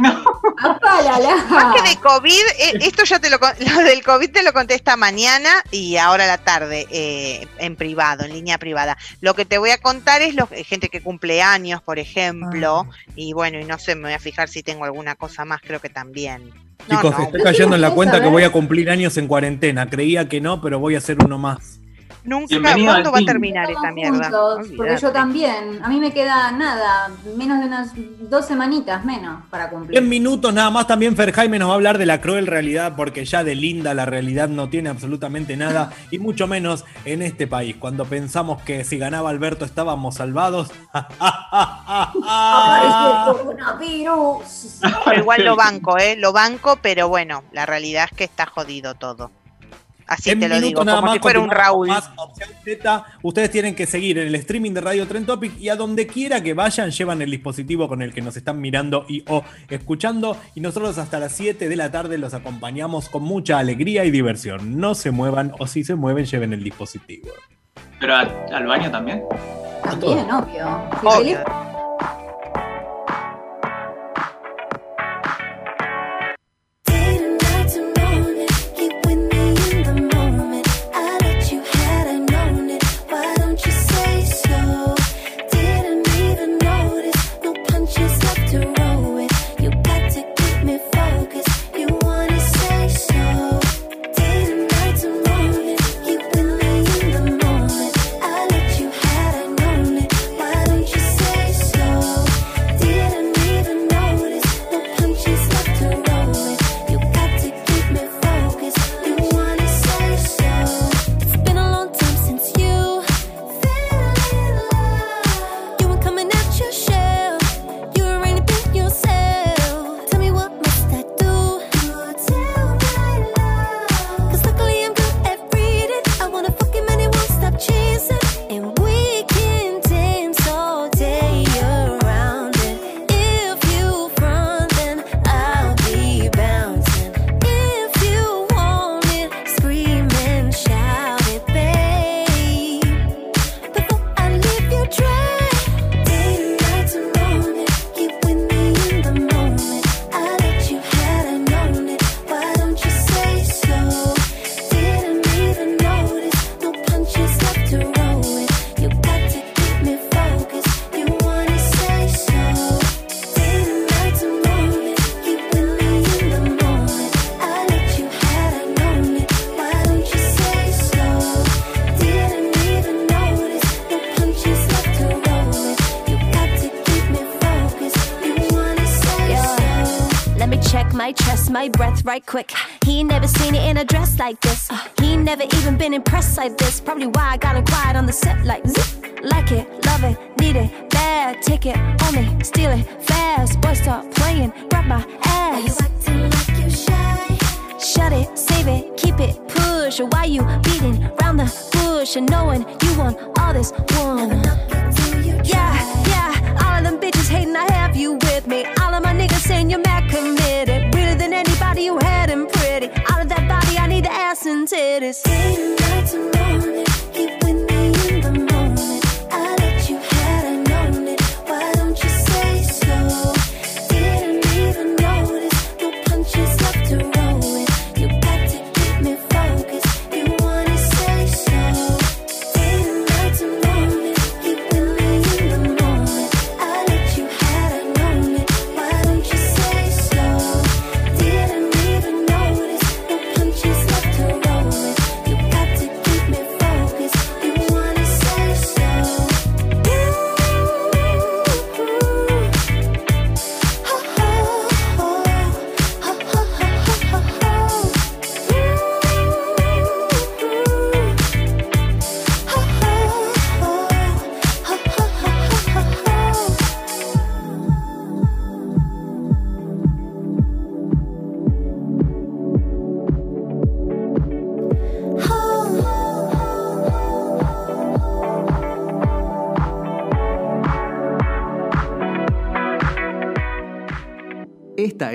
¡Apálala! 0.63 1.43
Más 1.49 1.75
que 1.75 1.89
de 1.89 1.95
COVID, 1.97 2.29
eh, 2.59 2.73
esto 2.81 3.03
ya 3.03 3.19
te 3.19 3.31
lo, 3.31 3.39
con- 3.39 3.53
lo 3.59 3.81
del 3.81 4.03
COVID 4.03 4.29
te 4.29 4.43
lo 4.43 4.53
conté 4.53 4.75
esta 4.75 4.95
mañana 4.95 5.49
y 5.71 5.97
ahora 5.97 6.25
a 6.25 6.27
la 6.27 6.37
tarde 6.37 6.85
eh, 6.91 7.47
en 7.57 7.75
privado, 7.75 8.25
en 8.25 8.33
línea 8.33 8.59
privada. 8.59 8.95
Lo 9.21 9.33
que 9.33 9.45
te 9.45 9.57
voy 9.57 9.71
a 9.71 9.79
contar 9.79 10.21
es 10.21 10.35
lo, 10.35 10.47
gente 10.47 10.89
que 10.89 11.01
cumple 11.01 11.41
años, 11.41 11.81
por 11.81 11.97
ejemplo, 11.97 12.87
y 13.15 13.33
bueno, 13.33 13.59
y 13.59 13.65
no 13.65 13.79
sé, 13.79 13.95
me 13.95 14.03
voy 14.03 14.13
a 14.13 14.19
fijar 14.19 14.49
si 14.49 14.61
tengo 14.61 14.85
alguna 14.85 15.15
cosa 15.15 15.45
más, 15.45 15.61
creo 15.61 15.79
que 15.79 15.89
también. 15.89 16.51
No, 16.87 16.97
Chicos, 16.97 17.17
no, 17.17 17.23
estoy 17.23 17.41
cayendo 17.41 17.75
en 17.75 17.81
la 17.81 17.89
¿Qué 17.89 17.95
cuenta 17.95 18.21
que 18.21 18.27
voy 18.27 18.43
a 18.43 18.51
cumplir 18.51 18.91
años 18.91 19.17
en 19.17 19.27
cuarentena. 19.27 19.89
Creía 19.89 20.29
que 20.29 20.41
no, 20.41 20.61
pero 20.61 20.77
voy 20.77 20.93
a 20.93 20.99
hacer 20.99 21.17
uno 21.25 21.39
más. 21.39 21.79
Nunca, 22.25 22.47
Bienvenido 22.49 22.91
¿cuándo 22.91 23.11
va 23.11 23.19
a 23.19 23.25
terminar 23.25 23.69
esta 23.69 23.91
mierda? 23.91 24.23
juntos, 24.23 24.67
porque 24.75 24.97
yo 24.97 25.11
también. 25.11 25.79
A 25.83 25.89
mí 25.89 25.99
me 25.99 26.11
queda 26.11 26.51
nada, 26.51 27.09
menos 27.37 27.59
de 27.59 27.65
unas 27.65 27.91
dos 28.29 28.45
semanitas 28.45 29.03
menos 29.05 29.43
para 29.49 29.69
cumplir. 29.69 29.91
10 29.99 30.03
minutos 30.03 30.53
nada 30.53 30.69
más 30.69 30.87
también 30.87 31.15
Fer 31.15 31.31
Jaime 31.31 31.59
nos 31.59 31.69
va 31.69 31.73
a 31.73 31.75
hablar 31.75 31.97
de 31.97 32.05
la 32.05 32.21
cruel 32.21 32.47
realidad 32.47 32.93
porque 32.95 33.25
ya 33.25 33.43
de 33.43 33.55
linda 33.55 33.93
la 33.93 34.05
realidad 34.05 34.49
no 34.49 34.69
tiene 34.69 34.89
absolutamente 34.89 35.55
nada 35.57 35.91
y 36.11 36.19
mucho 36.19 36.47
menos 36.47 36.85
en 37.05 37.21
este 37.21 37.47
país. 37.47 37.75
Cuando 37.77 38.05
pensamos 38.05 38.61
que 38.63 38.83
si 38.83 38.97
ganaba 38.97 39.29
Alberto 39.29 39.65
estábamos 39.65 40.15
salvados. 40.15 40.71
Coronavirus. 43.25 44.79
Pero 45.05 45.19
igual 45.19 45.45
lo 45.45 45.55
banco, 45.65 45.97
¿eh? 45.97 46.15
Lo 46.17 46.33
banco, 46.33 46.77
pero 46.81 47.07
bueno, 47.07 47.43
la 47.51 47.65
realidad 47.65 48.07
es 48.11 48.17
que 48.17 48.23
está 48.23 48.45
jodido 48.45 48.95
todo. 48.95 49.31
Así 50.07 50.29
En 50.29 50.39
te 50.39 50.47
lo 50.47 50.55
minutos 50.55 50.69
digo, 50.69 50.83
nada 50.85 50.97
como 50.97 51.07
más 51.07 51.13
si 51.15 51.19
fuera 51.19 51.39
un 51.39 51.49
Raúl. 51.49 51.87
más 51.87 52.11
Opción 52.17 52.49
Z. 52.63 53.05
Ustedes 53.23 53.49
tienen 53.51 53.73
que 53.75 53.85
seguir 53.87 54.19
en 54.19 54.27
el 54.27 54.35
streaming 54.35 54.71
de 54.71 54.81
Radio 54.81 55.07
Trend 55.07 55.25
Topic 55.25 55.59
y 55.59 55.69
a 55.69 55.75
donde 55.75 56.05
quiera 56.05 56.41
que 56.43 56.53
vayan, 56.53 56.91
llevan 56.91 57.21
el 57.21 57.31
dispositivo 57.31 57.87
con 57.87 58.01
el 58.01 58.13
que 58.13 58.21
nos 58.21 58.37
están 58.37 58.61
mirando 58.61 59.05
y 59.09 59.23
o 59.27 59.43
escuchando. 59.69 60.37
Y 60.53 60.61
nosotros 60.61 60.97
hasta 60.99 61.19
las 61.19 61.31
7 61.33 61.67
de 61.67 61.75
la 61.75 61.91
tarde 61.91 62.17
los 62.17 62.33
acompañamos 62.33 63.09
con 63.09 63.23
mucha 63.23 63.57
alegría 63.57 64.05
y 64.05 64.11
diversión. 64.11 64.79
No 64.79 64.93
se 64.95 65.11
muevan 65.11 65.53
o 65.59 65.65
si 65.67 65.83
se 65.83 65.95
mueven, 65.95 66.25
lleven 66.25 66.53
el 66.53 66.63
dispositivo. 66.63 67.29
Pero 67.99 68.15
a- 68.15 68.45
al 68.53 68.67
baño 68.67 68.91
también. 68.91 69.23
También, 69.83 70.29
obvio. 70.31 70.67
Obvio. 71.03 71.39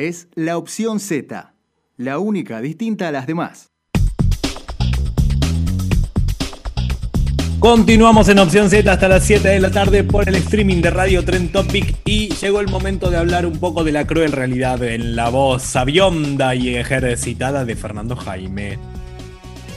Es 0.01 0.29
la 0.35 0.57
opción 0.57 0.99
Z, 0.99 1.55
la 1.97 2.19
única 2.19 2.61
distinta 2.61 3.09
a 3.09 3.13
las 3.13 3.27
demás. 3.27 3.71
Continuamos 7.59 8.31
en 8.31 8.39
Opción 8.39 8.71
Z 8.71 8.91
hasta 8.91 9.07
las 9.07 9.23
7 9.27 9.47
de 9.47 9.61
la 9.61 9.71
tarde 9.71 10.03
por 10.03 10.27
el 10.27 10.35
streaming 10.37 10.81
de 10.81 10.91
Radio 10.91 11.23
Trend 11.23 11.53
Topic 11.53 11.95
y 12.07 12.31
llegó 12.35 12.61
el 12.61 12.69
momento 12.69 13.11
de 13.11 13.19
hablar 13.19 13.45
un 13.45 13.61
poco 13.61 13.85
de 13.85 13.93
la 13.93 14.07
cruel 14.07 14.33
realidad 14.33 14.83
en 14.83 15.15
la 15.15 15.29
voz 15.29 15.63
sabionda 15.63 16.55
y 16.55 16.75
ejercitada 16.75 17.67
de 17.67 17.77
Fernando 17.77 18.17
Jaime. 18.17 18.79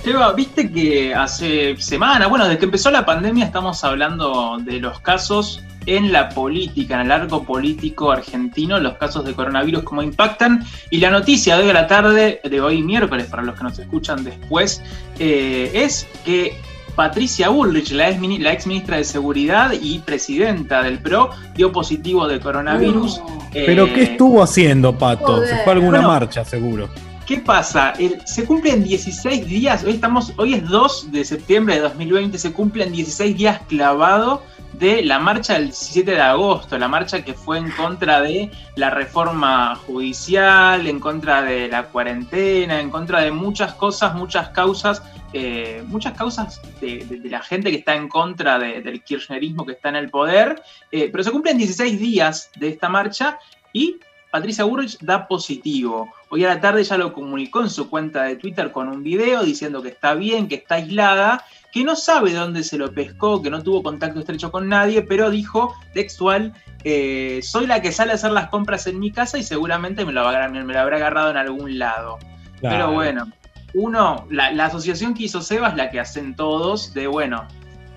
Eva, 0.06 0.32
viste 0.32 0.72
que 0.72 1.14
hace 1.14 1.76
semanas, 1.78 2.30
bueno, 2.30 2.46
desde 2.46 2.60
que 2.60 2.66
empezó 2.66 2.90
la 2.90 3.06
pandemia 3.06 3.46
estamos 3.46 3.84
hablando 3.84 4.58
de 4.64 4.80
los 4.80 5.02
casos 5.02 5.62
en 5.86 6.12
la 6.12 6.30
política, 6.30 6.96
en 6.96 7.02
el 7.02 7.12
arco 7.12 7.44
político 7.44 8.12
argentino, 8.12 8.80
los 8.80 8.94
casos 8.96 9.26
de 9.26 9.34
coronavirus, 9.34 9.84
cómo 9.84 10.02
impactan. 10.04 10.66
Y 10.90 10.98
la 10.98 11.10
noticia 11.10 11.58
de 11.58 11.64
hoy 11.64 11.70
a 11.70 11.74
la 11.74 11.88
tarde, 11.88 12.40
de 12.44 12.62
hoy 12.62 12.82
miércoles, 12.82 13.28
para 13.28 13.44
los 13.44 13.56
que 13.58 13.64
nos 13.64 13.78
escuchan 13.80 14.24
después, 14.24 14.82
eh, 15.20 15.72
es 15.74 16.08
que 16.26 16.56
Patricia 16.96 17.50
Bullrich, 17.50 17.92
la 17.92 18.10
ex, 18.10 18.20
mini- 18.20 18.38
la 18.38 18.54
ex 18.54 18.68
ministra 18.68 18.98
de 18.98 19.04
Seguridad 19.04 19.72
y 19.82 19.98
presidenta 20.00 20.84
del 20.84 21.00
PRO, 21.00 21.32
dio 21.56 21.72
positivo 21.72 22.28
de 22.28 22.40
coronavirus. 22.40 23.20
Eh, 23.54 23.64
¿Pero 23.66 23.92
qué 23.94 24.04
estuvo 24.04 24.44
haciendo, 24.44 24.96
Pato? 24.98 25.42
Se 25.44 25.56
fue 25.64 25.74
a 25.74 25.76
alguna 25.76 25.98
Bueno, 26.00 26.08
marcha, 26.10 26.46
seguro. 26.46 26.90
¿Qué 27.26 27.38
pasa? 27.38 27.94
El- 27.98 28.20
se 28.28 28.44
cumplen 28.46 28.84
16 28.84 29.48
días, 29.48 29.84
hoy 29.86 29.94
estamos, 29.94 30.34
hoy 30.38 30.54
es 30.56 30.68
2 30.68 31.12
de 31.12 31.24
septiembre 31.26 31.76
de 31.76 31.82
2020, 31.82 32.38
se 32.38 32.52
cumplen 32.52 32.92
16 32.92 33.38
días 33.38 33.62
clavado 33.70 34.44
de 34.74 35.04
la 35.04 35.20
marcha 35.20 35.54
del 35.54 35.66
17 35.66 36.12
de 36.12 36.22
agosto, 36.22 36.78
la 36.78 36.88
marcha 36.88 37.24
que 37.24 37.34
fue 37.34 37.58
en 37.58 37.70
contra 37.72 38.22
de 38.22 38.50
la 38.76 38.90
reforma 38.90 39.76
judicial, 39.76 40.88
en 40.88 41.00
contra 41.00 41.42
de 41.44 41.68
la 41.68 41.86
cuarentena, 41.86 42.80
en 42.80 42.90
contra 42.90 43.22
de 43.22 43.32
muchas 43.32 43.74
cosas, 43.76 44.16
muchas 44.16 44.50
causas, 44.50 45.04
eh, 45.32 45.84
muchas 45.88 46.14
causas 46.14 46.62
de, 46.82 47.22
la 47.26 47.42
gente 47.42 47.70
que 47.72 47.78
está 47.78 47.96
en 47.96 48.08
contra 48.08 48.58
de- 48.60 48.82
del 48.82 49.04
kirchnerismo 49.04 49.66
que 49.66 49.74
está 49.74 49.90
en 49.90 49.96
el 49.98 50.10
poder, 50.10 50.62
eh, 50.92 51.10
pero 51.12 51.24
se 51.24 51.32
cumplen 51.32 51.58
16 51.58 52.00
días 52.00 52.50
de 52.56 52.70
esta 52.70 52.90
marcha 52.90 53.38
y 53.72 53.98
Patricia 54.32 54.64
Burrich 54.64 54.98
da 55.00 55.28
positivo. 55.28 56.12
Hoy 56.30 56.44
a 56.44 56.48
la 56.50 56.60
tarde 56.60 56.84
ya 56.84 56.98
lo 56.98 57.14
comunicó 57.14 57.62
en 57.62 57.70
su 57.70 57.88
cuenta 57.88 58.24
de 58.24 58.36
Twitter 58.38 58.72
con 58.72 58.88
un 58.90 59.04
video 59.04 59.44
diciendo 59.44 59.84
que 59.84 59.90
está 59.90 60.16
bien, 60.16 60.48
que 60.48 60.56
está 60.56 60.76
aislada, 60.76 61.46
que 61.74 61.84
no 61.84 61.96
sabe 61.96 62.34
dónde 62.34 62.64
se 62.64 62.78
lo 62.78 62.92
pescó, 62.94 63.42
que 63.42 63.50
no 63.50 63.64
tuvo 63.64 63.82
contacto 63.82 64.20
estrecho 64.20 64.52
con 64.52 64.70
nadie, 64.70 65.02
pero 65.02 65.32
dijo 65.32 65.74
textual, 65.94 66.54
eh, 66.84 67.40
soy 67.42 67.66
la 67.66 67.82
que 67.82 67.92
sale 67.92 68.12
a 68.12 68.16
hacer 68.16 68.32
las 68.32 68.50
compras 68.50 68.86
en 68.88 69.00
mi 69.00 69.12
casa 69.12 69.38
y 69.40 69.44
seguramente 69.44 70.06
me 70.06 70.14
lo, 70.14 70.22
habrá- 70.28 70.50
me 70.50 70.62
lo 70.74 70.80
habrá 70.80 70.98
agarrado 70.98 71.32
en 71.32 71.38
algún 71.38 71.80
lado. 71.80 72.20
Claro. 72.60 72.76
Pero 72.76 72.92
bueno, 72.94 73.28
uno, 73.74 74.28
la, 74.30 74.52
la 74.52 74.66
asociación 74.66 75.16
que 75.16 75.24
hizo 75.24 75.42
Seba 75.42 75.70
es 75.70 75.76
la 75.76 75.90
que 75.90 76.00
hacen 76.00 76.36
todos, 76.36 76.94
de 76.94 77.08
bueno, 77.08 77.48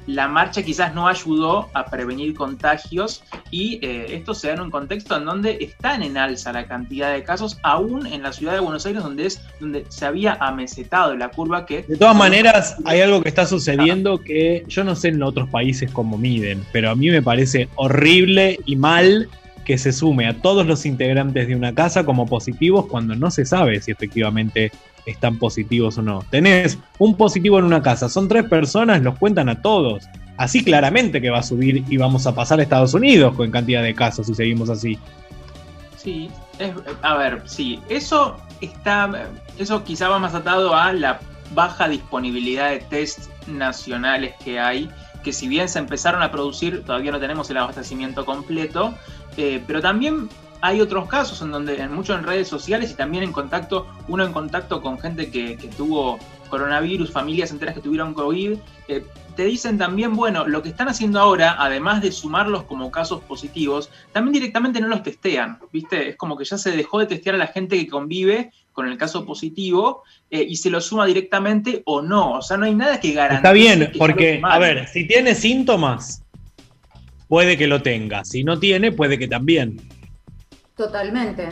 la 0.06 0.28
marcha 0.28 0.62
quizás 0.62 0.94
no 0.94 1.08
ayudó 1.08 1.68
a 1.74 1.86
prevenir 1.86 2.34
contagios 2.34 3.22
y 3.50 3.78
eh, 3.82 4.06
esto 4.10 4.34
se 4.34 4.48
da 4.48 4.54
en 4.54 4.60
un 4.60 4.70
contexto 4.70 5.16
en 5.16 5.24
donde 5.24 5.58
están 5.60 6.02
en 6.02 6.16
alza 6.16 6.52
la 6.52 6.66
cantidad 6.66 7.12
de 7.12 7.22
casos, 7.24 7.58
aún 7.62 8.06
en 8.06 8.22
la 8.22 8.32
ciudad 8.32 8.54
de 8.54 8.60
Buenos 8.60 8.86
Aires, 8.86 9.02
donde 9.02 9.26
es 9.26 9.40
donde 9.60 9.84
se 9.88 10.06
había 10.06 10.34
amesetado 10.34 11.16
la 11.16 11.30
curva 11.30 11.66
que... 11.66 11.82
De 11.82 11.96
todas 11.96 12.16
maneras, 12.16 12.76
hay 12.84 13.00
algo 13.00 13.22
que 13.22 13.28
está 13.28 13.46
sucediendo 13.46 14.18
que 14.18 14.64
yo 14.68 14.84
no 14.84 14.94
sé 14.94 15.08
en 15.08 15.22
otros 15.22 15.48
países 15.48 15.90
cómo 15.90 16.18
miden, 16.18 16.64
pero 16.72 16.90
a 16.90 16.94
mí 16.94 17.10
me 17.10 17.22
parece 17.22 17.68
horrible 17.74 18.60
y 18.64 18.76
mal 18.76 19.28
que 19.64 19.78
se 19.78 19.92
sume 19.92 20.28
a 20.28 20.34
todos 20.34 20.64
los 20.64 20.86
integrantes 20.86 21.48
de 21.48 21.56
una 21.56 21.74
casa 21.74 22.06
como 22.06 22.26
positivos 22.26 22.86
cuando 22.86 23.16
no 23.16 23.32
se 23.32 23.44
sabe 23.44 23.82
si 23.82 23.90
efectivamente 23.90 24.70
están 25.06 25.38
positivos 25.38 25.96
o 25.98 26.02
no. 26.02 26.22
Tenés 26.30 26.78
un 26.98 27.16
positivo 27.16 27.58
en 27.58 27.64
una 27.64 27.80
casa, 27.80 28.08
son 28.08 28.28
tres 28.28 28.44
personas, 28.44 29.02
los 29.02 29.18
cuentan 29.18 29.48
a 29.48 29.62
todos. 29.62 30.04
Así 30.36 30.62
claramente 30.62 31.22
que 31.22 31.30
va 31.30 31.38
a 31.38 31.42
subir 31.42 31.84
y 31.88 31.96
vamos 31.96 32.26
a 32.26 32.34
pasar 32.34 32.58
a 32.60 32.62
Estados 32.62 32.92
Unidos 32.92 33.34
con 33.34 33.50
cantidad 33.50 33.82
de 33.82 33.94
casos 33.94 34.26
si 34.26 34.34
seguimos 34.34 34.68
así. 34.68 34.98
Sí, 35.96 36.30
a 37.02 37.16
ver, 37.16 37.42
sí, 37.46 37.80
eso 37.88 38.36
está, 38.60 39.28
eso 39.58 39.82
quizá 39.84 40.08
va 40.08 40.18
más 40.18 40.34
atado 40.34 40.74
a 40.74 40.92
la 40.92 41.20
baja 41.54 41.88
disponibilidad 41.88 42.70
de 42.70 42.80
test 42.80 43.28
nacionales 43.46 44.34
que 44.44 44.58
hay, 44.58 44.90
que 45.22 45.32
si 45.32 45.48
bien 45.48 45.68
se 45.68 45.78
empezaron 45.78 46.22
a 46.22 46.30
producir, 46.30 46.84
todavía 46.84 47.12
no 47.12 47.20
tenemos 47.20 47.48
el 47.50 47.56
abastecimiento 47.56 48.24
completo, 48.24 48.94
eh, 49.36 49.62
pero 49.66 49.80
también 49.80 50.28
hay 50.60 50.80
otros 50.80 51.08
casos 51.08 51.42
en 51.42 51.50
donde, 51.50 51.80
en 51.80 51.92
mucho 51.92 52.14
en 52.14 52.24
redes 52.24 52.48
sociales 52.48 52.90
y 52.90 52.94
también 52.94 53.24
en 53.24 53.32
contacto, 53.32 53.86
uno 54.08 54.24
en 54.24 54.32
contacto 54.32 54.82
con 54.82 54.98
gente 54.98 55.30
que, 55.30 55.56
que 55.56 55.68
tuvo 55.68 56.18
coronavirus, 56.48 57.10
familias 57.10 57.50
enteras 57.50 57.74
que 57.74 57.80
tuvieron 57.80 58.14
COVID, 58.14 58.58
eh, 58.88 59.04
te 59.36 59.44
dicen 59.44 59.76
también, 59.76 60.16
bueno, 60.16 60.48
lo 60.48 60.62
que 60.62 60.70
están 60.70 60.88
haciendo 60.88 61.20
ahora, 61.20 61.56
además 61.58 62.00
de 62.00 62.10
sumarlos 62.10 62.64
como 62.64 62.90
casos 62.90 63.22
positivos, 63.22 63.90
también 64.12 64.32
directamente 64.32 64.80
no 64.80 64.88
los 64.88 65.02
testean, 65.02 65.58
¿viste? 65.72 66.08
Es 66.08 66.16
como 66.16 66.36
que 66.36 66.44
ya 66.44 66.56
se 66.56 66.70
dejó 66.70 67.00
de 67.00 67.06
testear 67.06 67.34
a 67.34 67.38
la 67.38 67.46
gente 67.48 67.76
que 67.76 67.86
convive 67.86 68.50
con 68.72 68.88
el 68.88 68.96
caso 68.96 69.24
positivo 69.26 70.02
eh, 70.30 70.44
y 70.48 70.56
se 70.56 70.70
lo 70.70 70.80
suma 70.80 71.06
directamente 71.06 71.82
o 71.84 72.00
no. 72.00 72.38
O 72.38 72.42
sea, 72.42 72.56
no 72.56 72.64
hay 72.64 72.74
nada 72.74 72.98
que 72.98 73.12
garantice. 73.12 73.36
Está 73.36 73.52
bien, 73.52 73.90
que 73.92 73.98
porque, 73.98 74.40
a 74.42 74.58
ver, 74.58 74.88
si 74.88 75.06
tiene 75.06 75.34
síntomas, 75.34 76.22
puede 77.28 77.58
que 77.58 77.66
lo 77.66 77.82
tenga. 77.82 78.24
Si 78.24 78.42
no 78.42 78.58
tiene, 78.58 78.90
puede 78.90 79.18
que 79.18 79.28
también. 79.28 79.80
Totalmente. 80.76 81.48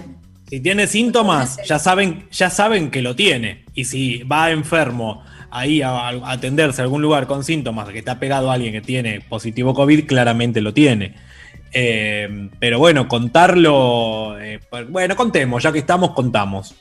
Si 0.48 0.60
tiene 0.60 0.86
síntomas, 0.86 1.58
ya 1.66 1.78
saben, 1.78 2.28
ya 2.30 2.50
saben 2.50 2.90
que 2.90 3.02
lo 3.02 3.16
tiene. 3.16 3.64
Y 3.74 3.86
si 3.86 4.22
va 4.22 4.50
enfermo 4.50 5.24
ahí 5.50 5.82
a, 5.82 6.08
a 6.08 6.32
atenderse 6.32 6.82
a 6.82 6.84
algún 6.84 7.00
lugar 7.00 7.26
con 7.26 7.44
síntomas, 7.44 7.88
que 7.88 8.00
está 8.00 8.18
pegado 8.18 8.50
a 8.50 8.54
alguien 8.54 8.72
que 8.72 8.80
tiene 8.82 9.20
positivo 9.22 9.72
COVID, 9.72 10.06
claramente 10.06 10.60
lo 10.60 10.74
tiene. 10.74 11.14
Eh, 11.74 12.50
pero 12.60 12.78
bueno, 12.78 13.08
contarlo. 13.08 14.38
eh, 14.40 14.60
bueno, 14.88 15.16
contemos, 15.16 15.62
ya 15.62 15.72
que 15.72 15.80
estamos, 15.80 16.12
contamos. 16.12 16.74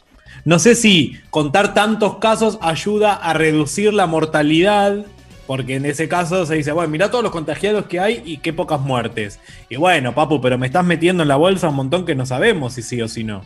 No 0.46 0.60
sé 0.60 0.76
si 0.76 1.18
contar 1.30 1.74
tantos 1.74 2.18
casos 2.18 2.60
ayuda 2.62 3.14
a 3.14 3.34
reducir 3.34 3.94
la 3.94 4.06
mortalidad, 4.06 5.06
porque 5.54 5.76
en 5.76 5.86
ese 5.86 6.10
caso 6.10 6.48
se 6.48 6.56
dice, 6.56 6.72
bueno, 6.72 6.90
mira 6.90 7.12
todos 7.12 7.24
los 7.24 7.32
contagiados 7.32 7.86
que 7.86 8.00
hay 8.00 8.24
y 8.26 8.38
qué 8.38 8.54
pocas 8.54 8.82
muertes. 8.82 9.40
Y 9.70 9.76
bueno, 9.76 10.16
papu, 10.16 10.42
pero 10.42 10.58
me 10.58 10.66
estás 10.66 10.84
metiendo 10.84 11.22
en 11.22 11.30
la 11.30 11.36
bolsa 11.36 11.70
un 11.70 11.76
montón 11.76 12.08
que 12.08 12.16
no 12.16 12.26
sabemos 12.26 12.74
si 12.74 12.82
sí 12.82 13.00
o 13.04 13.08
si 13.08 13.24
no. 13.24 13.44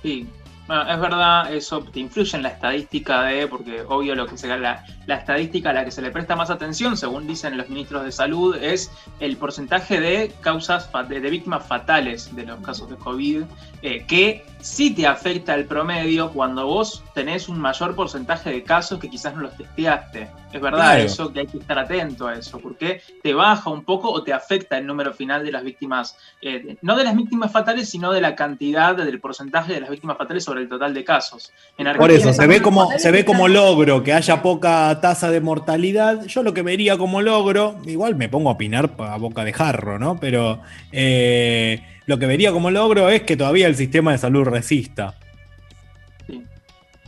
Sí, 0.00 0.28
bueno, 0.68 0.88
es 0.88 1.00
verdad, 1.00 1.52
eso 1.52 1.82
te 1.82 1.98
influye 1.98 2.36
en 2.36 2.44
la 2.44 2.50
estadística 2.50 3.24
de, 3.24 3.48
porque 3.48 3.82
obvio 3.88 4.14
lo 4.14 4.28
que 4.28 4.38
se 4.38 4.46
la, 4.46 4.84
la 5.06 5.16
estadística 5.16 5.70
a 5.70 5.72
la 5.72 5.84
que 5.84 5.90
se 5.90 6.02
le 6.02 6.12
presta 6.12 6.36
más 6.36 6.50
atención, 6.50 6.96
según 6.96 7.26
dicen 7.26 7.56
los 7.56 7.68
ministros 7.68 8.04
de 8.04 8.12
salud, 8.12 8.54
es 8.54 8.92
el 9.18 9.36
porcentaje 9.36 10.00
de 10.00 10.32
causas 10.40 10.88
de 11.08 11.18
víctimas 11.18 11.66
fatales 11.66 12.32
de 12.36 12.46
los 12.46 12.60
casos 12.60 12.88
de 12.90 12.94
COVID, 12.94 13.42
eh, 13.82 14.04
que 14.06 14.46
sí 14.64 14.94
te 14.94 15.06
afecta 15.06 15.54
el 15.54 15.66
promedio 15.66 16.30
cuando 16.30 16.66
vos 16.66 17.04
tenés 17.14 17.50
un 17.50 17.60
mayor 17.60 17.94
porcentaje 17.94 18.48
de 18.50 18.62
casos 18.62 18.98
que 18.98 19.10
quizás 19.10 19.34
no 19.34 19.42
los 19.42 19.56
testeaste. 19.58 20.26
Es 20.54 20.60
verdad 20.60 20.78
Claro. 20.78 21.02
eso, 21.02 21.32
que 21.32 21.40
hay 21.40 21.46
que 21.46 21.58
estar 21.58 21.78
atento 21.78 22.26
a 22.26 22.34
eso, 22.34 22.58
porque 22.60 23.02
te 23.22 23.34
baja 23.34 23.68
un 23.68 23.84
poco 23.84 24.10
o 24.10 24.22
te 24.22 24.32
afecta 24.32 24.78
el 24.78 24.86
número 24.86 25.12
final 25.12 25.44
de 25.44 25.52
las 25.52 25.64
víctimas, 25.64 26.16
eh, 26.40 26.76
no 26.80 26.96
de 26.96 27.04
las 27.04 27.14
víctimas 27.14 27.52
fatales, 27.52 27.90
sino 27.90 28.10
de 28.10 28.22
la 28.22 28.34
cantidad, 28.34 28.96
del 28.96 29.20
porcentaje 29.20 29.74
de 29.74 29.80
las 29.80 29.90
víctimas 29.90 30.16
fatales 30.16 30.44
sobre 30.44 30.62
el 30.62 30.68
total 30.68 30.94
de 30.94 31.04
casos. 31.04 31.52
En 31.76 31.94
Por 31.98 32.10
eso, 32.10 32.32
se 32.32 32.46
ve 32.46 32.62
como, 32.62 32.90
se 32.96 33.10
ve 33.10 33.26
como 33.26 33.48
logro 33.48 34.02
que 34.02 34.14
haya 34.14 34.40
poca 34.40 34.98
tasa 35.02 35.30
de 35.30 35.42
mortalidad. 35.42 36.24
Yo 36.24 36.42
lo 36.42 36.54
que 36.54 36.62
vería 36.62 36.96
como 36.96 37.20
logro, 37.20 37.76
igual 37.84 38.14
me 38.14 38.30
pongo 38.30 38.48
a 38.48 38.52
opinar 38.52 38.92
a 38.98 39.18
boca 39.18 39.44
de 39.44 39.52
jarro, 39.52 39.98
¿no? 39.98 40.18
Pero 40.18 40.60
eh, 40.90 41.82
lo 42.06 42.18
que 42.18 42.26
vería 42.26 42.52
como 42.52 42.70
logro 42.70 43.08
es 43.08 43.22
que 43.22 43.36
todavía 43.36 43.66
el 43.66 43.76
sistema 43.76 44.12
de 44.12 44.18
salud 44.18 44.44
resista. 44.44 45.14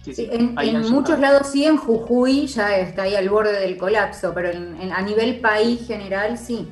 Sí, 0.02 0.28
en 0.30 0.52
Ahí 0.56 0.70
en 0.70 0.88
muchos 0.90 1.18
lados 1.18 1.48
sí, 1.50 1.64
en 1.64 1.76
Jujuy 1.78 2.46
ya 2.46 2.76
está 2.78 3.02
ahí 3.02 3.16
al 3.16 3.28
borde 3.28 3.58
del 3.58 3.76
colapso, 3.76 4.32
pero 4.32 4.50
en- 4.50 4.80
en- 4.80 4.92
a 4.92 5.02
nivel 5.02 5.40
país 5.40 5.84
general 5.86 6.38
sí. 6.38 6.68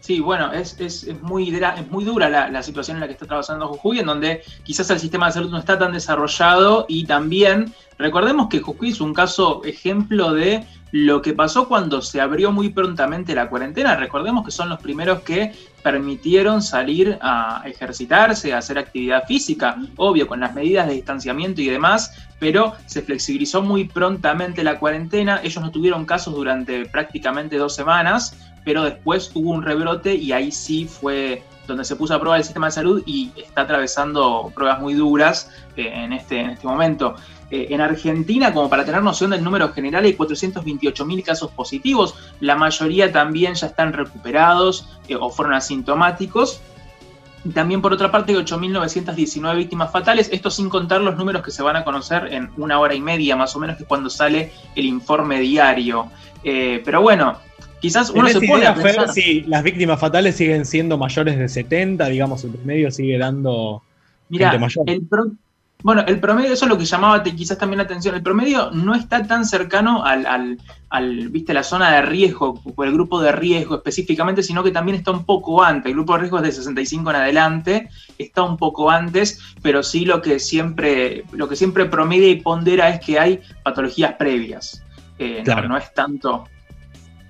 Sí, 0.00 0.20
bueno, 0.20 0.52
es, 0.52 0.78
es, 0.80 1.02
es 1.02 1.20
muy, 1.20 1.48
es 1.54 1.90
muy 1.90 2.04
dura 2.04 2.30
la, 2.30 2.48
la 2.48 2.62
situación 2.62 2.96
en 2.96 3.00
la 3.02 3.06
que 3.08 3.12
está 3.14 3.26
trabajando 3.26 3.66
Jujuy, 3.68 3.98
en 3.98 4.06
donde 4.06 4.42
quizás 4.62 4.88
el 4.90 5.00
sistema 5.00 5.26
de 5.26 5.32
salud 5.32 5.50
no 5.50 5.58
está 5.58 5.78
tan 5.78 5.92
desarrollado 5.92 6.86
y 6.88 7.04
también 7.06 7.74
recordemos 7.98 8.48
que 8.48 8.60
Jujuy 8.60 8.90
es 8.90 9.00
un 9.00 9.12
caso 9.12 9.62
ejemplo 9.64 10.32
de 10.32 10.64
lo 10.92 11.20
que 11.20 11.34
pasó 11.34 11.68
cuando 11.68 12.00
se 12.00 12.20
abrió 12.20 12.52
muy 12.52 12.70
prontamente 12.70 13.34
la 13.34 13.50
cuarentena. 13.50 13.96
Recordemos 13.96 14.44
que 14.46 14.50
son 14.52 14.68
los 14.70 14.78
primeros 14.80 15.20
que 15.22 15.52
permitieron 15.90 16.60
salir 16.60 17.18
a 17.22 17.62
ejercitarse, 17.64 18.52
a 18.52 18.58
hacer 18.58 18.78
actividad 18.78 19.24
física, 19.26 19.78
obvio, 19.96 20.26
con 20.26 20.38
las 20.38 20.54
medidas 20.54 20.86
de 20.86 20.92
distanciamiento 20.92 21.62
y 21.62 21.68
demás, 21.68 22.12
pero 22.38 22.74
se 22.84 23.00
flexibilizó 23.00 23.62
muy 23.62 23.84
prontamente 23.84 24.62
la 24.62 24.78
cuarentena. 24.78 25.40
Ellos 25.42 25.64
no 25.64 25.70
tuvieron 25.70 26.04
casos 26.04 26.34
durante 26.34 26.84
prácticamente 26.84 27.56
dos 27.56 27.74
semanas, 27.74 28.36
pero 28.66 28.82
después 28.82 29.30
hubo 29.32 29.50
un 29.50 29.62
rebrote 29.62 30.14
y 30.14 30.32
ahí 30.32 30.52
sí 30.52 30.84
fue 30.84 31.42
donde 31.66 31.86
se 31.86 31.96
puso 31.96 32.14
a 32.14 32.20
prueba 32.20 32.36
el 32.36 32.44
sistema 32.44 32.66
de 32.66 32.72
salud 32.72 33.02
y 33.06 33.32
está 33.36 33.62
atravesando 33.62 34.52
pruebas 34.54 34.80
muy 34.80 34.92
duras 34.92 35.50
eh, 35.76 35.90
en, 35.90 36.12
este, 36.12 36.40
en 36.40 36.50
este 36.50 36.66
momento. 36.66 37.14
Eh, 37.50 37.68
en 37.70 37.80
Argentina, 37.80 38.52
como 38.52 38.68
para 38.68 38.84
tener 38.84 39.02
noción 39.02 39.30
del 39.30 39.42
número 39.42 39.70
general, 39.72 40.04
hay 40.04 40.14
428.000 40.14 41.22
casos 41.22 41.50
positivos. 41.52 42.14
La 42.40 42.56
mayoría 42.56 43.10
también 43.10 43.54
ya 43.54 43.68
están 43.68 43.92
recuperados 43.94 44.86
eh, 45.08 45.16
o 45.16 45.30
fueron 45.30 45.54
asintomáticos. 45.54 46.60
También, 47.54 47.80
por 47.80 47.92
otra 47.92 48.10
parte, 48.10 48.32
hay 48.32 48.38
8.919 48.38 49.56
víctimas 49.56 49.90
fatales. 49.90 50.28
Esto 50.32 50.50
sin 50.50 50.68
contar 50.68 51.00
los 51.00 51.16
números 51.16 51.42
que 51.42 51.50
se 51.50 51.62
van 51.62 51.76
a 51.76 51.84
conocer 51.84 52.28
en 52.32 52.50
una 52.56 52.78
hora 52.80 52.94
y 52.94 53.00
media, 53.00 53.36
más 53.36 53.54
o 53.56 53.60
menos, 53.60 53.76
que 53.76 53.84
es 53.84 53.88
cuando 53.88 54.10
sale 54.10 54.52
el 54.74 54.84
informe 54.84 55.40
diario. 55.40 56.10
Eh, 56.44 56.82
pero 56.84 57.00
bueno, 57.00 57.38
quizás 57.80 58.10
uno 58.10 58.26
se 58.28 58.34
¿Tenés 58.34 58.50
pone 58.50 58.66
a 58.66 58.74
pensar. 58.74 59.06
Fer, 59.06 59.08
si 59.10 59.40
las 59.42 59.62
víctimas 59.62 59.98
fatales 59.98 60.36
siguen 60.36 60.66
siendo 60.66 60.98
mayores 60.98 61.38
de 61.38 61.48
70, 61.48 62.06
digamos, 62.08 62.44
el 62.44 62.50
promedio 62.50 62.90
sigue 62.90 63.16
dando 63.16 63.82
Mira, 64.28 64.58
el 64.86 65.06
pro- 65.06 65.30
bueno, 65.82 66.02
el 66.08 66.18
promedio, 66.18 66.52
eso 66.52 66.64
es 66.64 66.68
lo 66.68 66.76
que 66.76 66.84
llamaba 66.84 67.22
quizás 67.22 67.56
también 67.56 67.78
la 67.78 67.84
atención. 67.84 68.14
El 68.16 68.22
promedio 68.22 68.70
no 68.72 68.94
está 68.96 69.24
tan 69.26 69.44
cercano 69.46 70.04
al, 70.04 70.26
al, 70.26 70.58
al, 70.90 71.28
viste, 71.28 71.54
la 71.54 71.62
zona 71.62 71.92
de 71.92 72.02
riesgo, 72.02 72.60
o 72.74 72.84
el 72.84 72.92
grupo 72.92 73.20
de 73.20 73.30
riesgo 73.30 73.76
específicamente, 73.76 74.42
sino 74.42 74.64
que 74.64 74.72
también 74.72 74.96
está 74.98 75.12
un 75.12 75.24
poco 75.24 75.62
antes. 75.62 75.86
El 75.90 75.94
grupo 75.94 76.14
de 76.14 76.18
riesgo 76.20 76.38
es 76.38 76.42
de 76.42 76.52
65 76.52 77.10
en 77.10 77.16
adelante, 77.16 77.88
está 78.18 78.42
un 78.42 78.56
poco 78.56 78.90
antes, 78.90 79.40
pero 79.62 79.84
sí 79.84 80.04
lo 80.04 80.20
que 80.20 80.40
siempre, 80.40 81.24
lo 81.32 81.48
que 81.48 81.54
siempre 81.54 81.84
promedia 81.86 82.28
y 82.28 82.40
pondera 82.40 82.88
es 82.88 82.98
que 82.98 83.20
hay 83.20 83.40
patologías 83.62 84.14
previas. 84.14 84.82
Eh, 85.20 85.38
no- 85.38 85.44
Claro. 85.44 85.68
no, 85.68 85.76
es 85.76 85.94
tanto, 85.94 86.44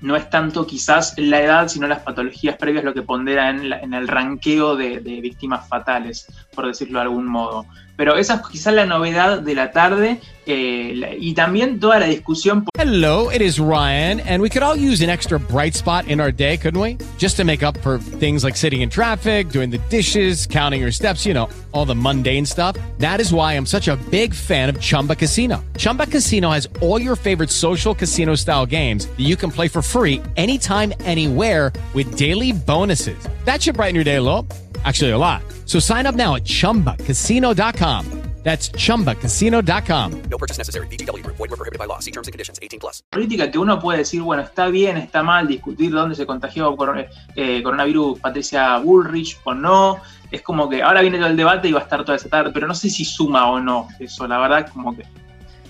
no 0.01 0.17
es 0.17 0.31
tanto 0.31 0.67
quizás 0.67 1.15
la 1.19 1.41
edad, 1.43 1.69
sino 1.69 1.87
las 1.87 2.01
patologías 2.01 2.57
previas 2.57 2.83
lo 2.85 2.95
que 2.95 3.03
pondera 3.03 3.51
en, 3.51 3.69
la- 3.69 3.81
en 3.81 3.93
el 3.93 4.09
ranqueo 4.09 4.75
de, 4.75 5.01
de 5.01 5.21
víctimas 5.21 5.69
fatales, 5.69 6.27
por 6.55 6.67
decirlo 6.67 6.99
de 6.99 7.03
algún 7.03 7.27
modo. 7.27 7.67
Pero 7.99 8.17
esa 8.17 8.35
es 8.35 8.41
quizás 8.49 8.73
la 8.75 8.87
novedad 8.87 9.41
de 9.41 9.57
la 9.57 9.73
tarde 9.73 10.21
eh, 10.47 11.17
y 11.21 11.35
también 11.35 11.81
toda 11.81 11.99
la 11.99 12.07
discusión. 12.07 12.65
Hello, 12.79 13.29
it 13.29 13.43
is 13.43 13.59
Ryan, 13.59 14.21
and 14.21 14.41
we 14.41 14.49
could 14.49 14.63
all 14.63 14.77
use 14.77 15.03
an 15.03 15.11
extra 15.11 15.37
bright 15.41 15.75
spot 15.75 16.07
in 16.07 16.21
our 16.21 16.31
day, 16.31 16.57
couldn't 16.57 16.81
we? 16.81 16.97
Just 17.19 17.37
to 17.39 17.45
make 17.45 17.65
up 17.65 17.77
for 17.79 17.99
things 17.99 18.45
like 18.45 18.57
sitting 18.57 18.83
in 18.83 18.89
traffic, 18.89 19.49
doing 19.49 19.69
the 19.69 19.79
dishes, 19.91 20.47
counting 20.47 20.81
your 20.81 20.93
steps, 20.93 21.27
you 21.27 21.35
know, 21.35 21.49
all 21.73 21.85
the 21.85 21.95
mundane 21.95 22.47
stuff. 22.47 22.77
That 22.99 23.21
is 23.21 23.33
why 23.33 23.55
I'm 23.55 23.67
such 23.67 23.89
a 23.89 23.97
big 24.13 24.33
fan 24.33 24.69
of 24.69 24.81
Chumba 24.81 25.17
Casino. 25.17 25.65
Chumba 25.77 26.07
Casino 26.07 26.51
has 26.51 26.69
all 26.81 27.03
your 27.03 27.17
favorite 27.17 27.51
social 27.51 27.97
casino 27.97 28.37
style 28.37 28.65
games 28.65 29.07
that 29.07 29.27
you 29.27 29.35
can 29.35 29.51
play 29.51 29.67
for 29.67 29.83
free 29.83 30.23
anytime, 30.37 30.93
anywhere 31.01 31.73
with 31.95 32.17
daily 32.17 32.53
bonuses. 32.53 33.19
That 33.45 33.61
should 33.61 33.75
brighten 33.75 33.97
your 33.97 34.05
day 34.05 34.15
a. 34.15 34.47
Actually, 34.85 35.13
a 35.13 35.19
lot. 35.19 35.43
So 35.67 35.79
sign 35.81 36.07
up 36.07 36.15
now 36.15 36.37
at 36.37 36.45
chumbacasino.com. 36.45 38.05
That's 38.45 38.71
chumbacasino.com. 38.71 40.23
No 40.31 40.39
purchase 40.39 40.57
necessary. 40.59 40.87
VGW 40.87 41.23
Group. 41.25 41.37
Void 41.37 41.51
were 41.51 41.57
prohibited 41.57 41.79
by 41.79 41.87
law. 41.87 41.99
See 41.99 42.13
terms 42.13 42.29
and 42.29 42.33
conditions. 42.33 42.59
18 42.63 42.79
plus. 42.81 43.03
política 43.11 43.51
que 43.51 43.59
uno 43.59 43.79
puede 43.81 43.99
decir, 43.99 44.23
bueno, 44.23 44.43
está 44.45 44.69
bien, 44.69 44.97
está 44.97 45.23
mal 45.25 45.49
discutir 45.49 45.91
dónde 45.91 46.15
se 46.15 46.25
contagió 46.25 46.75
coron- 46.77 47.05
eh, 47.35 47.63
coronavirus 47.63 48.21
Patricia 48.21 48.79
Bullrich 48.79 49.37
o 49.45 49.53
no. 49.55 49.99
Es 50.31 50.43
como 50.43 50.69
que 50.69 50.83
ahora 50.83 51.01
viene 51.03 51.19
todo 51.19 51.27
el 51.29 51.37
debate 51.37 51.69
y 51.69 51.73
va 51.73 51.81
a 51.81 51.83
estar 51.83 52.05
toda 52.05 52.17
esa 52.17 52.29
tarde, 52.29 52.51
pero 52.55 52.67
no 52.69 52.75
sé 52.75 52.89
si 52.89 53.05
suma 53.05 53.51
o 53.51 53.61
no 53.61 53.89
eso, 53.99 54.27
la 54.29 54.39
verdad, 54.39 54.69
como 54.73 54.97
que 54.97 55.05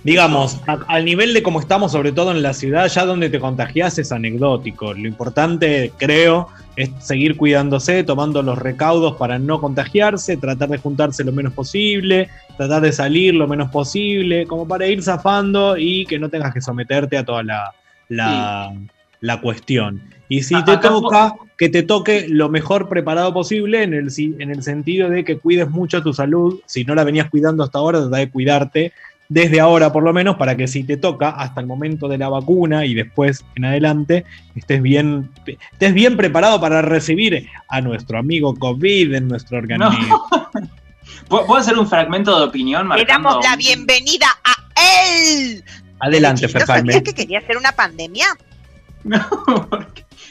Digamos, 0.04 0.60
a- 0.66 0.78
al 0.88 1.04
nivel 1.04 1.34
de 1.34 1.42
cómo 1.42 1.60
estamos, 1.60 1.92
sobre 1.92 2.12
todo 2.12 2.30
en 2.30 2.42
la 2.42 2.54
ciudad, 2.54 2.88
ya 2.88 3.04
donde 3.04 3.30
te 3.30 3.40
contagias 3.40 3.98
es 3.98 4.12
anecdótico. 4.12 4.94
Lo 4.94 5.08
importante, 5.08 5.92
creo, 5.98 6.48
es 6.76 6.90
seguir 7.00 7.36
cuidándose, 7.36 8.04
tomando 8.04 8.42
los 8.42 8.56
recaudos 8.58 9.16
para 9.16 9.38
no 9.38 9.60
contagiarse, 9.60 10.36
tratar 10.36 10.68
de 10.68 10.78
juntarse 10.78 11.24
lo 11.24 11.32
menos 11.32 11.52
posible, 11.52 12.28
tratar 12.56 12.82
de 12.82 12.92
salir 12.92 13.34
lo 13.34 13.48
menos 13.48 13.70
posible, 13.70 14.46
como 14.46 14.66
para 14.68 14.86
ir 14.86 15.02
zafando 15.02 15.76
y 15.76 16.06
que 16.06 16.18
no 16.20 16.28
tengas 16.28 16.54
que 16.54 16.60
someterte 16.60 17.18
a 17.18 17.24
toda 17.24 17.42
la, 17.42 17.72
la, 18.08 18.72
la 19.20 19.40
cuestión. 19.40 20.00
Y 20.28 20.42
si 20.42 20.54
te 20.64 20.72
toca, 21.00 21.34
que 21.56 21.68
te 21.68 21.82
toque 21.82 22.26
lo 22.28 22.48
mejor 22.48 22.88
preparado 22.88 23.32
posible 23.34 23.82
en 23.82 23.94
el, 23.94 24.10
si- 24.12 24.36
en 24.38 24.50
el 24.50 24.62
sentido 24.62 25.10
de 25.10 25.24
que 25.24 25.38
cuides 25.38 25.68
mucho 25.68 26.02
tu 26.02 26.12
salud. 26.14 26.60
Si 26.66 26.84
no 26.84 26.94
la 26.94 27.02
venías 27.02 27.28
cuidando 27.28 27.64
hasta 27.64 27.78
ahora, 27.78 27.98
trata 28.00 28.18
de 28.18 28.30
cuidarte 28.30 28.92
desde 29.28 29.60
ahora 29.60 29.92
por 29.92 30.02
lo 30.02 30.12
menos 30.12 30.36
para 30.36 30.56
que 30.56 30.66
si 30.66 30.84
te 30.84 30.96
toca 30.96 31.28
hasta 31.30 31.60
el 31.60 31.66
momento 31.66 32.08
de 32.08 32.16
la 32.18 32.28
vacuna 32.30 32.84
y 32.86 32.94
después 32.94 33.44
en 33.56 33.66
adelante 33.66 34.24
estés 34.54 34.80
bien, 34.80 35.30
estés 35.72 35.92
bien 35.94 36.16
preparado 36.16 36.60
para 36.60 36.80
recibir 36.82 37.46
a 37.68 37.80
nuestro 37.80 38.18
amigo 38.18 38.54
COVID 38.54 39.14
en 39.14 39.28
nuestro 39.28 39.58
organismo. 39.58 40.26
¿Puedo 41.28 41.46
puedo 41.46 41.60
hacer 41.60 41.76
un 41.78 41.86
fragmento 41.88 42.38
de 42.38 42.46
opinión? 42.46 42.88
Le 42.88 43.04
damos 43.04 43.36
la 43.44 43.52
un- 43.52 43.58
bienvenida 43.58 44.26
a 44.44 44.54
él. 45.10 45.62
Adelante, 46.00 46.42
¿No 46.42 46.48
Fer 46.48 46.64
Jaime. 46.64 46.92
sabías 46.92 47.02
que 47.04 47.14
quería 47.14 47.38
hacer 47.40 47.56
una 47.56 47.72
pandemia? 47.72 48.26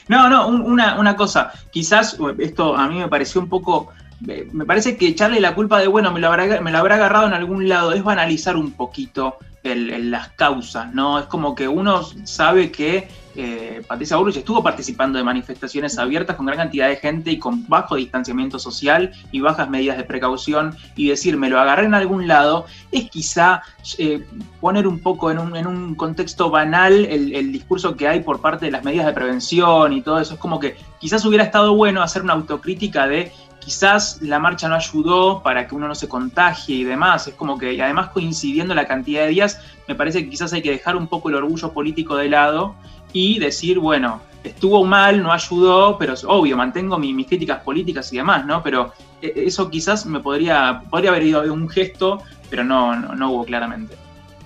No, 0.08 0.30
no, 0.30 0.48
un- 0.48 0.62
una, 0.62 0.98
una 0.98 1.16
cosa. 1.16 1.52
Quizás 1.70 2.18
uh, 2.18 2.30
esto 2.38 2.74
a 2.74 2.88
mí 2.88 2.98
me 2.98 3.08
pareció 3.08 3.40
un 3.42 3.48
poco. 3.50 3.90
Me 4.20 4.64
parece 4.64 4.96
que 4.96 5.06
echarle 5.08 5.40
la 5.40 5.54
culpa 5.54 5.78
de, 5.78 5.86
bueno, 5.86 6.12
me 6.12 6.18
lo 6.18 6.28
habrá, 6.28 6.60
me 6.60 6.72
lo 6.72 6.78
habrá 6.78 6.96
agarrado 6.96 7.28
en 7.28 7.34
algún 7.34 7.68
lado, 7.68 7.92
es 7.92 8.02
banalizar 8.02 8.56
un 8.56 8.72
poquito 8.72 9.38
las 9.62 10.28
causas, 10.30 10.94
¿no? 10.94 11.18
Es 11.18 11.26
como 11.26 11.54
que 11.54 11.68
uno 11.68 12.02
sabe 12.24 12.70
que 12.70 13.08
eh, 13.36 13.82
Patricia 13.86 14.16
Bullrich 14.16 14.38
estuvo 14.38 14.62
participando 14.62 15.18
de 15.18 15.24
manifestaciones 15.24 15.98
abiertas 15.98 16.36
con 16.36 16.46
gran 16.46 16.58
cantidad 16.58 16.88
de 16.88 16.96
gente 16.96 17.30
y 17.30 17.38
con 17.38 17.68
bajo 17.68 17.96
distanciamiento 17.96 18.58
social 18.58 19.12
y 19.30 19.40
bajas 19.40 19.68
medidas 19.68 19.96
de 19.96 20.04
precaución 20.04 20.76
y 20.96 21.08
decir, 21.08 21.36
me 21.36 21.48
lo 21.48 21.60
agarré 21.60 21.84
en 21.86 21.94
algún 21.94 22.26
lado, 22.26 22.66
es 22.90 23.10
quizá 23.10 23.62
eh, 23.98 24.24
poner 24.60 24.86
un 24.86 25.00
poco 25.00 25.30
en 25.30 25.38
un, 25.38 25.56
en 25.56 25.66
un 25.66 25.94
contexto 25.94 26.50
banal 26.50 27.04
el, 27.04 27.34
el 27.34 27.52
discurso 27.52 27.96
que 27.96 28.08
hay 28.08 28.20
por 28.20 28.40
parte 28.40 28.66
de 28.66 28.72
las 28.72 28.84
medidas 28.84 29.06
de 29.06 29.12
prevención 29.12 29.92
y 29.92 30.02
todo 30.02 30.18
eso. 30.18 30.34
Es 30.34 30.40
como 30.40 30.58
que 30.58 30.76
quizás 30.98 31.24
hubiera 31.24 31.44
estado 31.44 31.74
bueno 31.74 32.02
hacer 32.02 32.22
una 32.22 32.32
autocrítica 32.32 33.06
de 33.06 33.32
quizás 33.68 34.18
la 34.22 34.38
marcha 34.38 34.66
no 34.66 34.76
ayudó 34.76 35.42
para 35.42 35.66
que 35.68 35.74
uno 35.74 35.86
no 35.88 35.94
se 35.94 36.08
contagie 36.08 36.74
y 36.74 36.84
demás. 36.84 37.28
Es 37.28 37.34
como 37.34 37.58
que, 37.58 37.74
y 37.74 37.80
además 37.82 38.08
coincidiendo 38.08 38.74
la 38.74 38.86
cantidad 38.86 39.24
de 39.24 39.28
días, 39.28 39.60
me 39.86 39.94
parece 39.94 40.24
que 40.24 40.30
quizás 40.30 40.54
hay 40.54 40.62
que 40.62 40.70
dejar 40.70 40.96
un 40.96 41.06
poco 41.06 41.28
el 41.28 41.34
orgullo 41.34 41.70
político 41.74 42.16
de 42.16 42.30
lado 42.30 42.76
y 43.12 43.38
decir, 43.38 43.78
bueno, 43.78 44.22
estuvo 44.42 44.86
mal, 44.86 45.22
no 45.22 45.32
ayudó, 45.32 45.98
pero 45.98 46.14
obvio, 46.28 46.56
mantengo 46.56 46.96
mi- 46.98 47.12
mis 47.12 47.26
críticas 47.26 47.60
políticas 47.62 48.10
y 48.10 48.16
demás, 48.16 48.46
¿no? 48.46 48.62
Pero 48.62 48.94
eh, 49.20 49.34
eso 49.36 49.68
quizás 49.68 50.06
me 50.06 50.20
podría, 50.20 50.80
podría 50.88 51.10
haber 51.10 51.24
ido 51.24 51.42
de 51.42 51.50
un 51.50 51.68
gesto, 51.68 52.22
pero 52.48 52.64
no, 52.64 52.96
no, 52.96 53.32
hubo 53.32 53.44
claramente. 53.44 53.96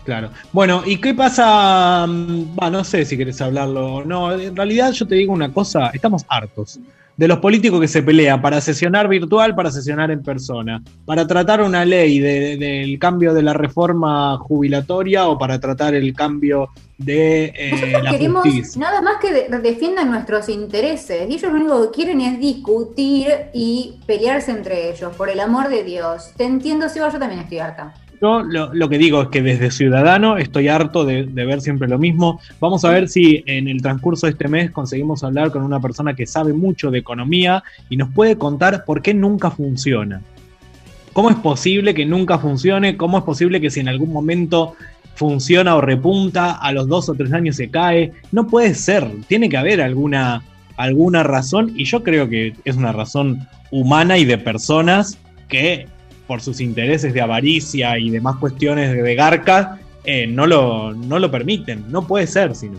Claro. 0.04 0.30
Bueno, 0.50 0.82
¿y 0.84 0.96
qué 0.96 1.14
pasa? 1.14 2.06
mm, 2.08 2.56
no 2.72 2.82
sé 2.82 3.04
si 3.04 3.16
querés 3.16 3.40
hablarlo 3.40 4.04
no. 4.04 4.32
En 4.32 4.56
realidad 4.56 4.90
yo 4.90 5.06
te 5.06 5.14
digo 5.14 5.32
una 5.32 5.52
cosa, 5.52 5.90
estamos 5.94 6.24
hartos 6.26 6.80
de 7.22 7.28
los 7.28 7.38
políticos 7.38 7.80
que 7.80 7.86
se 7.86 8.02
pelean 8.02 8.42
para 8.42 8.60
sesionar 8.60 9.06
virtual, 9.06 9.54
para 9.54 9.70
sesionar 9.70 10.10
en 10.10 10.24
persona, 10.24 10.82
para 11.04 11.24
tratar 11.24 11.62
una 11.62 11.84
ley 11.84 12.18
de- 12.18 12.56
del 12.56 12.98
cambio 12.98 13.32
de 13.32 13.42
la 13.44 13.52
reforma 13.52 14.36
jubilatoria 14.38 15.28
o 15.28 15.38
para 15.38 15.60
tratar 15.60 15.94
el 15.94 16.12
cambio 16.14 16.70
de 16.98 17.44
eh, 17.56 17.70
Nosotros 17.70 18.02
la 18.02 18.10
queremos 18.10 18.42
justicia. 18.42 18.80
nada 18.80 19.00
más 19.02 19.18
que 19.20 19.32
de- 19.32 19.58
defiendan 19.60 20.10
nuestros 20.10 20.48
intereses. 20.48 21.30
Y 21.30 21.34
ellos 21.34 21.52
lo 21.52 21.58
único 21.60 21.82
que 21.92 21.94
quieren 21.94 22.20
es 22.22 22.40
discutir 22.40 23.28
y 23.54 24.00
pelearse 24.04 24.50
entre 24.50 24.90
ellos, 24.90 25.14
por 25.14 25.30
el 25.30 25.38
amor 25.38 25.68
de 25.68 25.84
Dios. 25.84 26.32
Te 26.36 26.42
entiendo, 26.42 26.88
Seba, 26.88 27.08
yo 27.12 27.20
también 27.20 27.42
estoy 27.42 27.58
harta. 27.60 27.94
Yo 28.22 28.40
lo, 28.44 28.88
que 28.88 28.98
digo 28.98 29.22
es 29.22 29.28
que 29.30 29.42
desde 29.42 29.72
Ciudadano 29.72 30.38
estoy 30.38 30.68
harto 30.68 31.04
de, 31.04 31.24
de 31.24 31.44
ver 31.44 31.60
siempre 31.60 31.88
lo 31.88 31.98
mismo. 31.98 32.40
Vamos 32.60 32.84
a 32.84 32.90
ver 32.90 33.08
si 33.08 33.42
en 33.46 33.66
el 33.66 33.82
transcurso 33.82 34.26
de 34.26 34.32
este 34.32 34.46
mes 34.46 34.70
conseguimos 34.70 35.24
hablar 35.24 35.50
con 35.50 35.64
una 35.64 35.80
persona 35.80 36.14
que 36.14 36.24
sabe 36.24 36.52
mucho 36.52 36.92
de 36.92 36.98
economía 36.98 37.64
y 37.90 37.96
nos 37.96 38.10
puede 38.10 38.38
contar 38.38 38.84
por 38.84 39.02
qué 39.02 39.12
nunca 39.12 39.50
funciona. 39.50 40.22
¿Cómo 41.12 41.30
es 41.30 41.36
posible 41.36 41.94
que 41.94 42.06
nunca 42.06 42.38
funcione? 42.38 42.96
¿Cómo 42.96 43.18
es 43.18 43.24
posible 43.24 43.60
que 43.60 43.70
si 43.70 43.80
en 43.80 43.88
algún 43.88 44.12
momento 44.12 44.76
funciona 45.16 45.74
o 45.74 45.80
repunta, 45.80 46.52
a 46.52 46.70
los 46.70 46.86
dos 46.86 47.08
o 47.08 47.14
tres 47.14 47.32
años 47.32 47.56
se 47.56 47.70
cae? 47.70 48.12
No 48.30 48.46
puede 48.46 48.74
ser, 48.74 49.04
tiene 49.26 49.48
que 49.48 49.56
haber 49.56 49.80
alguna, 49.80 50.44
alguna 50.76 51.24
razón 51.24 51.72
y 51.74 51.86
yo 51.86 52.04
creo 52.04 52.28
que 52.28 52.54
es 52.64 52.76
una 52.76 52.92
razón 52.92 53.48
humana 53.72 54.16
y 54.16 54.24
de 54.24 54.38
personas 54.38 55.18
que 55.48 55.88
por 56.26 56.40
sus 56.40 56.60
intereses 56.60 57.12
de 57.14 57.20
avaricia 57.20 57.98
y 57.98 58.10
demás 58.10 58.36
cuestiones 58.36 58.92
de, 59.02 59.14
garca 59.14 59.78
eh, 60.04 60.26
no, 60.26 60.46
lo, 60.46 60.92
no 60.92 61.18
lo 61.18 61.30
permiten. 61.30 61.84
No 61.90 62.06
puede 62.06 62.26
ser, 62.26 62.54
sino. 62.54 62.78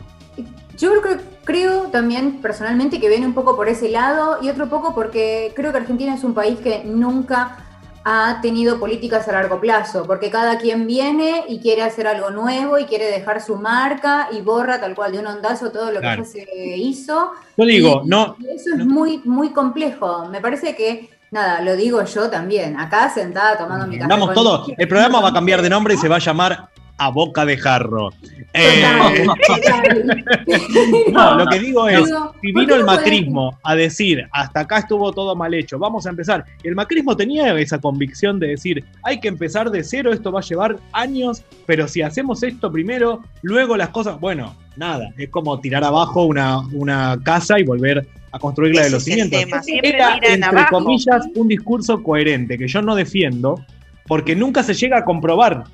Yo 0.78 0.92
creo, 1.02 1.18
creo 1.44 1.82
también 1.90 2.42
personalmente 2.42 3.00
que 3.00 3.08
viene 3.10 3.26
un 3.26 3.34
poco 3.34 3.56
por 3.56 3.70
ese 3.70 3.90
lado 3.90 4.40
y 4.42 4.50
otro 4.50 4.70
poco 4.70 4.94
porque 4.96 5.52
creo 5.56 5.72
que 5.72 5.78
Argentina 5.78 6.16
es 6.16 6.24
un 6.24 6.34
país 6.34 6.58
que 6.60 6.84
nunca 6.84 7.60
ha 8.06 8.40
tenido 8.42 8.80
políticas 8.82 9.30
a 9.30 9.32
largo 9.32 9.62
plazo, 9.62 10.04
porque 10.06 10.30
cada 10.30 10.58
quien 10.58 10.86
viene 10.88 11.46
y 11.48 11.60
quiere 11.60 11.84
hacer 11.84 12.06
algo 12.06 12.32
nuevo 12.32 12.78
y 12.78 12.84
quiere 12.84 13.06
dejar 13.06 13.42
su 13.42 13.56
marca 13.56 14.28
y 14.38 14.42
borra 14.42 14.82
tal 14.82 14.94
cual 14.94 15.14
de 15.14 15.20
un 15.20 15.28
ondazo 15.28 15.72
todo 15.72 15.90
lo 15.90 16.02
Claro. 16.02 16.24
que 16.24 16.28
ya 16.28 16.46
se 16.46 16.78
hizo. 16.78 17.32
Yo 17.56 17.66
digo, 17.66 18.02
Y- 18.04 18.10
no, 18.10 18.36
eso 18.54 18.72
es 18.78 18.86
muy, 18.86 19.22
muy 19.24 19.52
complejo. 19.52 20.28
Me 20.30 20.42
parece 20.42 20.76
que, 20.76 21.10
nada, 21.34 21.62
lo 21.62 21.76
digo 21.76 22.04
yo 22.06 22.30
también, 22.30 22.80
acá 22.80 23.10
sentada 23.10 23.58
tomando 23.58 23.88
mi 23.88 23.98
café. 23.98 24.08
Vamos 24.08 24.34
todo. 24.34 24.66
El 24.78 24.88
programa 24.88 25.20
va 25.20 25.30
a 25.30 25.34
cambiar 25.34 25.62
de 25.62 25.70
nombre 25.70 25.96
y 25.96 25.98
se 25.98 26.08
va 26.08 26.18
a 26.18 26.20
llamar 26.20 26.70
A 26.98 27.10
Boca 27.10 27.46
de 27.46 27.58
Jarro. 27.58 28.12
Eh, 28.54 28.84
no, 31.12 31.38
lo 31.38 31.46
que 31.48 31.60
digo 31.60 31.90
es, 31.90 32.06
Digo, 32.06 32.34
si 32.42 32.54
¿por 32.54 32.62
vino 32.62 32.76
el 32.76 32.86
macrismo 32.86 33.60
a 33.64 33.76
decir, 33.76 34.26
hasta 34.32 34.62
acá 34.62 34.78
estuvo 34.80 35.12
todo 35.12 35.36
mal 35.36 35.54
hecho, 35.54 35.78
vamos 35.80 36.06
a 36.06 36.12
empezar. 36.12 36.46
El 36.64 36.76
macrismo 36.76 37.18
tenía 37.18 37.54
esa 37.58 37.80
convicción 37.80 38.40
de 38.40 38.50
decir, 38.50 38.86
hay 39.04 39.20
que 39.20 39.28
empezar 39.28 39.72
de 39.72 39.84
cero, 39.84 40.14
esto 40.14 40.32
va 40.32 40.42
a 40.42 40.44
llevar 40.44 40.78
años, 40.92 41.44
pero 41.66 41.88
si 41.88 42.02
hacemos 42.02 42.44
esto 42.44 42.72
primero, 42.72 43.24
luego 43.42 43.76
las 43.76 43.90
cosas, 43.90 44.20
bueno, 44.20 44.56
nada, 44.76 45.12
es 45.18 45.30
como 45.30 45.60
tirar 45.60 45.84
abajo 45.84 46.26
una, 46.26 46.60
una 46.74 47.18
casa 47.24 47.60
y 47.60 47.64
volver 47.64 48.08
a 48.34 48.40
construirla 48.40 48.84
de 48.84 48.90
los 48.90 49.04
cimientos. 49.04 49.40
Era, 49.84 50.18
entre 50.22 50.44
abajo. 50.44 50.78
comillas, 50.78 51.26
un 51.36 51.48
discurso 51.48 52.02
coherente 52.02 52.58
que 52.58 52.68
yo 52.68 52.82
no 52.82 52.96
defiendo, 52.96 53.64
porque 54.08 54.36
nunca 54.36 54.64
se 54.64 54.74
llega 54.74 54.98
a 54.98 55.06
comprobar. 55.06 55.66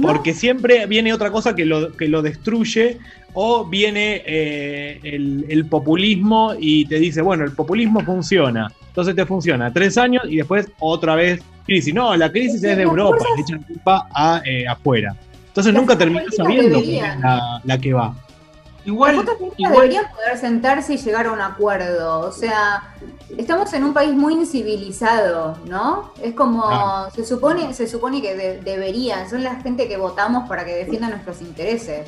Porque 0.00 0.34
siempre 0.34 0.86
viene 0.86 1.12
otra 1.12 1.30
cosa 1.30 1.54
que 1.54 1.64
lo, 1.64 1.92
que 1.92 2.08
lo 2.08 2.20
destruye 2.20 2.98
o 3.32 3.64
viene 3.64 4.22
eh, 4.26 5.00
el, 5.02 5.46
el 5.48 5.66
populismo 5.66 6.54
y 6.58 6.84
te 6.86 6.98
dice, 6.98 7.22
bueno, 7.22 7.44
el 7.44 7.52
populismo 7.52 8.00
funciona. 8.02 8.70
Entonces 8.88 9.14
te 9.14 9.26
funciona 9.26 9.72
tres 9.72 9.98
años 9.98 10.24
y 10.28 10.36
después 10.36 10.70
otra 10.78 11.14
vez 11.16 11.42
crisis. 11.66 11.94
No, 11.94 12.16
la 12.16 12.30
crisis 12.30 12.62
es 12.62 12.76
de 12.76 12.82
Europa, 12.82 13.24
le 13.36 13.42
echan 13.42 13.62
culpa 13.62 14.08
a, 14.14 14.42
eh, 14.44 14.66
afuera. 14.66 15.14
Entonces 15.48 15.72
nunca 15.72 15.96
terminas 15.96 16.34
sabiendo 16.36 16.80
la, 17.20 17.60
la 17.64 17.78
que 17.78 17.92
va. 17.92 18.14
Igual, 18.86 19.16
igual- 19.58 19.72
deberían 19.74 20.04
poder 20.12 20.38
sentarse 20.38 20.94
y 20.94 20.96
llegar 20.96 21.26
a 21.26 21.32
un 21.32 21.40
acuerdo. 21.40 22.20
O 22.20 22.32
sea, 22.32 22.94
estamos 23.36 23.72
en 23.74 23.84
un 23.84 23.92
país 23.92 24.14
muy 24.14 24.34
incivilizado, 24.34 25.58
¿no? 25.68 26.12
Es 26.22 26.34
como, 26.34 26.64
se 27.14 27.24
supone, 27.24 27.74
se 27.74 27.88
supone 27.88 28.22
que 28.22 28.34
de- 28.36 28.60
deberían, 28.60 29.28
son 29.28 29.42
la 29.42 29.56
gente 29.56 29.88
que 29.88 29.96
votamos 29.96 30.48
para 30.48 30.64
que 30.64 30.72
defiendan 30.74 31.10
nuestros 31.10 31.40
intereses. 31.42 32.06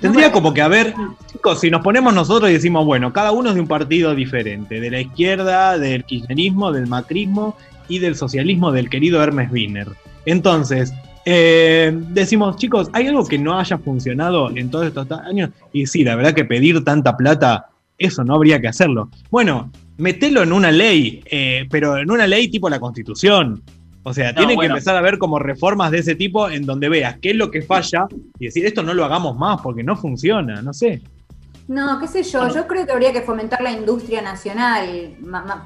Tendría 0.00 0.30
como 0.30 0.54
que 0.54 0.62
haber, 0.62 0.94
chicos, 1.32 1.58
si 1.60 1.70
nos 1.70 1.82
ponemos 1.82 2.14
nosotros 2.14 2.50
y 2.50 2.52
decimos, 2.52 2.84
bueno, 2.84 3.12
cada 3.12 3.32
uno 3.32 3.48
es 3.48 3.54
de 3.56 3.60
un 3.62 3.66
partido 3.66 4.14
diferente, 4.14 4.78
de 4.80 4.90
la 4.92 5.00
izquierda, 5.00 5.76
del 5.76 6.04
kirchnerismo, 6.04 6.70
del 6.70 6.86
macrismo 6.86 7.56
y 7.88 7.98
del 7.98 8.14
socialismo 8.14 8.70
del 8.70 8.90
querido 8.90 9.20
Hermes 9.20 9.50
Wiener. 9.50 9.88
Entonces, 10.24 10.92
eh, 11.24 11.92
decimos, 12.10 12.56
chicos, 12.56 12.88
¿hay 12.92 13.06
algo 13.06 13.26
que 13.26 13.38
no 13.38 13.58
haya 13.58 13.78
funcionado 13.78 14.50
en 14.56 14.70
todos 14.70 14.86
estos 14.86 15.10
años? 15.12 15.50
Y 15.72 15.86
sí, 15.86 16.04
la 16.04 16.16
verdad 16.16 16.34
que 16.34 16.44
pedir 16.44 16.82
tanta 16.84 17.16
plata, 17.16 17.66
eso 17.98 18.24
no 18.24 18.34
habría 18.34 18.60
que 18.60 18.68
hacerlo. 18.68 19.10
Bueno, 19.30 19.70
metelo 19.98 20.42
en 20.42 20.52
una 20.52 20.70
ley, 20.70 21.22
eh, 21.26 21.66
pero 21.70 21.98
en 21.98 22.10
una 22.10 22.26
ley 22.26 22.48
tipo 22.48 22.68
la 22.70 22.80
Constitución. 22.80 23.62
O 24.04 24.14
sea, 24.14 24.28
No, 24.32 24.38
tienen 24.38 24.56
bueno. 24.56 24.74
que 24.74 24.78
empezar 24.78 24.96
a 24.96 25.00
ver 25.02 25.18
como 25.18 25.38
reformas 25.38 25.90
de 25.90 25.98
ese 25.98 26.14
tipo 26.14 26.48
en 26.48 26.64
donde 26.64 26.88
veas 26.88 27.18
qué 27.20 27.30
es 27.30 27.36
lo 27.36 27.50
que 27.50 27.60
falla 27.62 28.06
y 28.38 28.46
decir 28.46 28.64
esto 28.64 28.82
no 28.82 28.94
lo 28.94 29.04
hagamos 29.04 29.36
más 29.36 29.60
porque 29.60 29.82
no 29.82 29.96
funciona, 29.96 30.62
no 30.62 30.72
sé. 30.72 31.02
No, 31.66 31.98
qué 32.00 32.08
sé 32.08 32.22
yo, 32.22 32.48
yo 32.54 32.66
creo 32.66 32.86
que 32.86 32.92
habría 32.92 33.12
que 33.12 33.20
fomentar 33.20 33.60
la 33.60 33.70
industria 33.72 34.22
nacional, 34.22 35.14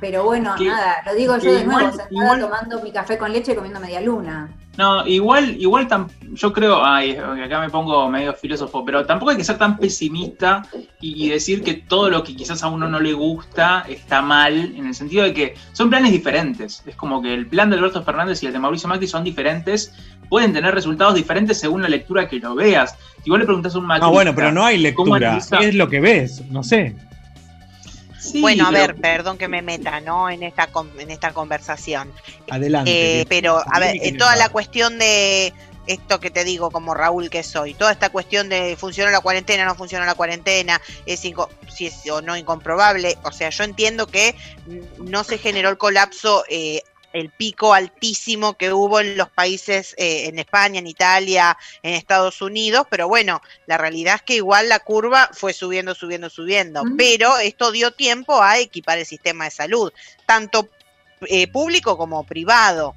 pero 0.00 0.24
bueno, 0.24 0.54
Que- 0.58 0.64
nada, 0.66 0.96
lo 1.06 1.14
digo 1.14 1.38
yo 1.38 1.52
de 1.54 1.60
igual- 1.60 1.82
nuevo, 1.84 1.90
sentada 1.96 2.08
igual- 2.10 2.40
tomando 2.40 2.82
mi 2.82 2.90
café 2.90 3.16
con 3.16 3.32
leche 3.32 3.52
y 3.52 3.54
comiendo 3.54 3.78
media 3.78 4.00
luna. 4.00 4.50
No, 4.78 5.06
igual, 5.06 5.56
igual 5.60 5.86
tam- 5.86 6.08
yo 6.32 6.50
creo, 6.50 6.82
ay, 6.82 7.14
acá 7.16 7.60
me 7.60 7.68
pongo 7.68 8.08
medio 8.08 8.32
filósofo, 8.32 8.82
pero 8.86 9.04
tampoco 9.04 9.30
hay 9.32 9.36
que 9.36 9.44
ser 9.44 9.58
tan 9.58 9.76
pesimista 9.76 10.62
y, 10.98 11.26
y 11.26 11.28
decir 11.28 11.62
que 11.62 11.74
todo 11.74 12.08
lo 12.08 12.24
que 12.24 12.34
quizás 12.34 12.62
a 12.62 12.68
uno 12.68 12.88
no 12.88 12.98
le 12.98 13.12
gusta 13.12 13.84
está 13.86 14.22
mal, 14.22 14.54
en 14.74 14.86
el 14.86 14.94
sentido 14.94 15.24
de 15.24 15.34
que 15.34 15.54
son 15.72 15.90
planes 15.90 16.10
diferentes. 16.10 16.82
Es 16.86 16.96
como 16.96 17.20
que 17.20 17.34
el 17.34 17.46
plan 17.46 17.68
de 17.68 17.76
Alberto 17.76 18.02
Fernández 18.02 18.42
y 18.42 18.46
el 18.46 18.52
de 18.54 18.58
Mauricio 18.60 18.88
Macri 18.88 19.06
son 19.06 19.24
diferentes, 19.24 19.92
pueden 20.30 20.54
tener 20.54 20.74
resultados 20.74 21.14
diferentes 21.14 21.60
según 21.60 21.82
la 21.82 21.90
lectura 21.90 22.26
que 22.26 22.36
lo 22.38 22.54
veas. 22.54 22.96
Si 23.22 23.28
vos 23.28 23.38
le 23.38 23.44
preguntás 23.44 23.74
a 23.74 23.78
un 23.78 23.84
macrista, 23.84 24.06
Ah, 24.06 24.10
bueno, 24.10 24.34
pero 24.34 24.52
no 24.52 24.64
hay 24.64 24.76
¿cómo 24.94 25.18
lectura. 25.18 25.60
Es 25.60 25.74
lo 25.74 25.88
que 25.90 26.00
ves, 26.00 26.42
no 26.50 26.62
sé. 26.62 26.96
Sí, 28.22 28.40
bueno, 28.40 28.68
a 28.68 28.70
pero- 28.70 28.94
ver, 28.94 28.96
perdón 29.00 29.36
que 29.38 29.48
me 29.48 29.62
meta, 29.62 30.00
¿no? 30.00 30.30
En 30.30 30.42
esta 30.42 30.68
en 30.98 31.10
esta 31.10 31.32
conversación. 31.32 32.12
Adelante. 32.48 33.20
Eh, 33.20 33.26
pero, 33.28 33.62
a 33.70 33.80
ver, 33.80 33.96
eh, 34.00 34.12
toda 34.16 34.36
la 34.36 34.48
cuestión 34.48 34.98
de 34.98 35.52
esto 35.86 36.20
que 36.20 36.30
te 36.30 36.44
digo, 36.44 36.70
como 36.70 36.94
Raúl 36.94 37.28
que 37.28 37.42
soy, 37.42 37.74
toda 37.74 37.90
esta 37.90 38.10
cuestión 38.10 38.48
de 38.48 38.76
funcionó 38.78 39.10
la 39.10 39.20
cuarentena, 39.20 39.64
no 39.64 39.74
funcionó 39.74 40.04
la 40.06 40.14
cuarentena, 40.14 40.80
es 41.06 41.20
si 41.20 41.34
es 41.86 42.10
o 42.10 42.22
no 42.22 42.36
incomprobable, 42.36 43.18
o 43.24 43.32
sea, 43.32 43.50
yo 43.50 43.64
entiendo 43.64 44.06
que 44.06 44.36
no 44.98 45.24
se 45.24 45.38
generó 45.38 45.70
el 45.70 45.78
colapso, 45.78 46.44
eh, 46.48 46.82
el 47.12 47.30
pico 47.30 47.74
altísimo 47.74 48.56
que 48.56 48.72
hubo 48.72 49.00
en 49.00 49.16
los 49.16 49.30
países, 49.30 49.94
eh, 49.98 50.26
en 50.26 50.38
España, 50.38 50.78
en 50.78 50.86
Italia, 50.86 51.56
en 51.82 51.94
Estados 51.94 52.42
Unidos, 52.42 52.86
pero 52.90 53.08
bueno, 53.08 53.42
la 53.66 53.78
realidad 53.78 54.16
es 54.16 54.22
que 54.22 54.36
igual 54.36 54.68
la 54.68 54.80
curva 54.80 55.30
fue 55.32 55.52
subiendo, 55.52 55.94
subiendo, 55.94 56.30
subiendo, 56.30 56.82
pero 56.96 57.38
esto 57.38 57.70
dio 57.72 57.92
tiempo 57.92 58.42
a 58.42 58.58
equipar 58.58 58.98
el 58.98 59.06
sistema 59.06 59.44
de 59.44 59.50
salud, 59.50 59.92
tanto 60.26 60.68
eh, 61.28 61.48
público 61.48 61.96
como 61.96 62.24
privado. 62.24 62.94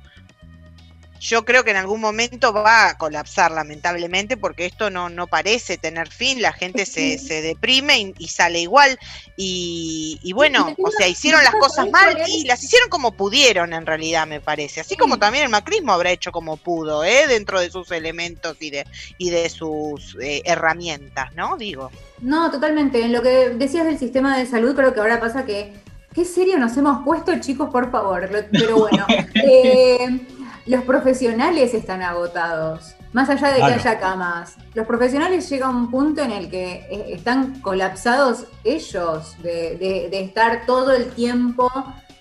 Yo 1.25 1.43
creo 1.43 1.63
que 1.63 1.71
en 1.71 1.77
algún 1.77 2.01
momento 2.01 2.53
va 2.53 2.89
a 2.89 2.97
colapsar, 2.99 3.49
lamentablemente, 3.49 4.37
porque 4.37 4.67
esto 4.67 4.91
no, 4.91 5.09
no 5.09 5.25
parece 5.25 5.79
tener 5.79 6.07
fin, 6.11 6.39
la 6.39 6.53
gente 6.53 6.85
se, 6.85 7.17
se 7.17 7.41
deprime 7.41 7.97
y, 7.97 8.13
y 8.19 8.27
sale 8.27 8.59
igual. 8.59 8.99
Y, 9.35 10.19
y 10.21 10.33
bueno, 10.33 10.75
o 10.77 10.91
sea, 10.91 11.07
hicieron 11.07 11.43
las 11.43 11.55
cosas 11.55 11.89
mal 11.89 12.15
y 12.27 12.45
las 12.45 12.63
hicieron 12.63 12.89
como 12.89 13.11
pudieron, 13.13 13.73
en 13.73 13.87
realidad, 13.87 14.27
me 14.27 14.39
parece. 14.39 14.81
Así 14.81 14.95
como 14.95 15.17
también 15.17 15.45
el 15.45 15.49
macrismo 15.49 15.93
habrá 15.93 16.11
hecho 16.11 16.31
como 16.31 16.57
pudo, 16.57 17.03
¿eh? 17.03 17.25
dentro 17.27 17.59
de 17.59 17.71
sus 17.71 17.89
elementos 17.89 18.57
y 18.59 18.69
de, 18.69 18.85
y 19.17 19.31
de 19.31 19.49
sus 19.49 20.15
eh, 20.21 20.43
herramientas, 20.45 21.33
¿no? 21.33 21.57
Digo. 21.57 21.89
No, 22.21 22.51
totalmente. 22.51 23.01
En 23.01 23.11
lo 23.11 23.23
que 23.23 23.49
decías 23.49 23.85
del 23.85 23.97
sistema 23.97 24.37
de 24.37 24.45
salud, 24.45 24.75
creo 24.75 24.93
que 24.93 24.99
ahora 24.99 25.19
pasa 25.19 25.43
que 25.43 25.73
qué 26.13 26.23
serio 26.23 26.57
nos 26.57 26.77
hemos 26.77 27.03
puesto, 27.03 27.37
chicos, 27.39 27.69
por 27.71 27.91
favor. 27.91 28.29
Pero 28.51 28.77
bueno, 28.77 29.05
eh, 29.33 30.19
los 30.65 30.83
profesionales 30.83 31.73
están 31.73 32.01
agotados. 32.01 32.95
Más 33.13 33.29
allá 33.29 33.47
de 33.47 33.53
que 33.55 33.59
Claro. 33.59 33.75
haya 33.75 33.99
camas, 33.99 34.57
los 34.73 34.85
profesionales 34.85 35.49
llega 35.49 35.69
un 35.69 35.89
punto 35.89 36.21
en 36.21 36.31
el 36.31 36.49
que 36.49 36.85
eh, 36.89 37.05
están 37.13 37.61
colapsados 37.61 38.45
ellos 38.63 39.35
de, 39.41 39.77
de- 39.77 40.07
de 40.11 40.19
estar 40.21 40.65
todo 40.65 40.91
el 40.91 41.11
tiempo 41.11 41.71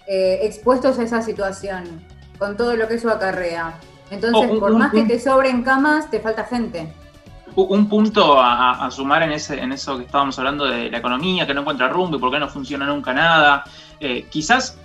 eh, 0.07 0.41
expuestos 0.43 0.99
a 0.99 1.03
esa 1.03 1.23
situación, 1.23 1.85
con 2.39 2.57
todo 2.57 2.77
lo 2.77 2.87
que 2.87 2.95
eso 2.95 3.11
acarrea. 3.11 3.75
Entonces, 4.11 4.47
Oh, 4.49 4.53
un- 4.53 4.61
por 4.61 4.73
un- 4.73 4.79
más 4.79 4.93
que 4.93 5.03
te 5.05 5.19
sobren 5.19 5.63
camas, 5.63 6.11
te 6.11 6.21
falta 6.21 6.45
gente. 6.45 6.93
Un 7.57 7.89
punto 7.89 8.41
a, 8.41 8.73
a- 8.73 8.87
a 8.87 8.91
sumar 8.91 9.23
en, 9.23 9.33
ese, 9.33 9.59
en 9.61 9.73
eso 9.73 9.97
que 9.97 10.05
estábamos 10.05 10.39
hablando 10.39 10.65
de 10.67 10.91
la 10.91 10.99
economía, 10.99 11.47
que 11.47 11.55
no 11.55 11.63
encuentra 11.63 11.89
rumbo 11.89 12.17
y 12.17 12.21
por 12.21 12.31
qué 12.31 12.39
no 12.39 12.49
funciona 12.49 12.85
nunca 12.87 13.13
nada. 13.15 13.65
Eh, 14.01 14.27
quizás 14.31 14.77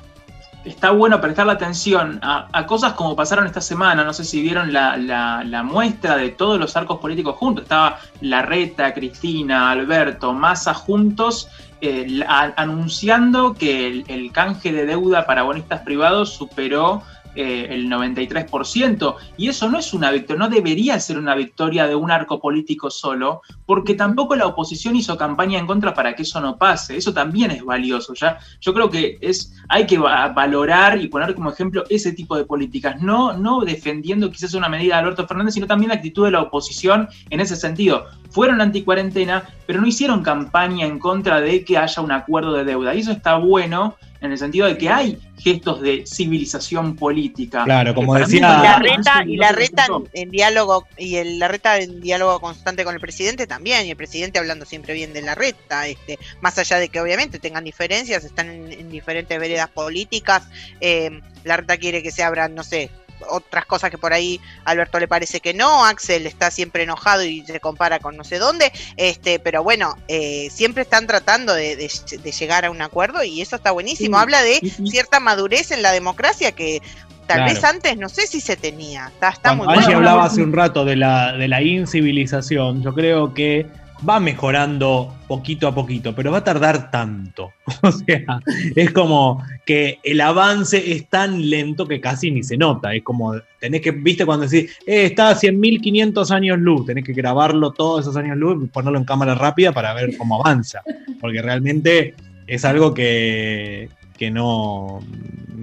está 0.65 0.91
bueno 0.91 1.19
prestarle 1.21 1.53
atención 1.53 2.19
a, 2.21 2.65
cosas 2.65 2.93
como 2.93 3.15
pasaron 3.15 3.45
esta 3.45 3.61
semana. 3.61 4.03
No 4.03 4.13
sé 4.13 4.23
si 4.25 4.41
vieron 4.41 4.71
la, 4.73 4.97
la- 4.97 5.43
la 5.43 5.63
muestra 5.63 6.15
de 6.17 6.29
todos 6.29 6.59
los 6.59 6.75
arcos 6.75 6.99
políticos 6.99 7.35
juntos. 7.37 7.63
Estaba 7.63 7.97
Larreta, 8.21 8.93
Cristina, 8.93 9.71
Alberto, 9.71 10.33
Massa 10.33 10.73
juntos. 10.73 11.49
eh, 11.81 12.05
la- 12.09 12.53
anunciando 12.57 13.53
que 13.53 13.87
el, 13.87 14.03
el 14.09 14.33
canje 14.33 14.73
de 14.73 14.85
deuda 14.85 15.25
para 15.25 15.43
bonistas 15.43 15.79
privados 15.81 16.29
superó 16.33 17.03
eh, 17.35 17.67
el 17.69 17.87
93%. 17.89 19.15
Y 19.37 19.47
eso 19.49 19.69
no 19.69 19.79
es 19.79 19.93
una 19.93 20.11
victoria, 20.11 20.39
no 20.39 20.49
debería 20.49 20.99
ser 20.99 21.17
una 21.17 21.35
victoria 21.35 21.87
de 21.87 21.95
un 21.95 22.11
arco 22.11 22.39
político 22.39 22.89
solo, 22.89 23.41
porque 23.65 23.93
tampoco 23.93 24.35
la 24.35 24.47
oposición 24.47 24.95
hizo 24.95 25.17
campaña 25.17 25.59
en 25.59 25.67
contra 25.67 25.93
para 25.93 26.15
que 26.15 26.23
eso 26.23 26.39
no 26.41 26.57
pase. 26.57 26.97
Eso 26.97 27.13
también 27.13 27.51
es 27.51 27.63
valioso. 27.63 28.13
¿ya? 28.13 28.37
Yo 28.61 28.73
creo 28.73 28.89
que 28.89 29.17
es, 29.21 29.55
hay 29.67 29.85
que 29.85 29.97
va- 29.97 30.29
valorar 30.29 30.99
y 31.01 31.07
poner 31.07 31.35
como 31.35 31.51
ejemplo 31.51 31.83
ese 31.89 32.11
tipo 32.13 32.35
de 32.37 32.45
políticas, 32.45 33.01
no, 33.01 33.33
no 33.33 33.61
defendiendo 33.61 34.29
quizás 34.31 34.53
una 34.53 34.69
medida 34.69 34.95
de 34.95 35.01
Alberto 35.01 35.27
Fernández, 35.27 35.53
sino 35.53 35.67
también 35.67 35.89
la 35.89 35.95
actitud 35.95 36.25
de 36.25 36.31
la 36.31 36.41
oposición 36.41 37.07
en 37.29 37.39
ese 37.39 37.55
sentido. 37.55 38.05
Fueron 38.31 38.61
anticuarentena, 38.61 39.43
pero 39.65 39.81
no 39.81 39.87
hicieron 39.87 40.21
campaña 40.23 40.85
en 40.85 40.99
contra 40.99 41.41
de 41.41 41.63
que 41.63 41.77
haya 41.77 42.01
un 42.01 42.11
acuerdo 42.11 42.53
de 42.53 42.63
deuda. 42.63 42.93
Y 42.93 42.99
eso 42.99 43.11
está 43.11 43.37
bueno 43.37 43.95
en 44.21 44.31
el 44.31 44.37
sentido 44.37 44.67
de 44.67 44.77
que 44.77 44.89
hay 44.89 45.17
gestos 45.37 45.81
de 45.81 46.03
civilización 46.05 46.95
política. 46.95 47.63
Claro, 47.63 47.95
como 47.95 48.15
decía- 48.15 48.61
la 48.61 48.79
reta, 48.79 49.23
y 49.25 49.37
la 49.37 49.51
reta 49.51 49.85
en, 49.85 50.23
en 50.23 50.31
diálogo, 50.31 50.85
y 50.97 51.15
el, 51.15 51.39
la 51.39 51.47
reta 51.47 51.77
en 51.77 52.01
diálogo 52.01 52.39
constante 52.39 52.83
con 52.83 52.93
el 52.93 52.99
presidente 52.99 53.47
también, 53.47 53.85
y 53.85 53.91
el 53.91 53.97
presidente 53.97 54.39
hablando 54.39 54.65
siempre 54.65 54.93
bien 54.93 55.13
de 55.13 55.21
la 55.21 55.35
reta, 55.35 55.87
este, 55.87 56.19
más 56.41 56.57
allá 56.57 56.77
de 56.77 56.89
que 56.89 56.99
obviamente 56.99 57.39
tengan 57.39 57.63
diferencias, 57.63 58.23
están 58.25 58.49
en, 58.49 58.71
en 58.73 58.89
diferentes 58.89 59.39
veredas 59.39 59.69
políticas, 59.69 60.43
eh, 60.81 61.21
la 61.45 61.57
reta 61.57 61.77
quiere 61.77 62.03
que 62.03 62.11
se 62.11 62.23
abran, 62.23 62.53
no 62.55 62.63
sé, 62.63 62.89
otras 63.29 63.65
cosas 63.65 63.89
que 63.91 63.97
por 63.97 64.13
ahí 64.13 64.39
a 64.65 64.71
Alberto 64.71 64.99
le 64.99 65.07
parece 65.07 65.39
que 65.41 65.53
no, 65.53 65.85
Axel 65.85 66.25
está 66.27 66.51
siempre 66.51 66.83
enojado 66.83 67.23
y 67.23 67.45
se 67.45 67.59
compara 67.59 67.99
con 67.99 68.15
no 68.15 68.23
sé 68.23 68.37
dónde, 68.39 68.71
este, 68.97 69.39
pero 69.39 69.63
bueno, 69.63 69.95
eh, 70.07 70.49
siempre 70.51 70.83
están 70.83 71.07
tratando 71.07 71.53
de, 71.53 71.75
de- 71.75 71.89
de 72.21 72.31
llegar 72.31 72.65
a 72.65 72.71
un 72.71 72.81
acuerdo 72.81 73.23
y 73.23 73.41
eso 73.41 73.55
está 73.55 73.71
buenísimo, 73.71 74.17
Sí, 74.17 74.21
habla 74.21 74.41
de 74.41 74.59
cierta 74.89 75.19
madurez 75.19 75.71
en 75.71 75.81
la 75.81 75.91
democracia 75.91 76.51
que 76.53 76.81
tal 77.27 77.37
Claro. 77.39 77.53
vez 77.53 77.63
antes 77.63 77.97
no 77.97 78.09
sé 78.09 78.25
si 78.25 78.41
se 78.41 78.55
tenía, 78.57 79.07
está, 79.13 79.29
está 79.29 79.53
muy 79.53 79.65
Cuando 79.65 79.81
Angie 79.81 79.93
bueno. 79.95 80.09
hablaba 80.09 80.25
hace 80.25 80.41
un 80.41 80.51
rato 80.53 80.83
de 80.85 80.95
la, 80.95 81.33
de 81.33 81.47
la 81.47 81.61
incivilización, 81.61 82.81
yo 82.81 82.93
creo 82.93 83.33
que 83.33 83.67
va 84.07 84.19
mejorando 84.19 85.13
poquito 85.27 85.67
a 85.67 85.75
poquito, 85.75 86.15
pero 86.15 86.31
va 86.31 86.39
a 86.39 86.43
tardar 86.43 86.91
tanto. 86.91 87.51
O 87.81 87.91
sea, 87.91 88.39
es 88.75 88.91
como 88.91 89.43
que 89.65 89.99
el 90.03 90.19
avance 90.21 90.91
es 90.91 91.07
tan 91.07 91.49
lento 91.49 91.87
que 91.87 92.01
casi 92.01 92.29
ni 92.29 92.43
se 92.43 92.57
nota. 92.57 92.93
Es 92.93 93.03
como, 93.03 93.35
tenés 93.59 93.81
que, 93.81 93.91
viste, 93.91 94.25
cuando 94.25 94.47
decís, 94.47 94.77
eh, 94.85 95.05
está 95.05 95.29
a 95.29 95.35
100.500 95.35 96.31
años 96.31 96.59
luz, 96.59 96.85
tenés 96.85 97.05
que 97.05 97.13
grabarlo 97.13 97.71
todos 97.71 98.01
esos 98.01 98.17
años 98.17 98.37
luz 98.37 98.63
y 98.63 98.67
ponerlo 98.67 98.97
en 98.97 99.05
cámara 99.05 99.35
rápida 99.35 99.71
para 99.71 99.93
ver 99.93 100.17
cómo 100.17 100.35
avanza. 100.41 100.81
Porque 101.21 101.41
realmente 101.41 102.15
es 102.47 102.65
algo 102.65 102.93
que, 102.93 103.89
que, 104.17 104.29
no, 104.29 104.99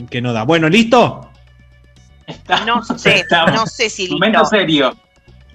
que 0.09 0.23
no 0.23 0.33
da. 0.33 0.45
Bueno, 0.45 0.69
¿listo? 0.69 1.31
No 2.67 2.83
sé, 2.99 3.25
no 3.31 3.67
sé 3.67 3.91
si 3.91 4.09
Momento 4.09 4.41
listo. 4.41 4.57
serio. 4.57 4.97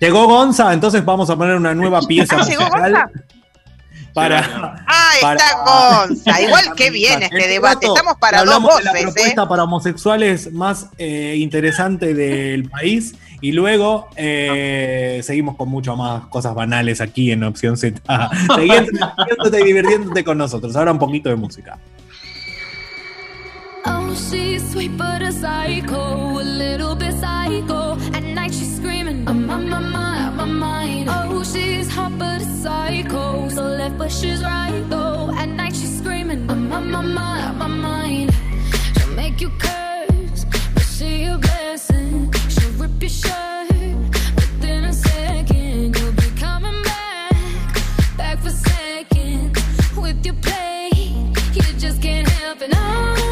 Llegó 0.02 0.26
Gonza, 0.28 0.74
entonces 0.74 1.06
vamos 1.06 1.30
a 1.30 1.38
poner 1.38 1.56
una 1.56 1.74
nueva 1.74 2.02
pieza 2.02 2.36
Ah, 2.40 2.44
¿llegó 2.46 2.64
musical 2.64 2.92
Gonza? 2.92 3.10
para. 4.14 4.84
Ah, 4.88 5.12
para- 5.22 5.36
está 5.40 5.64
Gonza. 6.06 6.42
Igual 6.42 6.74
que 6.76 6.90
bien 6.90 7.24
este 7.24 7.48
debate. 7.48 7.86
rato 7.88 7.96
Estamos 7.96 8.18
para 8.20 8.40
dos 8.40 8.48
hablamos 8.56 8.78
de 8.80 8.84
la 8.84 8.92
voces, 8.92 9.06
¿eh? 9.06 9.12
propuesta 9.14 9.48
para 9.48 9.64
homosexuales 9.64 10.52
más 10.52 10.88
eh, 10.98 11.36
interesante 11.38 12.14
del 12.14 12.68
país 12.70 13.16
y 13.40 13.54
luego 13.54 14.10
eh, 14.18 15.22
seguimos 15.24 15.56
con 15.56 15.70
mucho 15.70 15.96
más 15.96 16.26
cosas 16.28 16.54
banales 16.56 17.00
aquí 17.00 17.32
en 17.32 17.44
Opción 17.44 17.78
Z. 17.78 18.02
Seguí 18.56 18.72
entreteniéndote 18.72 19.62
y 19.62 19.64
divirtiéndote 19.64 20.24
con 20.26 20.38
nosotros. 20.40 20.76
Ahora 20.76 20.92
un 20.92 21.00
poquito 21.00 21.30
de 21.30 21.36
música. 21.36 21.78
Oh, 23.86 24.14
she's 24.14 24.62
sweet 24.72 24.92
but 24.98 25.22
a 25.24 25.32
psycho, 25.32 26.40
a 26.40 26.44
little 26.44 26.96
bit 26.96 27.14
psycho. 27.20 27.91
I'm 29.32 29.50
on 29.50 29.70
my 29.70 29.80
mind, 29.80 30.36
my 30.36 30.44
mind. 30.44 31.08
Oh, 31.10 31.42
she's 31.42 31.90
hot 31.90 32.12
but 32.20 32.42
a 32.42 32.44
psycho, 32.44 33.48
so 33.48 33.64
left 33.64 33.98
but 33.98 34.12
she's 34.12 34.44
right 34.44 34.84
though. 34.90 35.32
At 35.34 35.48
night 35.48 35.74
she's 35.74 36.00
screaming, 36.00 36.52
I'm 36.52 36.70
on 36.70 36.92
my 36.92 37.02
mind, 37.02 37.58
my 37.58 37.68
mind. 37.68 38.34
She'll 38.98 39.16
make 39.16 39.40
you 39.40 39.50
curse, 39.58 40.44
but 40.74 40.84
she 40.84 41.24
a 41.24 41.38
blessing. 41.38 42.30
She'll 42.50 42.72
rip 42.72 43.02
your 43.02 43.10
shirt 43.10 43.70
within 44.36 44.84
a 44.84 44.92
second. 44.92 45.98
You'll 45.98 46.12
be 46.12 46.30
coming 46.38 46.84
back, 46.84 47.34
back 48.18 48.38
for 48.40 48.50
seconds 48.50 49.58
with 49.96 50.26
your 50.26 50.36
play. 50.42 50.90
You 51.54 51.64
just 51.80 52.02
can't 52.02 52.28
help 52.28 52.62
it. 52.62 52.70
No, 52.70 53.31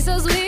so 0.00 0.18
we 0.24 0.39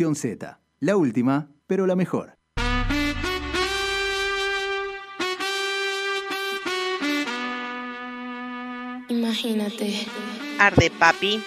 Opción 0.00 0.16
Z, 0.16 0.58
la 0.78 0.96
última, 0.96 1.50
pero 1.66 1.86
la 1.86 1.94
mejor. 1.94 2.38
Imagínate. 9.10 10.39
Arde, 10.60 10.90
papi. 10.90 11.40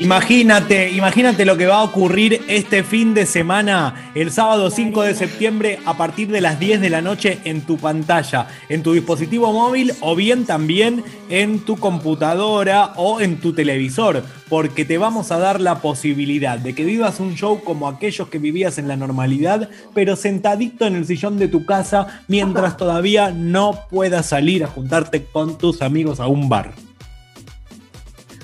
Imagínate, 0.00 0.90
imagínate 0.90 1.44
lo 1.44 1.56
que 1.56 1.66
va 1.66 1.76
a 1.76 1.82
ocurrir 1.84 2.42
este 2.48 2.82
fin 2.82 3.14
de 3.14 3.24
semana, 3.24 4.10
el 4.16 4.32
sábado 4.32 4.70
5 4.70 5.02
de 5.02 5.14
septiembre, 5.14 5.78
a 5.84 5.96
partir 5.96 6.28
de 6.32 6.40
las 6.40 6.58
10 6.58 6.80
de 6.80 6.90
la 6.90 7.00
noche 7.00 7.38
en 7.44 7.60
tu 7.60 7.76
pantalla, 7.76 8.48
en 8.68 8.82
tu 8.82 8.92
dispositivo 8.92 9.52
móvil 9.52 9.92
o 10.00 10.16
bien 10.16 10.46
también 10.46 11.04
en 11.28 11.60
tu 11.60 11.76
computadora 11.76 12.92
o 12.96 13.20
en 13.20 13.38
tu 13.38 13.52
televisor, 13.52 14.24
porque 14.48 14.84
te 14.84 14.98
vamos 14.98 15.30
a 15.30 15.38
dar 15.38 15.60
la 15.60 15.80
posibilidad 15.80 16.58
de 16.58 16.74
que 16.74 16.84
vivas 16.84 17.20
un 17.20 17.36
show 17.36 17.62
como 17.62 17.86
aquellos 17.86 18.28
que 18.30 18.38
vivías 18.38 18.78
en 18.78 18.88
la 18.88 18.96
normalidad, 18.96 19.70
pero 19.94 20.16
sentadito 20.16 20.86
en 20.86 20.96
el 20.96 21.06
sillón 21.06 21.38
de 21.38 21.46
tu 21.46 21.64
casa 21.66 22.22
mientras 22.26 22.76
todavía 22.76 23.30
no 23.30 23.78
puedas 23.90 24.26
salir 24.26 24.64
a 24.64 24.66
juntarte 24.66 25.24
con 25.24 25.56
tus 25.56 25.82
amigos 25.82 26.18
a 26.18 26.26
un 26.26 26.48
bar. 26.48 26.89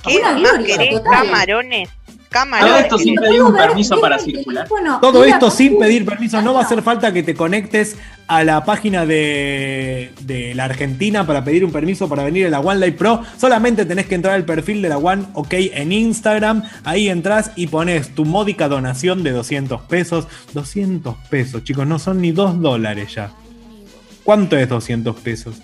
¿Qué 0.06 0.18
Una 0.18 0.32
más 0.32 0.40
gloria, 0.40 0.76
querés? 0.76 0.90
total. 0.94 1.12
Camarones. 1.12 1.88
Todo 2.30 2.76
esto 2.76 2.98
sin 2.98 3.14
pedir 3.14 3.42
un 3.42 3.54
permiso 3.56 4.00
para 4.00 4.18
circular. 4.18 4.68
Todo 5.00 5.24
esto 5.24 5.50
sin 5.50 5.78
pedir 5.78 6.04
permiso, 6.04 6.42
no 6.42 6.52
va 6.52 6.60
a 6.60 6.64
hacer 6.64 6.82
falta 6.82 7.12
que 7.12 7.22
te 7.22 7.34
conectes 7.34 7.96
a 8.26 8.44
la 8.44 8.62
página 8.64 9.06
de, 9.06 10.12
de 10.20 10.54
la 10.54 10.64
Argentina 10.64 11.26
para 11.26 11.44
pedir 11.44 11.64
un 11.64 11.72
permiso 11.72 12.08
para 12.10 12.24
venir 12.24 12.46
a 12.46 12.50
la 12.50 12.60
One 12.60 12.80
Live 12.80 12.98
Pro. 12.98 13.22
Solamente 13.38 13.86
tenés 13.86 14.06
que 14.06 14.16
entrar 14.16 14.34
al 14.34 14.44
perfil 14.44 14.82
de 14.82 14.88
la 14.90 14.98
One 14.98 15.24
OK 15.32 15.54
en 15.54 15.92
Instagram. 15.92 16.62
Ahí 16.84 17.08
entras 17.08 17.52
y 17.56 17.68
pones 17.68 18.14
tu 18.14 18.26
módica 18.26 18.68
donación 18.68 19.22
de 19.22 19.30
200 19.30 19.82
pesos. 19.82 20.26
200 20.52 21.14
pesos, 21.30 21.64
chicos, 21.64 21.86
no 21.86 21.98
son 21.98 22.20
ni 22.20 22.32
2 22.32 22.60
dólares 22.60 23.14
ya. 23.14 23.30
¿Cuánto 24.24 24.58
es 24.58 24.68
200 24.68 25.16
pesos? 25.16 25.56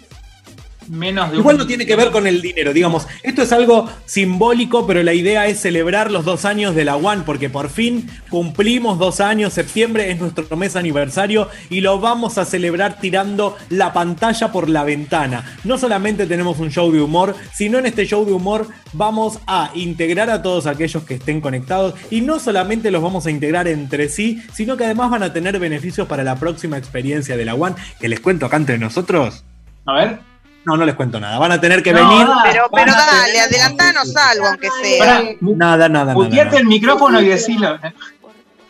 Menos 0.89 1.31
de 1.31 1.37
Igual 1.39 1.57
un- 1.57 1.61
no 1.61 1.67
tiene 1.67 1.87
que 1.87 1.97
ver 1.97 2.11
con 2.11 2.27
el 2.27 2.41
dinero, 2.43 2.73
digamos. 2.73 3.07
Esto 3.23 3.43
es 3.43 3.53
algo 3.53 3.89
simbólico, 4.05 4.87
pero 4.87 5.03
la 5.03 5.15
idea 5.15 5.47
es 5.47 5.61
celebrar 5.61 6.11
los 6.11 6.25
dos 6.25 6.45
años 6.45 6.75
de 6.75 6.85
la 6.85 6.97
One, 6.97 7.23
porque 7.25 7.51
por 7.51 7.69
fin 7.71 8.09
cumplimos 8.31 8.99
dos 8.99 9.21
años. 9.21 9.53
Septiembre 9.53 10.11
es 10.11 10.21
nuestro 10.21 10.57
mes 10.57 10.77
aniversario 10.77 11.49
y 11.71 11.81
lo 11.81 11.99
vamos 12.01 12.39
a 12.39 12.45
celebrar 12.45 13.01
tirando 13.01 13.57
la 13.69 13.93
pantalla 13.93 14.53
por 14.53 14.69
la 14.69 14.85
ventana. 14.85 15.57
No 15.65 15.79
solamente 15.79 16.27
tenemos 16.27 16.59
un 16.59 16.71
show 16.71 16.91
de 16.93 17.01
humor, 17.01 17.35
sino 17.55 17.79
en 17.79 17.87
este 17.87 18.07
show 18.07 18.25
de 18.25 18.33
humor 18.33 18.67
vamos 18.93 19.39
a 19.47 19.71
integrar 19.75 20.31
a 20.31 20.43
todos 20.43 20.67
aquellos 20.67 21.05
que 21.05 21.15
estén 21.15 21.41
conectados 21.41 21.95
y 22.11 22.21
no 22.21 22.39
solamente 22.39 22.91
los 22.91 23.03
vamos 23.03 23.27
a 23.27 23.31
integrar 23.31 23.69
entre 23.69 24.09
sí, 24.09 24.43
sino 24.53 24.77
que 24.77 24.85
además 24.85 25.11
van 25.11 25.23
a 25.23 25.33
tener 25.33 25.59
beneficios 25.59 26.07
para 26.07 26.23
la 26.25 26.37
próxima 26.37 26.77
experiencia 26.79 27.37
de 27.37 27.45
la 27.45 27.55
One, 27.55 27.77
que 28.01 28.09
les 28.09 28.21
cuento 28.21 28.47
acá 28.47 28.57
entre 28.57 28.79
nosotros. 28.79 29.45
A 29.87 29.95
ver. 29.95 30.32
No, 30.65 30.77
no 30.77 30.85
les 30.85 30.95
cuento 30.95 31.19
nada. 31.19 31.39
Van 31.39 31.51
a 31.53 31.61
tener 31.61 31.83
que 31.83 31.93
No, 31.93 32.09
venir. 32.09 32.27
Pero, 32.45 32.65
pero 32.73 32.93
dale, 32.93 33.41
adelantanos 33.41 34.15
algo, 34.17 34.47
aunque 34.47 34.69
sea. 34.83 34.99
Pará, 34.99 35.23
Nada, 35.41 35.89
nada, 35.89 35.89
nada. 35.89 36.15
muteate 36.15 36.57
el 36.59 36.67
micrófono 36.67 37.21
y 37.21 37.27
decilo. 37.27 37.79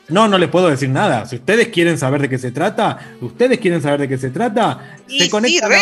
No, 0.09 0.29
no 0.29 0.37
les 0.39 0.49
puedo 0.49 0.69
decir 0.69 0.89
nada. 0.89 1.27
Si 1.27 1.37
ustedes 1.37 1.69
quieren 1.69 1.99
saber 1.99 2.23
de 2.23 2.29
qué 2.29 2.39
se 2.39 2.51
trata, 2.51 2.99
ustedes 3.21 3.59
quieren 3.59 3.81
saber 3.83 4.01
de 4.01 4.09
qué 4.09 4.19
se 4.19 4.31
trata, 4.31 4.97
Y 5.09 5.21
se 5.21 5.31
conectan 5.31 5.73
a- 5.73 5.77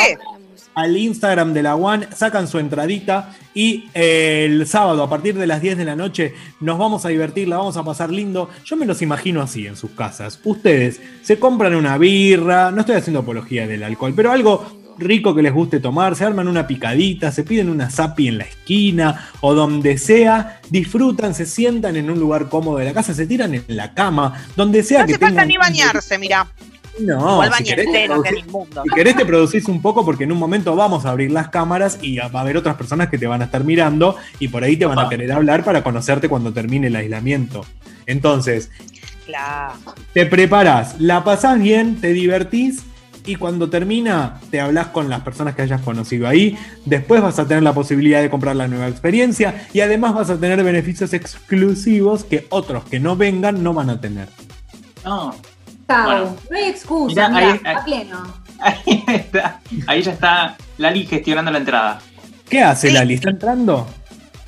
al 0.82 0.96
Instagram 0.96 1.52
de 1.52 1.62
la 1.64 1.74
One, 1.74 2.06
sacan 2.14 2.46
su 2.46 2.58
entradita 2.60 3.30
y 3.54 3.88
eh, 3.92 4.46
el 4.48 4.66
sábado 4.68 5.02
a 5.02 5.10
partir 5.10 5.36
de 5.36 5.46
las 5.46 5.60
10 5.60 5.76
de 5.76 5.84
la 5.84 5.96
noche 5.96 6.32
nos 6.60 6.78
vamos 6.78 7.04
a 7.04 7.08
divertir, 7.08 7.48
la 7.48 7.56
vamos 7.56 7.76
a 7.76 7.82
pasar 7.82 8.10
lindo. 8.10 8.48
Yo 8.64 8.76
me 8.76 8.86
los 8.86 9.02
imagino 9.02 9.42
así 9.42 9.66
en 9.66 9.74
sus 9.76 9.90
casas. 9.92 10.38
Ustedes 10.44 11.00
se 11.22 11.38
compran 11.40 11.74
una 11.74 11.98
birra, 11.98 12.70
no 12.70 12.80
estoy 12.80 12.96
haciendo 12.96 13.20
apología 13.20 13.66
del 13.66 13.82
alcohol, 13.82 14.12
pero 14.14 14.30
algo 14.30 14.79
rico 15.00 15.34
que 15.34 15.42
les 15.42 15.52
guste 15.52 15.80
tomar, 15.80 16.14
se 16.16 16.24
arman 16.24 16.46
una 16.48 16.66
picadita, 16.66 17.32
se 17.32 17.42
piden 17.44 17.68
una 17.70 17.90
zapi 17.90 18.28
en 18.28 18.38
la 18.38 18.44
esquina 18.44 19.30
o 19.40 19.54
donde 19.54 19.98
sea, 19.98 20.60
disfrutan, 20.70 21.34
se 21.34 21.46
sientan 21.46 21.96
en 21.96 22.10
un 22.10 22.18
lugar 22.20 22.48
cómodo 22.48 22.78
de 22.78 22.84
la 22.84 22.92
casa, 22.92 23.14
se 23.14 23.26
tiran 23.26 23.54
en 23.54 23.64
la 23.68 23.92
cama, 23.94 24.44
donde 24.56 24.82
sea 24.82 25.00
No 25.00 25.06
que 25.06 25.12
hace 25.14 25.20
falta 25.24 25.44
ni 25.44 25.56
bañarse, 25.56 26.18
mirá. 26.18 26.46
no, 27.00 27.42
si 27.56 27.64
querés, 27.64 27.86
te 27.92 28.08
producís- 28.08 28.82
si 28.82 28.88
querés 28.94 29.16
te 29.16 29.24
producís 29.24 29.64
un 29.68 29.80
poco 29.80 30.04
porque 30.04 30.24
en 30.24 30.32
un 30.32 30.38
momento 30.38 30.76
vamos 30.76 31.06
a 31.06 31.10
abrir 31.10 31.30
las 31.30 31.48
cámaras 31.48 31.98
y 32.02 32.18
va 32.18 32.30
a 32.32 32.40
haber 32.42 32.56
otras 32.56 32.76
personas 32.76 33.08
que 33.08 33.16
te 33.18 33.26
van 33.26 33.40
a 33.42 33.46
estar 33.46 33.64
mirando 33.64 34.16
y 34.38 34.48
por 34.48 34.62
ahí 34.64 34.76
te 34.76 34.84
van 34.86 34.98
a 34.98 35.08
querer 35.08 35.32
hablar 35.32 35.64
para 35.64 35.82
conocerte 35.82 36.28
cuando 36.28 36.52
termine 36.52 36.88
el 36.88 36.96
aislamiento. 36.96 37.64
Entonces, 38.06 38.70
Claro. 39.26 39.74
te 40.12 40.26
preparás, 40.26 40.96
la 41.00 41.22
pasás 41.24 41.58
bien, 41.60 42.00
te 42.00 42.12
divertís 42.12 42.82
y 43.26 43.36
cuando 43.36 43.68
termina 43.70 44.40
te 44.50 44.60
hablas 44.60 44.88
con 44.88 45.08
las 45.08 45.20
personas 45.20 45.54
que 45.54 45.62
hayas 45.62 45.80
conocido 45.82 46.26
ahí. 46.28 46.56
Después 46.84 47.20
vas 47.22 47.38
a 47.38 47.46
tener 47.46 47.62
la 47.62 47.72
posibilidad 47.74 48.20
de 48.20 48.30
comprar 48.30 48.56
la 48.56 48.68
nueva 48.68 48.88
experiencia 48.88 49.66
y 49.72 49.80
además 49.80 50.14
vas 50.14 50.30
a 50.30 50.38
tener 50.38 50.62
beneficios 50.64 51.12
exclusivos 51.12 52.24
que 52.24 52.46
otros 52.50 52.84
que 52.84 53.00
no 53.00 53.16
vengan 53.16 53.62
no 53.62 53.74
van 53.74 53.90
a 53.90 54.00
tener. 54.00 54.28
No. 55.04 55.34
Bueno. 55.86 56.36
No 56.50 56.56
hay 56.56 56.64
excusa, 56.68 57.28
Mirá, 57.28 57.52
mirá, 57.54 57.60
ahí- 57.70 57.76
a 57.76 57.84
pleno. 57.84 58.34
Ahí 58.60 59.04
está. 59.08 59.60
Ahí 59.86 60.02
ya 60.02 60.12
está 60.12 60.56
Lali 60.76 61.06
gestionando 61.06 61.50
la 61.50 61.58
entrada. 61.58 62.00
¿Qué 62.48 62.62
hace 62.62 62.90
Lali? 62.90 63.14
¿Está 63.14 63.30
entrando? 63.30 63.86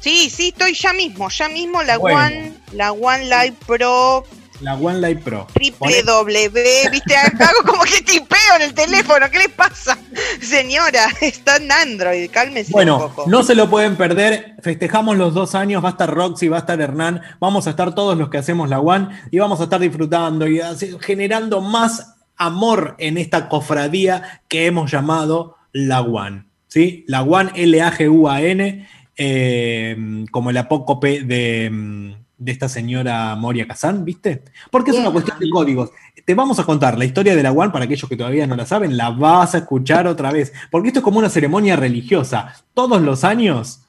Sí, 0.00 0.28
sí, 0.28 0.48
estoy 0.48 0.74
ya 0.74 0.92
mismo, 0.92 1.30
ya 1.30 1.48
mismo 1.48 1.82
la 1.82 1.96
Bueno. 1.96 2.18
One, 2.18 2.52
la 2.72 2.92
One 2.92 3.24
Live 3.24 3.54
Pro, 3.66 4.24
La 4.62 4.74
One 4.76 5.00
Live 5.00 5.22
Pro. 5.22 5.46
triple 5.52 6.02
W, 6.04 6.90
viste, 6.90 7.16
hago 7.16 7.62
como 7.66 7.82
que 7.82 8.00
tipeo 8.02 8.38
en 8.56 8.62
el 8.62 8.74
teléfono, 8.74 9.28
¿qué 9.30 9.38
le 9.40 9.48
pasa? 9.48 9.98
Señora, 10.40 11.06
está 11.20 11.56
en 11.56 11.70
Android, 11.72 12.30
cálmese 12.30 12.68
un 12.68 12.72
Bueno, 12.72 12.98
poco. 12.98 13.24
no 13.28 13.42
se 13.42 13.54
lo 13.54 13.68
pueden 13.68 13.96
perder. 13.96 14.54
Festejamos 14.62 15.16
los 15.16 15.34
dos 15.34 15.54
años. 15.54 15.82
Va 15.82 15.88
a 15.88 15.92
estar 15.92 16.08
Roxy, 16.12 16.48
va 16.48 16.58
a 16.58 16.60
estar 16.60 16.80
Hernán. 16.80 17.20
Vamos 17.40 17.66
a 17.66 17.70
estar 17.70 17.94
todos 17.94 18.16
los 18.16 18.30
que 18.30 18.38
hacemos 18.38 18.68
la 18.68 18.80
One 18.80 19.08
y 19.30 19.38
vamos 19.38 19.60
a 19.60 19.64
estar 19.64 19.80
disfrutando 19.80 20.46
y 20.46 20.60
generando 21.00 21.60
más 21.60 22.14
amor 22.36 22.94
en 22.98 23.18
esta 23.18 23.48
cofradía 23.48 24.42
que 24.48 24.66
hemos 24.66 24.90
llamado 24.90 25.56
la 25.72 26.00
One. 26.02 26.46
¿sí? 26.68 27.04
La 27.08 27.22
One, 27.22 27.50
L-A-G-U-A-N, 27.54 28.88
eh, 29.16 29.96
como 30.30 30.50
el 30.50 30.56
apócope 30.56 31.22
de, 31.22 31.68
mm, 31.70 32.21
de 32.44 32.52
esta 32.52 32.68
señora 32.68 33.34
Moria 33.36 33.66
Kazan, 33.66 34.04
¿viste? 34.04 34.42
Porque 34.70 34.90
es 34.90 34.98
una 34.98 35.10
cuestión 35.10 35.38
de 35.38 35.48
códigos. 35.48 35.90
Te 36.24 36.34
vamos 36.34 36.58
a 36.58 36.64
contar 36.64 36.98
la 36.98 37.04
historia 37.04 37.36
de 37.36 37.42
la 37.42 37.52
One 37.52 37.70
para 37.70 37.84
aquellos 37.84 38.08
que 38.08 38.16
todavía 38.16 38.46
no 38.46 38.56
la 38.56 38.66
saben, 38.66 38.96
la 38.96 39.10
vas 39.10 39.54
a 39.54 39.58
escuchar 39.58 40.06
otra 40.06 40.32
vez, 40.32 40.52
porque 40.70 40.88
esto 40.88 41.00
es 41.00 41.04
como 41.04 41.18
una 41.18 41.28
ceremonia 41.28 41.76
religiosa. 41.76 42.54
Todos 42.74 43.00
los 43.00 43.24
años 43.24 43.82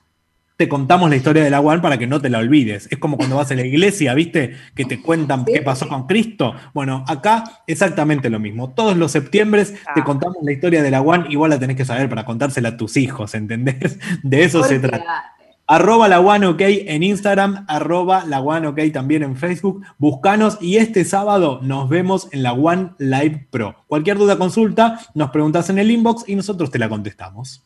te 0.55 0.69
contamos 0.69 1.09
la 1.09 1.15
historia 1.15 1.43
de 1.43 1.49
la 1.49 1.61
One 1.61 1.81
para 1.81 1.97
que 1.97 2.05
no 2.05 2.21
te 2.21 2.29
la 2.29 2.37
olvides. 2.37 2.87
Es 2.91 2.99
como 2.99 3.17
cuando 3.17 3.37
vas 3.37 3.49
a 3.51 3.55
la 3.55 3.65
iglesia, 3.65 4.13
¿viste? 4.13 4.55
Que 4.75 4.85
te 4.85 5.01
cuentan 5.01 5.45
qué 5.45 5.61
pasó 5.61 5.87
con 5.87 6.05
Cristo. 6.05 6.53
Bueno, 6.73 7.03
acá 7.07 7.63
exactamente 7.65 8.29
lo 8.29 8.39
mismo. 8.39 8.69
Todos 8.69 8.95
los 8.95 9.11
septiembre 9.11 9.65
te 9.95 10.03
contamos 10.03 10.37
la 10.43 10.51
historia 10.51 10.83
de 10.83 10.91
la 10.91 11.01
One, 11.01 11.25
igual 11.29 11.49
la 11.49 11.59
tenés 11.59 11.75
que 11.75 11.85
saber 11.85 12.07
para 12.07 12.25
contársela 12.25 12.69
a 12.69 12.77
tus 12.77 12.97
hijos, 12.97 13.33
¿entendés? 13.33 13.99
De 14.21 14.43
eso 14.43 14.63
se 14.63 14.79
trata. 14.79 15.33
Arroba 15.65 16.09
la 16.09 16.19
One 16.19 16.45
OK 16.45 16.61
en 16.61 17.03
Instagram, 17.03 17.65
arroba 17.69 18.25
la 18.25 18.41
One 18.41 18.67
OK 18.67 18.79
también 18.91 19.23
en 19.23 19.37
Facebook. 19.37 19.81
Buscanos 19.97 20.57
y 20.59 20.75
este 20.75 21.05
sábado 21.05 21.59
nos 21.61 21.87
vemos 21.87 22.27
en 22.31 22.43
la 22.43 22.51
One 22.51 22.91
Live 22.97 23.47
Pro. 23.49 23.75
Cualquier 23.87 24.17
duda, 24.17 24.37
consulta, 24.37 24.99
nos 25.13 25.31
preguntas 25.31 25.69
en 25.69 25.79
el 25.79 25.89
inbox 25.89 26.27
y 26.27 26.35
nosotros 26.35 26.69
te 26.69 26.79
la 26.79 26.89
contestamos. 26.89 27.63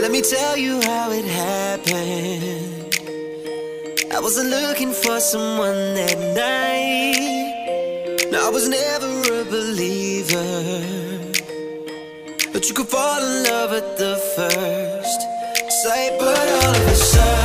Let 0.00 0.10
me 0.10 0.22
tell 0.22 0.56
you 0.56 0.80
how 0.80 1.10
it 1.12 1.26
happened. 1.26 2.94
I 4.12 4.20
wasn't 4.20 4.48
looking 4.48 4.92
for 4.92 5.20
someone 5.20 5.94
that 5.94 6.16
night. 6.36 7.33
No, 8.34 8.48
I 8.48 8.50
was 8.50 8.68
never 8.68 9.12
a 9.42 9.44
believer. 9.44 10.42
But 12.52 12.68
you 12.68 12.74
could 12.74 12.88
fall 12.88 13.22
in 13.22 13.44
love 13.44 13.72
at 13.72 13.96
the 13.96 14.16
first 14.34 15.20
sight. 15.84 16.18
But 16.18 16.36
all 16.58 16.74
of 16.74 16.88
a 16.88 16.96
sudden, 16.96 17.43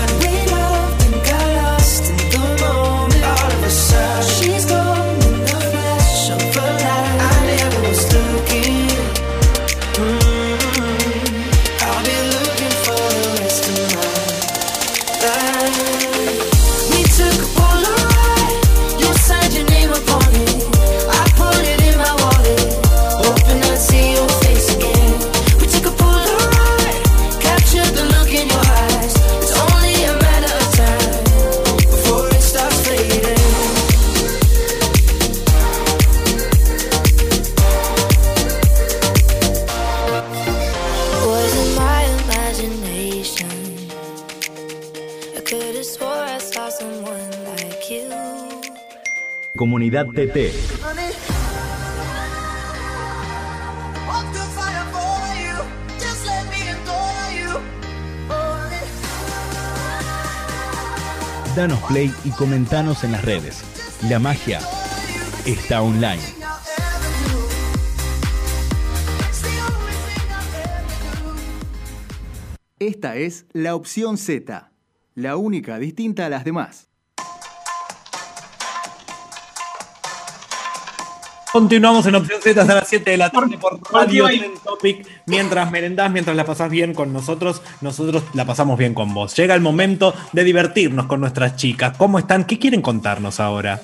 Comunidad 49.60 50.08
TT. 50.08 50.54
Danos 61.58 61.80
play 61.90 62.10
y 62.24 62.30
comentanos 62.30 63.04
en 63.04 63.12
las 63.12 63.26
redes. 63.26 63.66
La 64.10 64.18
magia 64.20 64.62
está 65.46 65.82
online. 65.82 66.24
Esta 72.80 73.18
es 73.18 73.46
la 73.52 73.76
opción 73.76 74.18
Z, 74.18 74.72
la 75.16 75.36
única 75.36 75.78
distinta 75.80 76.28
a 76.28 76.30
las 76.30 76.46
demás. 76.46 76.89
Continuamos 81.52 82.06
en 82.06 82.14
Opción 82.16 82.40
Z 82.44 82.62
hasta 82.62 82.76
las 82.76 82.88
7 82.88 83.10
de 83.10 83.18
la 83.18 83.32
tarde 83.32 83.58
por 83.58 83.80
Radio 83.92 84.28
Trend 84.28 84.60
Topic. 84.64 85.08
Mientras 85.26 85.72
merendás, 85.72 86.12
mientras 86.12 86.36
la 86.38 86.46
pasás 86.46 86.70
bien 86.70 86.94
con 86.94 87.12
nosotros, 87.12 87.64
nosotros 87.82 88.24
la 88.34 88.46
pasamos 88.46 88.78
bien 88.78 88.94
con 88.94 89.14
vos. 89.16 89.36
Llega 89.36 89.56
el 89.56 89.62
momento 89.62 90.14
de 90.32 90.44
divertirnos 90.44 91.08
con 91.08 91.20
nuestras 91.22 91.56
chicas. 91.56 91.98
¿Cómo 91.98 92.20
están? 92.20 92.46
¿Qué 92.46 92.60
quieren 92.60 92.84
contarnos 92.84 93.40
ahora? 93.40 93.82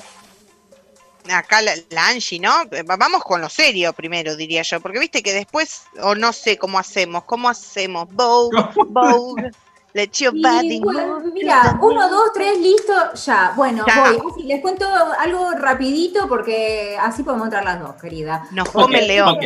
Acá 1.28 1.60
la, 1.64 1.72
la 1.90 2.10
Angie, 2.10 2.40
¿no? 2.40 2.52
Va- 2.88 2.98
Vamos 2.98 3.24
con 3.24 3.42
lo 3.42 3.50
serio 3.50 3.94
primero, 3.94 4.36
diría 4.36 4.62
yo, 4.62 4.80
porque 4.80 5.00
viste 5.00 5.24
que 5.24 5.34
después, 5.34 5.86
o 6.04 6.14
no 6.14 6.32
sé 6.34 6.60
cómo 6.60 6.78
hacemos, 6.78 7.24
¿cómo 7.24 7.50
hacemos? 7.50 8.08
Vogue, 8.14 8.64
Vogue, 8.90 9.50
let 9.96 10.10
your 10.20 10.36
Y, 10.36 10.42
body 10.44 10.80
bueno, 10.82 11.20
mira, 11.34 11.80
uno, 11.82 12.10
dos, 12.10 12.32
tres, 12.34 12.60
listo, 12.60 12.94
ya. 13.16 13.54
Bueno, 13.56 13.86
Ya. 13.88 14.12
voy. 14.12 14.32
Así, 14.34 14.44
les 14.44 14.62
cuento 14.62 14.86
algo 15.18 15.52
rapidito 15.54 16.28
porque 16.28 16.98
así 17.02 17.24
podemos 17.24 17.46
entrar 17.46 17.64
las 17.64 17.80
dos, 17.80 17.96
querida. 17.96 18.46
Nos 18.52 18.70
come 18.70 19.00
el 19.00 19.08
león. 19.08 19.38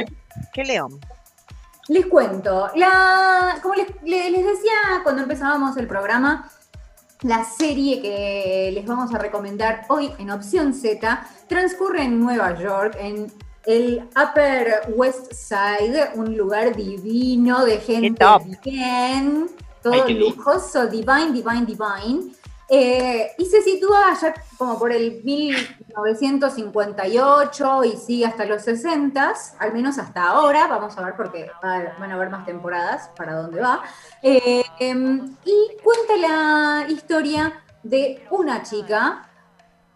¿Qué 0.51 0.63
león? 0.63 0.99
Les 1.87 2.05
cuento, 2.07 2.69
la, 2.75 3.57
como 3.61 3.75
les, 3.75 3.87
le- 4.03 4.29
les 4.31 4.45
decía 4.45 5.01
cuando 5.03 5.21
empezábamos 5.23 5.75
el 5.77 5.87
programa, 5.87 6.49
la 7.21 7.43
serie 7.43 8.01
que 8.01 8.71
les 8.73 8.85
vamos 8.85 9.13
a 9.13 9.17
recomendar 9.17 9.85
hoy 9.89 10.11
en 10.19 10.29
Opción 10.31 10.73
Z 10.73 11.27
transcurre 11.47 12.03
en 12.03 12.19
Nueva 12.19 12.55
York, 12.59 12.95
en 12.99 13.31
el 13.65 14.07
Upper 14.15 14.83
West 14.95 15.31
Side, 15.33 16.11
un 16.15 16.35
lugar 16.37 16.75
divino 16.75 17.65
de 17.65 17.77
gente 17.79 18.23
bien, 18.63 19.47
todo 19.83 19.93
lujoso, 20.29 20.87
divine, 20.87 21.31
divine, 21.31 21.65
divine. 21.65 22.33
Eh, 22.71 23.31
y 23.39 23.45
se 23.45 23.63
sitúa 23.63 24.11
allá 24.11 24.31
como 24.57 24.77
por 24.77 24.91
el 24.91 25.21
1958 25.23 27.83
y 27.85 27.97
sigue 27.97 28.25
hasta 28.25 28.45
los 28.45 28.61
60, 28.63 29.33
al 29.59 29.73
menos 29.73 29.97
hasta 29.97 30.23
ahora. 30.27 30.67
Vamos 30.67 30.97
a 30.97 31.01
ver 31.03 31.15
porque 31.15 31.49
va- 31.63 31.95
van 31.99 32.11
a 32.11 32.15
haber 32.15 32.29
más 32.29 32.45
temporadas 32.45 33.09
para 33.15 33.35
dónde 33.35 33.61
va. 33.61 33.81
Eh, 34.21 34.63
em, 34.79 35.35
y 35.45 35.67
cuenta 35.83 36.15
la 36.17 36.85
historia 36.89 37.61
de 37.83 38.23
una 38.31 38.63
chica 38.63 39.25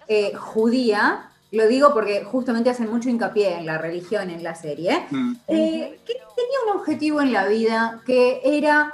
eh, 0.08 0.34
judía. 0.36 1.30
Lo 1.52 1.68
digo 1.68 1.94
porque 1.94 2.24
justamente 2.24 2.70
hacen 2.72 2.90
mucho 2.92 3.10
hincapié 3.10 3.58
en 3.60 3.66
la 3.66 3.78
religión 3.78 4.30
en 4.30 4.44
la 4.44 4.56
serie. 4.56 5.06
eh, 5.48 6.02
que 6.06 6.14
tenía 6.14 6.58
un 6.72 6.78
objetivo 6.80 7.22
en 7.22 7.32
la 7.32 7.46
vida 7.46 8.02
que 8.06 8.42
era 8.44 8.94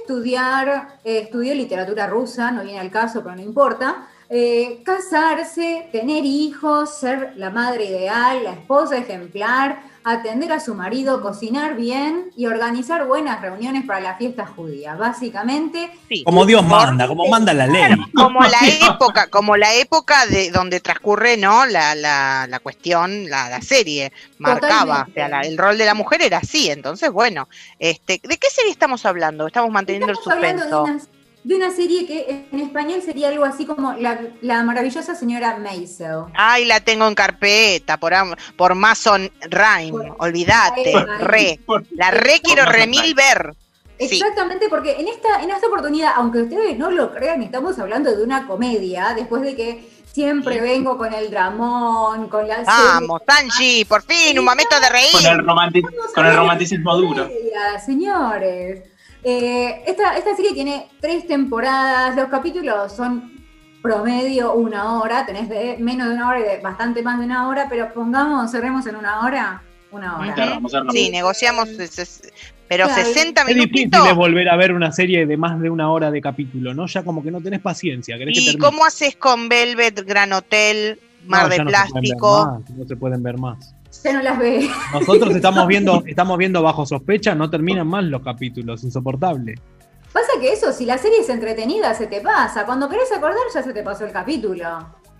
estudiar, 0.00 0.98
eh, 1.04 1.28
literatura 1.54 2.06
rusa, 2.06 2.50
no 2.50 2.62
viene 2.62 2.80
al 2.80 2.90
caso, 2.90 3.22
pero 3.22 3.36
no 3.36 3.42
importa, 3.42 4.08
eh, 4.36 4.82
casarse, 4.84 5.88
tener 5.92 6.24
hijos, 6.24 6.92
ser 6.98 7.34
la 7.36 7.50
madre 7.50 7.84
ideal, 7.84 8.42
la 8.42 8.50
esposa 8.54 8.96
ejemplar, 8.98 9.80
atender 10.02 10.52
a 10.52 10.58
su 10.58 10.74
marido, 10.74 11.22
cocinar 11.22 11.76
bien 11.76 12.30
y 12.36 12.46
organizar 12.46 13.06
buenas 13.06 13.40
reuniones 13.40 13.84
para 13.86 14.00
las 14.00 14.18
fiestas 14.18 14.50
judías. 14.50 14.98
Básicamente, 14.98 15.88
Como 16.24 16.44
Dios 16.44 16.66
manda, 16.66 17.06
como 17.06 17.26
manda 17.28 17.54
la 17.54 17.68
ley. 17.68 17.94
Como 18.12 18.40
la 18.40 18.58
época, 18.92 19.28
como 19.30 19.56
la 19.56 19.72
época 19.74 20.26
de 20.26 20.50
donde 20.50 20.80
transcurre, 20.80 21.36
¿no? 21.36 21.64
La, 21.66 21.94
la, 21.94 22.46
la 22.48 22.58
cuestión, 22.58 23.30
la, 23.30 23.48
la 23.48 23.62
serie 23.62 24.12
marcaba, 24.38 25.04
Totalmente. 25.06 25.10
o 25.10 25.14
sea, 25.14 25.28
la- 25.28 25.40
el 25.42 25.56
rol 25.56 25.78
de 25.78 25.86
la 25.86 25.94
mujer 25.94 26.22
era 26.22 26.38
así, 26.38 26.70
entonces 26.70 27.10
bueno, 27.12 27.48
este, 27.78 28.20
¿de 28.22 28.36
qué 28.36 28.50
serie 28.50 28.72
estamos 28.72 29.06
hablando? 29.06 29.46
Estamos 29.46 29.70
manteniendo 29.70 30.12
estamos 30.12 30.32
hablando 30.36 30.64
el 30.64 30.68
de 30.70 30.74
suspenso. 30.76 31.06
una, 31.06 31.13
de 31.44 31.54
una 31.54 31.70
serie 31.70 32.06
que 32.06 32.46
en 32.50 32.60
español 32.60 33.02
sería 33.02 33.28
algo 33.28 33.44
así 33.44 33.66
como 33.66 33.92
La, 33.92 34.18
la 34.40 34.62
maravillosa 34.62 35.14
señora 35.14 35.56
Maisel. 35.58 36.24
Ay, 36.34 36.64
la 36.64 36.80
tengo 36.80 37.06
en 37.06 37.14
carpeta 37.14 37.98
por, 37.98 38.14
am- 38.14 38.34
por 38.56 38.74
Mason 38.74 39.30
Rhyme, 39.50 40.12
olvídate, 40.18 40.92
re, 41.20 41.60
la 41.92 42.10
re 42.10 42.40
quiero 42.42 42.64
remil 42.64 43.14
ver. 43.14 43.54
Sí. 44.00 44.16
Exactamente, 44.16 44.66
porque 44.68 44.98
en 44.98 45.06
esta, 45.06 45.40
en 45.42 45.50
esta 45.50 45.66
oportunidad, 45.68 46.12
aunque 46.16 46.42
ustedes 46.42 46.76
no 46.76 46.90
lo 46.90 47.14
crean, 47.14 47.42
estamos 47.42 47.78
hablando 47.78 48.14
de 48.16 48.24
una 48.24 48.46
comedia, 48.46 49.12
después 49.14 49.42
de 49.42 49.54
que 49.54 49.88
siempre 50.10 50.60
vengo 50.60 50.96
con 50.98 51.12
el 51.14 51.30
dramón, 51.30 52.28
con 52.28 52.48
la 52.48 52.62
Vamos, 52.64 53.20
Sanji, 53.26 53.84
por 53.84 54.02
fin, 54.02 54.38
un 54.38 54.44
momento 54.44 54.80
de 54.80 54.88
reír. 54.88 55.12
Con 55.12 55.26
el, 55.26 55.38
romanti- 55.46 55.82
con 56.14 56.26
el 56.26 56.36
romanticismo 56.36 56.96
duro. 56.96 57.24
comedia, 57.28 57.78
señores. 57.84 58.82
Eh, 59.24 59.82
esta, 59.86 60.16
esta 60.18 60.36
serie 60.36 60.52
tiene 60.52 60.86
tres 61.00 61.26
temporadas, 61.26 62.14
los 62.14 62.28
capítulos 62.28 62.92
son 62.92 63.32
promedio 63.82 64.54
una 64.54 64.98
hora, 64.98 65.24
tenés 65.24 65.48
de 65.48 65.76
menos 65.78 66.08
de 66.08 66.14
una 66.14 66.28
hora 66.28 66.40
y 66.40 66.42
de 66.42 66.60
bastante 66.60 67.02
más 67.02 67.18
de 67.18 67.24
una 67.24 67.48
hora, 67.48 67.66
pero 67.68 67.92
pongamos, 67.92 68.50
cerremos 68.50 68.86
en 68.86 68.96
una 68.96 69.20
hora, 69.24 69.62
una 69.90 70.18
hora. 70.18 70.60
Sí, 70.90 71.10
negociamos, 71.10 71.68
pero 72.68 72.86
Claro. 72.86 73.04
60 73.04 73.42
Es 73.42 73.54
difícil 73.54 73.90
es 74.08 74.14
volver 74.14 74.48
a 74.48 74.56
ver 74.56 74.72
una 74.72 74.90
serie 74.90 75.26
de 75.26 75.36
más 75.36 75.60
de 75.60 75.70
una 75.70 75.90
hora 75.90 76.10
de 76.10 76.20
capítulo, 76.20 76.74
¿no? 76.74 76.86
Ya 76.86 77.02
como 77.02 77.22
que 77.22 77.30
no 77.30 77.40
tenés 77.40 77.60
paciencia, 77.60 78.16
que 78.18 78.24
¿Y 78.28 78.58
cómo 78.58 78.84
haces 78.84 79.16
con 79.16 79.48
Velvet, 79.48 80.04
Gran 80.06 80.32
Hotel, 80.32 80.98
Mar 81.26 81.44
No, 81.44 81.48
de 81.50 81.56
ya 81.56 81.64
no 81.64 81.70
se 81.70 81.76
pueden 81.76 81.92
ver 81.92 82.02
Plástico? 82.02 82.46
más, 82.46 82.70
no 82.70 82.86
se 82.86 82.96
pueden 82.96 83.22
ver 83.22 83.38
más. 83.38 83.74
Ya 84.02 84.12
no 84.12 84.22
las 84.22 84.38
ve. 84.38 84.68
Nosotros 84.92 85.30
estamos 85.36 85.66
viendo, 85.66 86.02
estamos 86.06 86.38
viendo 86.38 86.62
bajo 86.62 86.86
sospecha, 86.86 87.34
no 87.34 87.50
terminan 87.50 87.86
más 87.86 88.04
los 88.04 88.22
capítulos, 88.22 88.84
insoportable. 88.84 89.54
Pasa 90.12 90.28
que 90.40 90.52
eso, 90.52 90.72
si 90.72 90.86
la 90.86 90.96
serie 90.96 91.18
es 91.20 91.28
entretenida, 91.28 91.92
se 91.94 92.06
te 92.06 92.20
pasa. 92.20 92.64
Cuando 92.64 92.88
querés 92.88 93.10
acordar, 93.12 93.42
ya 93.52 93.62
se 93.62 93.72
te 93.72 93.82
pasó 93.82 94.04
el 94.04 94.12
capítulo. 94.12 94.64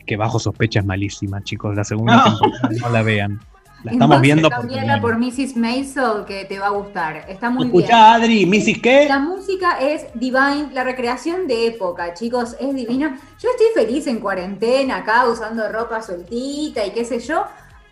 Que 0.06 0.16
bajo 0.16 0.38
sospecha 0.38 0.80
es 0.80 0.86
malísima, 0.86 1.42
chicos. 1.42 1.74
La 1.74 1.84
segunda 1.84 2.22
temporada 2.24 2.68
no 2.80 2.88
la 2.90 3.02
vean. 3.02 3.40
La 3.84 3.92
estamos 3.92 4.16
Entonces, 4.16 4.22
viendo 4.22 4.48
cambiala 4.48 5.00
por 5.00 5.18
Mrs. 5.18 5.56
Maisel, 5.56 6.24
que 6.26 6.46
te 6.46 6.58
va 6.58 6.68
a 6.68 6.70
gustar. 6.70 7.26
Está 7.28 7.50
muy 7.50 7.66
bien. 7.66 7.76
Escuchá, 7.76 8.14
Adri, 8.14 8.46
Mrs. 8.46 8.80
¿qué? 8.80 9.06
La 9.06 9.18
música 9.18 9.78
es 9.78 10.06
divine, 10.14 10.70
la 10.72 10.84
recreación 10.84 11.46
de 11.46 11.66
época, 11.66 12.14
chicos, 12.14 12.56
es 12.58 12.74
divina. 12.74 13.18
Yo 13.38 13.50
estoy 13.50 13.66
feliz 13.74 14.06
en 14.06 14.20
cuarentena 14.20 14.98
acá 14.98 15.28
usando 15.28 15.70
ropa 15.70 16.00
sueltita 16.00 16.86
y 16.86 16.92
qué 16.92 17.04
sé 17.04 17.18
yo, 17.18 17.44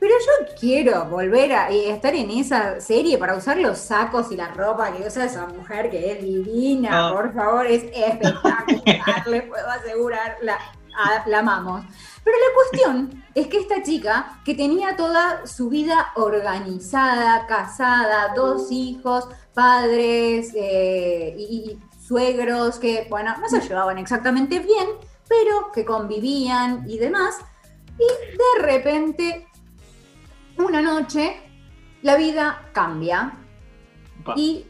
pero 0.02 0.14
yo 0.18 0.54
quiero 0.58 1.04
volver 1.04 1.52
a 1.52 1.70
eh, 1.70 1.90
estar 1.92 2.12
en 2.12 2.28
esa 2.30 2.80
serie 2.80 3.18
para 3.18 3.36
usar 3.36 3.56
los 3.58 3.78
sacos 3.78 4.32
y 4.32 4.36
la 4.36 4.48
ropa 4.48 4.90
que 4.92 5.06
usa 5.06 5.26
esa 5.26 5.46
mujer 5.46 5.90
que 5.90 6.10
es 6.12 6.20
divina, 6.22 6.88
Ah. 6.92 7.12
por 7.14 7.32
favor, 7.32 7.64
es 7.68 7.84
espectacular, 7.84 8.64
les 9.28 9.42
puedo 9.44 9.68
asegurar, 9.70 10.38
la, 10.42 10.54
a- 10.56 11.28
la 11.28 11.38
amamos. 11.38 11.84
Pero 12.24 12.36
la 12.36 12.54
cuestión 12.54 13.24
es 13.34 13.46
que 13.46 13.58
esta 13.58 13.80
chica, 13.84 14.40
que 14.44 14.54
tenía 14.56 14.96
toda 14.96 15.46
su 15.46 15.68
vida 15.68 16.08
organizada, 16.16 17.46
casada, 17.46 18.32
dos 18.34 18.72
hijos, 18.72 19.28
padres 19.54 20.50
eh, 20.56 21.34
y, 21.38 21.42
y 21.72 21.80
suegros, 22.04 22.78
que, 22.80 23.06
bueno, 23.08 23.34
no 23.40 23.48
se 23.48 23.60
llevaban 23.60 23.98
exactamente 23.98 24.58
bien, 24.58 24.88
pero 25.28 25.70
que 25.72 25.84
convivían 25.84 26.84
y 26.90 26.98
demás, 26.98 27.36
y 27.98 28.04
de 28.36 28.66
repente, 28.66 29.46
una 30.58 30.82
noche, 30.82 31.36
la 32.02 32.16
vida 32.16 32.68
cambia 32.72 33.32
y 34.36 34.66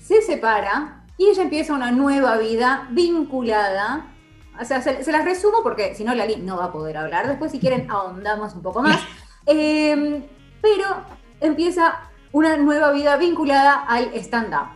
se 0.00 0.22
separa 0.22 1.04
y 1.18 1.26
ella 1.26 1.42
empieza 1.42 1.72
una 1.72 1.90
nueva 1.90 2.36
vida 2.38 2.88
vinculada. 2.90 4.12
O 4.60 4.64
sea, 4.64 4.80
se, 4.80 5.02
se 5.02 5.12
las 5.12 5.24
resumo 5.24 5.58
porque 5.62 5.94
si 5.94 6.04
no 6.04 6.14
Lali 6.14 6.36
no 6.36 6.56
va 6.56 6.66
a 6.66 6.72
poder 6.72 6.96
hablar. 6.96 7.26
Después, 7.26 7.52
si 7.52 7.58
quieren, 7.58 7.90
ahondamos 7.90 8.54
un 8.54 8.62
poco 8.62 8.82
más. 8.82 9.00
Eh, 9.48 10.28
pero 10.60 11.02
empieza 11.38 12.00
una 12.32 12.56
nueva 12.56 12.90
vida 12.90 13.16
vinculada 13.16 13.84
al 13.86 14.12
stand-up. 14.14 14.66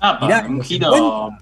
Ah, 0.00 0.18
Mirá, 0.22 0.46
un 0.48 0.62
giro 0.62 0.92
50. 0.92 1.38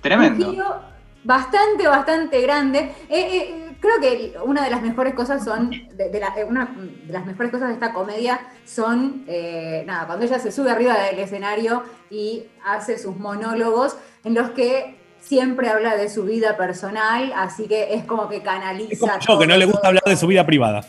tremendo. 0.00 0.46
Un 0.46 0.54
giro 0.54 0.80
bastante, 1.24 1.88
bastante 1.88 2.40
grande. 2.40 2.78
Eh, 3.08 3.18
eh, 3.18 3.67
creo 3.80 4.00
que 4.00 4.34
una 4.44 4.64
de 4.64 4.70
las 4.70 4.82
mejores 4.82 5.14
cosas 5.14 5.44
son, 5.44 5.70
de, 5.70 6.08
de 6.10 6.20
la- 6.20 6.34
eh, 6.36 6.44
una 6.44 6.66
de 7.06 7.12
las 7.12 7.24
mejores 7.26 7.50
cosas 7.50 7.68
de 7.68 7.74
esta 7.74 7.92
comedia 7.92 8.40
son, 8.64 9.24
eh, 9.26 9.84
nada, 9.86 10.06
cuando 10.06 10.24
ella 10.24 10.38
se 10.38 10.50
sube 10.52 10.70
arriba 10.70 10.94
del 10.98 11.18
escenario 11.20 11.82
y 12.10 12.44
hace 12.64 12.98
sus 12.98 13.16
monólogos 13.16 13.96
en 14.24 14.34
los 14.34 14.50
que 14.50 14.98
siempre 15.20 15.68
habla 15.68 15.96
de 15.96 16.08
su 16.08 16.24
vida 16.24 16.56
personal, 16.56 17.32
así 17.36 17.66
que 17.68 17.94
es 17.94 18.04
como 18.04 18.28
que 18.28 18.42
canaliza. 18.42 19.18
Como 19.26 19.34
yo, 19.34 19.38
que 19.40 19.46
no 19.46 19.56
le 19.56 19.66
gusta 19.66 19.88
hablar 19.88 20.02
de 20.06 20.16
su 20.16 20.26
vida 20.26 20.44
privada. 20.46 20.84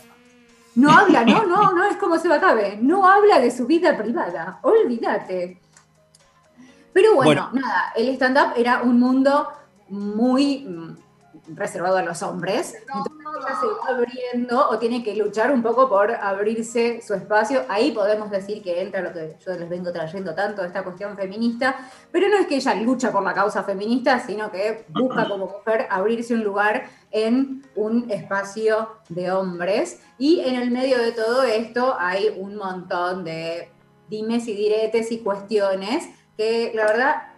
No 0.76 0.92
habla, 0.92 1.26
no, 1.26 1.46
no, 1.46 1.74
no 1.74 1.84
es 1.86 1.98
como 1.98 2.18
se 2.20 2.28
Batabe, 2.28 2.78
no 2.82 3.06
habla 3.08 3.40
de 3.40 3.52
su 3.52 3.66
vida 3.66 3.98
privada, 3.98 4.60
olvídate. 4.62 5.60
Pero 6.94 7.16
bueno, 7.16 7.50
nada, 7.54 7.92
el 7.96 8.10
stand-up 8.10 8.54
era 8.56 8.82
un 8.82 9.00
mundo 9.00 9.50
muy 9.90 10.66
reservado 11.56 11.98
a 11.98 12.04
los 12.04 12.22
hombres, 12.24 12.76
entonces 12.76 13.14
ella 13.40 13.60
se 13.60 13.68
va 13.68 13.98
abriendo 13.98 14.70
o 14.70 14.80
tiene 14.80 15.04
que 15.04 15.16
luchar 15.16 15.52
un 15.52 15.62
poco 15.62 15.88
por 15.88 16.12
abrirse 16.12 17.02
su 17.02 17.14
espacio. 17.14 17.64
Ahí 17.70 17.92
podemos 17.92 18.30
decir 18.30 18.62
que 18.62 18.82
entra 18.82 19.02
lo 19.02 19.14
que 19.14 19.38
yo 19.46 19.54
les 19.54 19.70
vengo 19.70 19.92
trayendo 19.92 20.34
tanto, 20.36 20.64
esta 20.64 20.84
cuestión 20.84 21.16
feminista, 21.16 21.76
pero 22.12 22.28
no 22.28 22.38
es 22.38 22.48
que 22.48 22.56
ella 22.56 22.76
lucha 22.76 23.12
por 23.12 23.24
la 23.24 23.34
causa 23.34 23.64
feminista, 23.64 24.20
sino 24.20 24.52
que 24.52 24.86
busca 24.90 25.28
como 25.28 25.48
mujer 25.48 25.88
abrirse 25.90 26.34
un 26.34 26.44
lugar 26.44 26.90
en 27.12 27.64
un 27.76 28.10
espacio 28.10 28.90
de 29.10 29.32
hombres. 29.32 30.02
Y 30.18 30.42
en 30.42 30.56
el 30.56 30.72
medio 30.72 30.98
de 30.98 31.12
todo 31.12 31.44
esto 31.44 31.96
hay 32.00 32.36
un 32.38 32.56
montón 32.56 33.24
de 33.24 33.70
dimes 34.10 34.48
y 34.48 34.54
diretes 34.54 35.12
y 35.12 35.20
cuestiones 35.20 36.10
que 36.36 36.72
la 36.74 36.86
verdad 36.86 37.29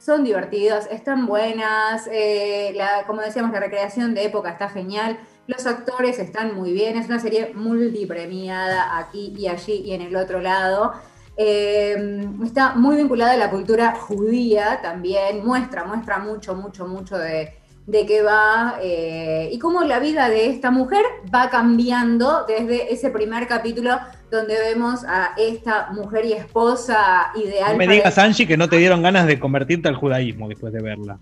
son 0.00 0.24
divertidas, 0.24 0.88
están 0.90 1.26
buenas, 1.26 2.08
eh, 2.10 2.72
la- 2.74 3.04
como 3.06 3.20
decíamos, 3.20 3.52
la 3.52 3.60
recreación 3.60 4.14
de 4.14 4.24
época 4.24 4.50
está 4.50 4.68
genial, 4.70 5.20
los 5.46 5.66
actores 5.66 6.18
están 6.18 6.54
muy 6.56 6.72
bien, 6.72 6.96
es 6.96 7.06
una 7.06 7.18
serie 7.20 7.52
multipremiada 7.54 8.98
aquí 8.98 9.34
y 9.36 9.46
allí 9.46 9.82
y 9.84 9.92
en 9.92 10.00
el 10.00 10.16
otro 10.16 10.40
lado. 10.40 10.94
Eh, 11.36 12.26
está 12.44 12.74
muy 12.74 12.96
vinculada 12.96 13.32
a 13.32 13.36
la 13.36 13.50
cultura 13.50 13.94
judía 13.94 14.80
también, 14.82 15.44
muestra, 15.44 15.84
muestra 15.84 16.18
mucho, 16.18 16.54
mucho, 16.54 16.86
mucho 16.86 17.18
de, 17.18 17.59
de 17.90 18.06
qué 18.06 18.22
va 18.22 18.76
eh, 18.80 19.50
y 19.52 19.58
cómo 19.58 19.82
la 19.82 19.98
vida 19.98 20.28
de 20.28 20.48
esta 20.48 20.70
mujer 20.70 21.02
va 21.34 21.50
cambiando 21.50 22.44
desde 22.46 22.92
ese 22.92 23.10
primer 23.10 23.48
capítulo 23.48 23.98
donde 24.30 24.54
vemos 24.60 25.04
a 25.04 25.32
esta 25.36 25.90
mujer 25.90 26.24
y 26.24 26.32
esposa 26.34 27.32
ideal. 27.34 27.72
No 27.72 27.78
me 27.78 27.88
digas, 27.88 28.16
Angie, 28.16 28.46
que 28.46 28.56
no 28.56 28.68
te 28.68 28.76
dieron 28.76 29.02
ganas 29.02 29.26
de 29.26 29.40
convertirte 29.40 29.88
al 29.88 29.96
judaísmo 29.96 30.48
después 30.48 30.72
de 30.72 30.80
verla. 30.80 31.18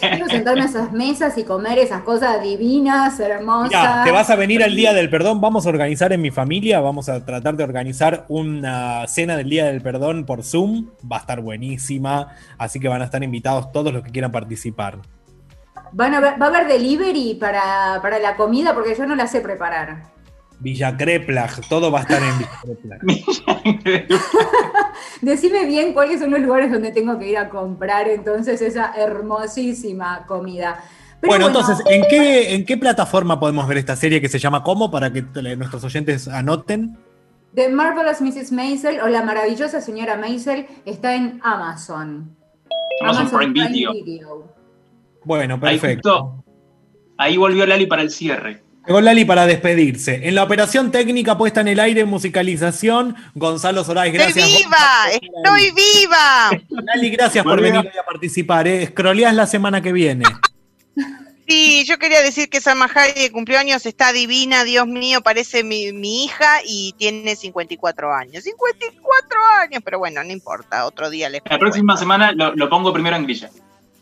Quiero 0.00 0.26
sentarme 0.28 0.62
a 0.62 0.64
esas 0.64 0.92
mesas 0.92 1.36
y 1.38 1.44
comer 1.44 1.78
esas 1.78 2.02
cosas 2.02 2.42
divinas, 2.42 3.18
hermosas. 3.20 3.68
Mira, 3.70 4.04
te 4.04 4.10
vas 4.10 4.30
a 4.30 4.36
venir 4.36 4.62
al 4.62 4.74
Día 4.76 4.92
del 4.92 5.10
Perdón, 5.10 5.40
vamos 5.40 5.66
a 5.66 5.68
organizar 5.68 6.12
en 6.12 6.20
mi 6.20 6.30
familia, 6.30 6.80
vamos 6.80 7.08
a 7.08 7.24
tratar 7.24 7.56
de 7.56 7.64
organizar 7.64 8.24
una 8.28 9.06
cena 9.08 9.36
del 9.36 9.50
Día 9.50 9.66
del 9.66 9.80
Perdón 9.80 10.24
por 10.24 10.42
Zoom, 10.44 10.88
va 11.10 11.16
a 11.16 11.20
estar 11.20 11.40
buenísima, 11.40 12.28
así 12.58 12.78
que 12.80 12.88
van 12.88 13.02
a 13.02 13.06
estar 13.06 13.22
invitados 13.22 13.72
todos 13.72 13.92
los 13.92 14.02
que 14.02 14.10
quieran 14.10 14.30
participar. 14.32 14.98
Van 15.92 16.14
a 16.14 16.20
ver- 16.20 16.40
va 16.40 16.46
a 16.46 16.48
haber 16.50 16.68
delivery 16.68 17.34
para, 17.34 17.98
para 18.00 18.18
la 18.20 18.36
comida 18.36 18.74
porque 18.74 18.94
yo 18.96 19.06
no 19.06 19.16
la 19.16 19.26
sé 19.26 19.40
preparar. 19.40 20.04
Villa 20.60 20.96
Creplag, 20.96 21.66
todo 21.68 21.90
va 21.90 22.00
a 22.00 22.02
estar 22.02 22.22
en 22.22 22.38
Villa 22.38 22.50
Creplag. 22.62 24.08
Decime 25.22 25.64
bien 25.66 25.92
cuáles 25.92 26.20
son 26.20 26.30
los 26.30 26.40
lugares 26.40 26.70
donde 26.70 26.92
tengo 26.92 27.18
que 27.18 27.28
ir 27.30 27.38
a 27.38 27.48
comprar 27.48 28.08
entonces 28.08 28.60
esa 28.62 28.92
hermosísima 28.96 30.24
comida. 30.26 30.82
Pero 31.20 31.30
Bueno, 31.32 31.46
entonces, 31.48 31.82
¿en 31.86 32.02
qué, 32.08 32.54
¿en 32.54 32.64
qué 32.64 32.76
plataforma 32.78 33.38
podemos 33.38 33.66
ver 33.68 33.78
esta 33.78 33.96
serie 33.96 34.20
que 34.20 34.28
se 34.28 34.38
llama 34.38 34.62
¿Cómo? 34.62 34.90
Para 34.90 35.12
que 35.12 35.22
nuestros 35.56 35.84
oyentes 35.84 36.28
anoten. 36.28 36.96
The 37.54 37.68
Marvelous 37.68 38.20
Mrs. 38.20 38.52
Maisel 38.52 39.00
o 39.00 39.08
La 39.08 39.22
maravillosa 39.22 39.80
señora 39.80 40.16
Maisel 40.16 40.66
está 40.84 41.14
en 41.14 41.40
Amazon. 41.42 42.36
Amazon 43.02 43.52
Prime 43.52 43.68
Video. 43.92 44.54
Bueno, 45.24 45.54
Ahí, 45.54 45.78
perfecto. 45.78 46.24
justo- 46.26 46.44
ahí 47.18 47.36
volvió 47.36 47.66
Lali 47.66 47.86
para 47.86 48.02
el 48.02 48.10
cierre. 48.10 48.62
Llegó 48.90 49.02
Lali 49.02 49.24
para 49.24 49.46
despedirse. 49.46 50.26
En 50.26 50.34
la 50.34 50.42
operación 50.42 50.90
técnica 50.90 51.38
puesta 51.38 51.60
en 51.60 51.68
el 51.68 51.78
aire, 51.78 52.04
musicalización, 52.06 53.14
Gonzalo 53.36 53.84
Soray, 53.84 54.10
¡Estoy 54.10 54.32
gracias. 54.32 54.48
viva! 54.48 55.10
¡Estoy 55.12 55.70
viva! 55.70 56.50
Lali, 56.86 57.10
gracias 57.10 57.44
por 57.44 57.60
venir 57.60 57.78
hoy 57.78 57.86
a 57.86 58.04
participar. 58.04 58.66
¿eh? 58.66 58.84
Scrolleás 58.88 59.32
la 59.32 59.46
semana 59.46 59.80
que 59.80 59.92
viene. 59.92 60.24
Sí, 61.46 61.84
yo 61.84 62.00
quería 62.00 62.20
decir 62.20 62.50
que 62.50 62.60
Salma 62.60 62.90
Hayek 62.92 63.14
de 63.14 63.30
cumpleaños 63.30 63.86
está 63.86 64.12
divina, 64.12 64.64
Dios 64.64 64.88
mío, 64.88 65.20
parece 65.20 65.62
mi, 65.62 65.92
mi 65.92 66.24
hija 66.24 66.58
y 66.66 66.92
tiene 66.98 67.36
54 67.36 68.12
años. 68.12 68.42
54 68.42 69.38
años, 69.60 69.82
pero 69.84 70.00
bueno, 70.00 70.24
no 70.24 70.32
importa, 70.32 70.84
otro 70.84 71.10
día 71.10 71.28
les 71.28 71.42
La 71.48 71.60
próxima 71.60 71.96
semana 71.96 72.32
lo, 72.32 72.56
lo 72.56 72.68
pongo 72.68 72.92
primero 72.92 73.14
en 73.14 73.22
grilla. 73.22 73.50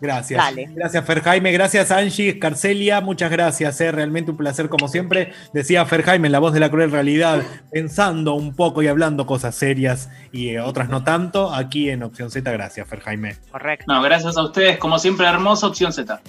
Gracias. 0.01 0.42
Dale. 0.44 0.68
Gracias, 0.74 1.05
Fer 1.05 1.22
Jaime. 1.22 1.51
Gracias, 1.53 1.90
Angie, 1.90 2.38
Carcelia. 2.38 3.01
Muchas 3.01 3.30
gracias. 3.30 3.80
eh. 3.80 3.90
Realmente 3.90 4.30
un 4.30 4.36
placer, 4.36 4.68
como 4.68 4.88
siempre. 4.88 5.32
Decía 5.53 5.84
Fer 5.86 6.03
Jaime 6.03 6.28
en 6.28 6.32
La 6.32 6.38
Voz 6.38 6.53
de 6.53 6.61
la 6.61 6.70
Cruel 6.70 6.90
Realidad, 6.92 7.42
pensando 7.72 8.34
un 8.34 8.55
poco 8.55 8.82
y 8.82 8.86
hablando 8.86 9.26
cosas 9.26 9.55
serias 9.55 10.09
y 10.30 10.51
eh, 10.51 10.61
otras 10.61 10.88
no 10.88 11.03
tanto. 11.03 11.53
Aquí 11.53 11.90
en 11.90 12.03
Opción 12.05 12.30
Z. 12.30 12.51
Gracias, 12.53 12.86
Fer 12.86 13.01
Jaime. 13.01 13.36
Correcto. 13.51 13.84
No, 13.88 14.01
gracias 14.03 14.36
a 14.36 14.42
ustedes, 14.44 14.78
como 14.78 14.99
siempre, 14.99 15.26
hermosa 15.26 15.66
opción 15.66 15.92
Z. 15.92 16.20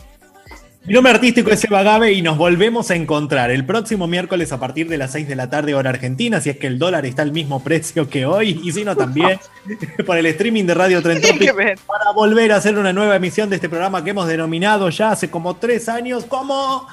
Mi 0.86 0.94
nombre 0.94 1.12
artístico 1.12 1.52
es 1.52 1.64
Eva 1.66 1.84
Gabe 1.84 2.14
y 2.14 2.22
nos 2.22 2.38
volvemos 2.38 2.90
a 2.90 2.96
encontrar 2.96 3.52
el 3.52 3.66
próximo 3.66 4.08
miércoles 4.08 4.52
a 4.54 4.60
partir 4.60 4.88
de 4.88 4.98
las 4.98 5.12
6 5.12 5.28
de 5.28 5.36
la 5.36 5.50
tarde, 5.50 5.76
hora 5.76 5.90
argentina, 5.90 6.40
si 6.40 6.50
es 6.50 6.58
que 6.58 6.68
el 6.68 6.80
dólar 6.80 7.06
está 7.06 7.22
al 7.22 7.32
mismo 7.32 7.62
precio 7.64 8.10
que 8.10 8.26
hoy, 8.26 8.60
y 8.64 8.72
si 8.72 8.86
no 8.86 8.96
también, 8.96 9.40
por 10.06 10.18
el 10.18 10.26
streaming 10.28 10.64
de 10.64 10.74
Radio 10.74 11.02
Trentopic, 11.02 11.54
para 11.86 12.12
volver 12.16 12.54
a 12.54 12.56
hacer 12.56 12.78
una 12.78 12.94
nueva 12.94 13.18
emisión 13.18 13.50
de 13.50 13.58
este 13.58 13.70
programa 13.70 14.04
que 14.04 14.12
hemos 14.12 14.28
denominado 14.28 14.90
ya 14.90 15.12
hace 15.12 15.30
como 15.30 15.58
tres 15.58 15.90
años 15.90 16.26
como 16.26 16.88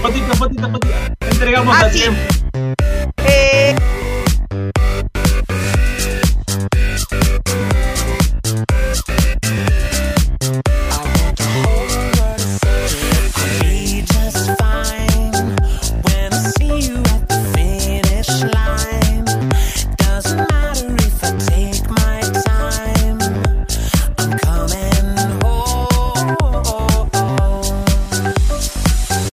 fotito, 0.00 0.34
fotito. 0.36 0.70
Entregamos 1.20 1.82
a 1.82 1.90
tiempo. 1.90 2.20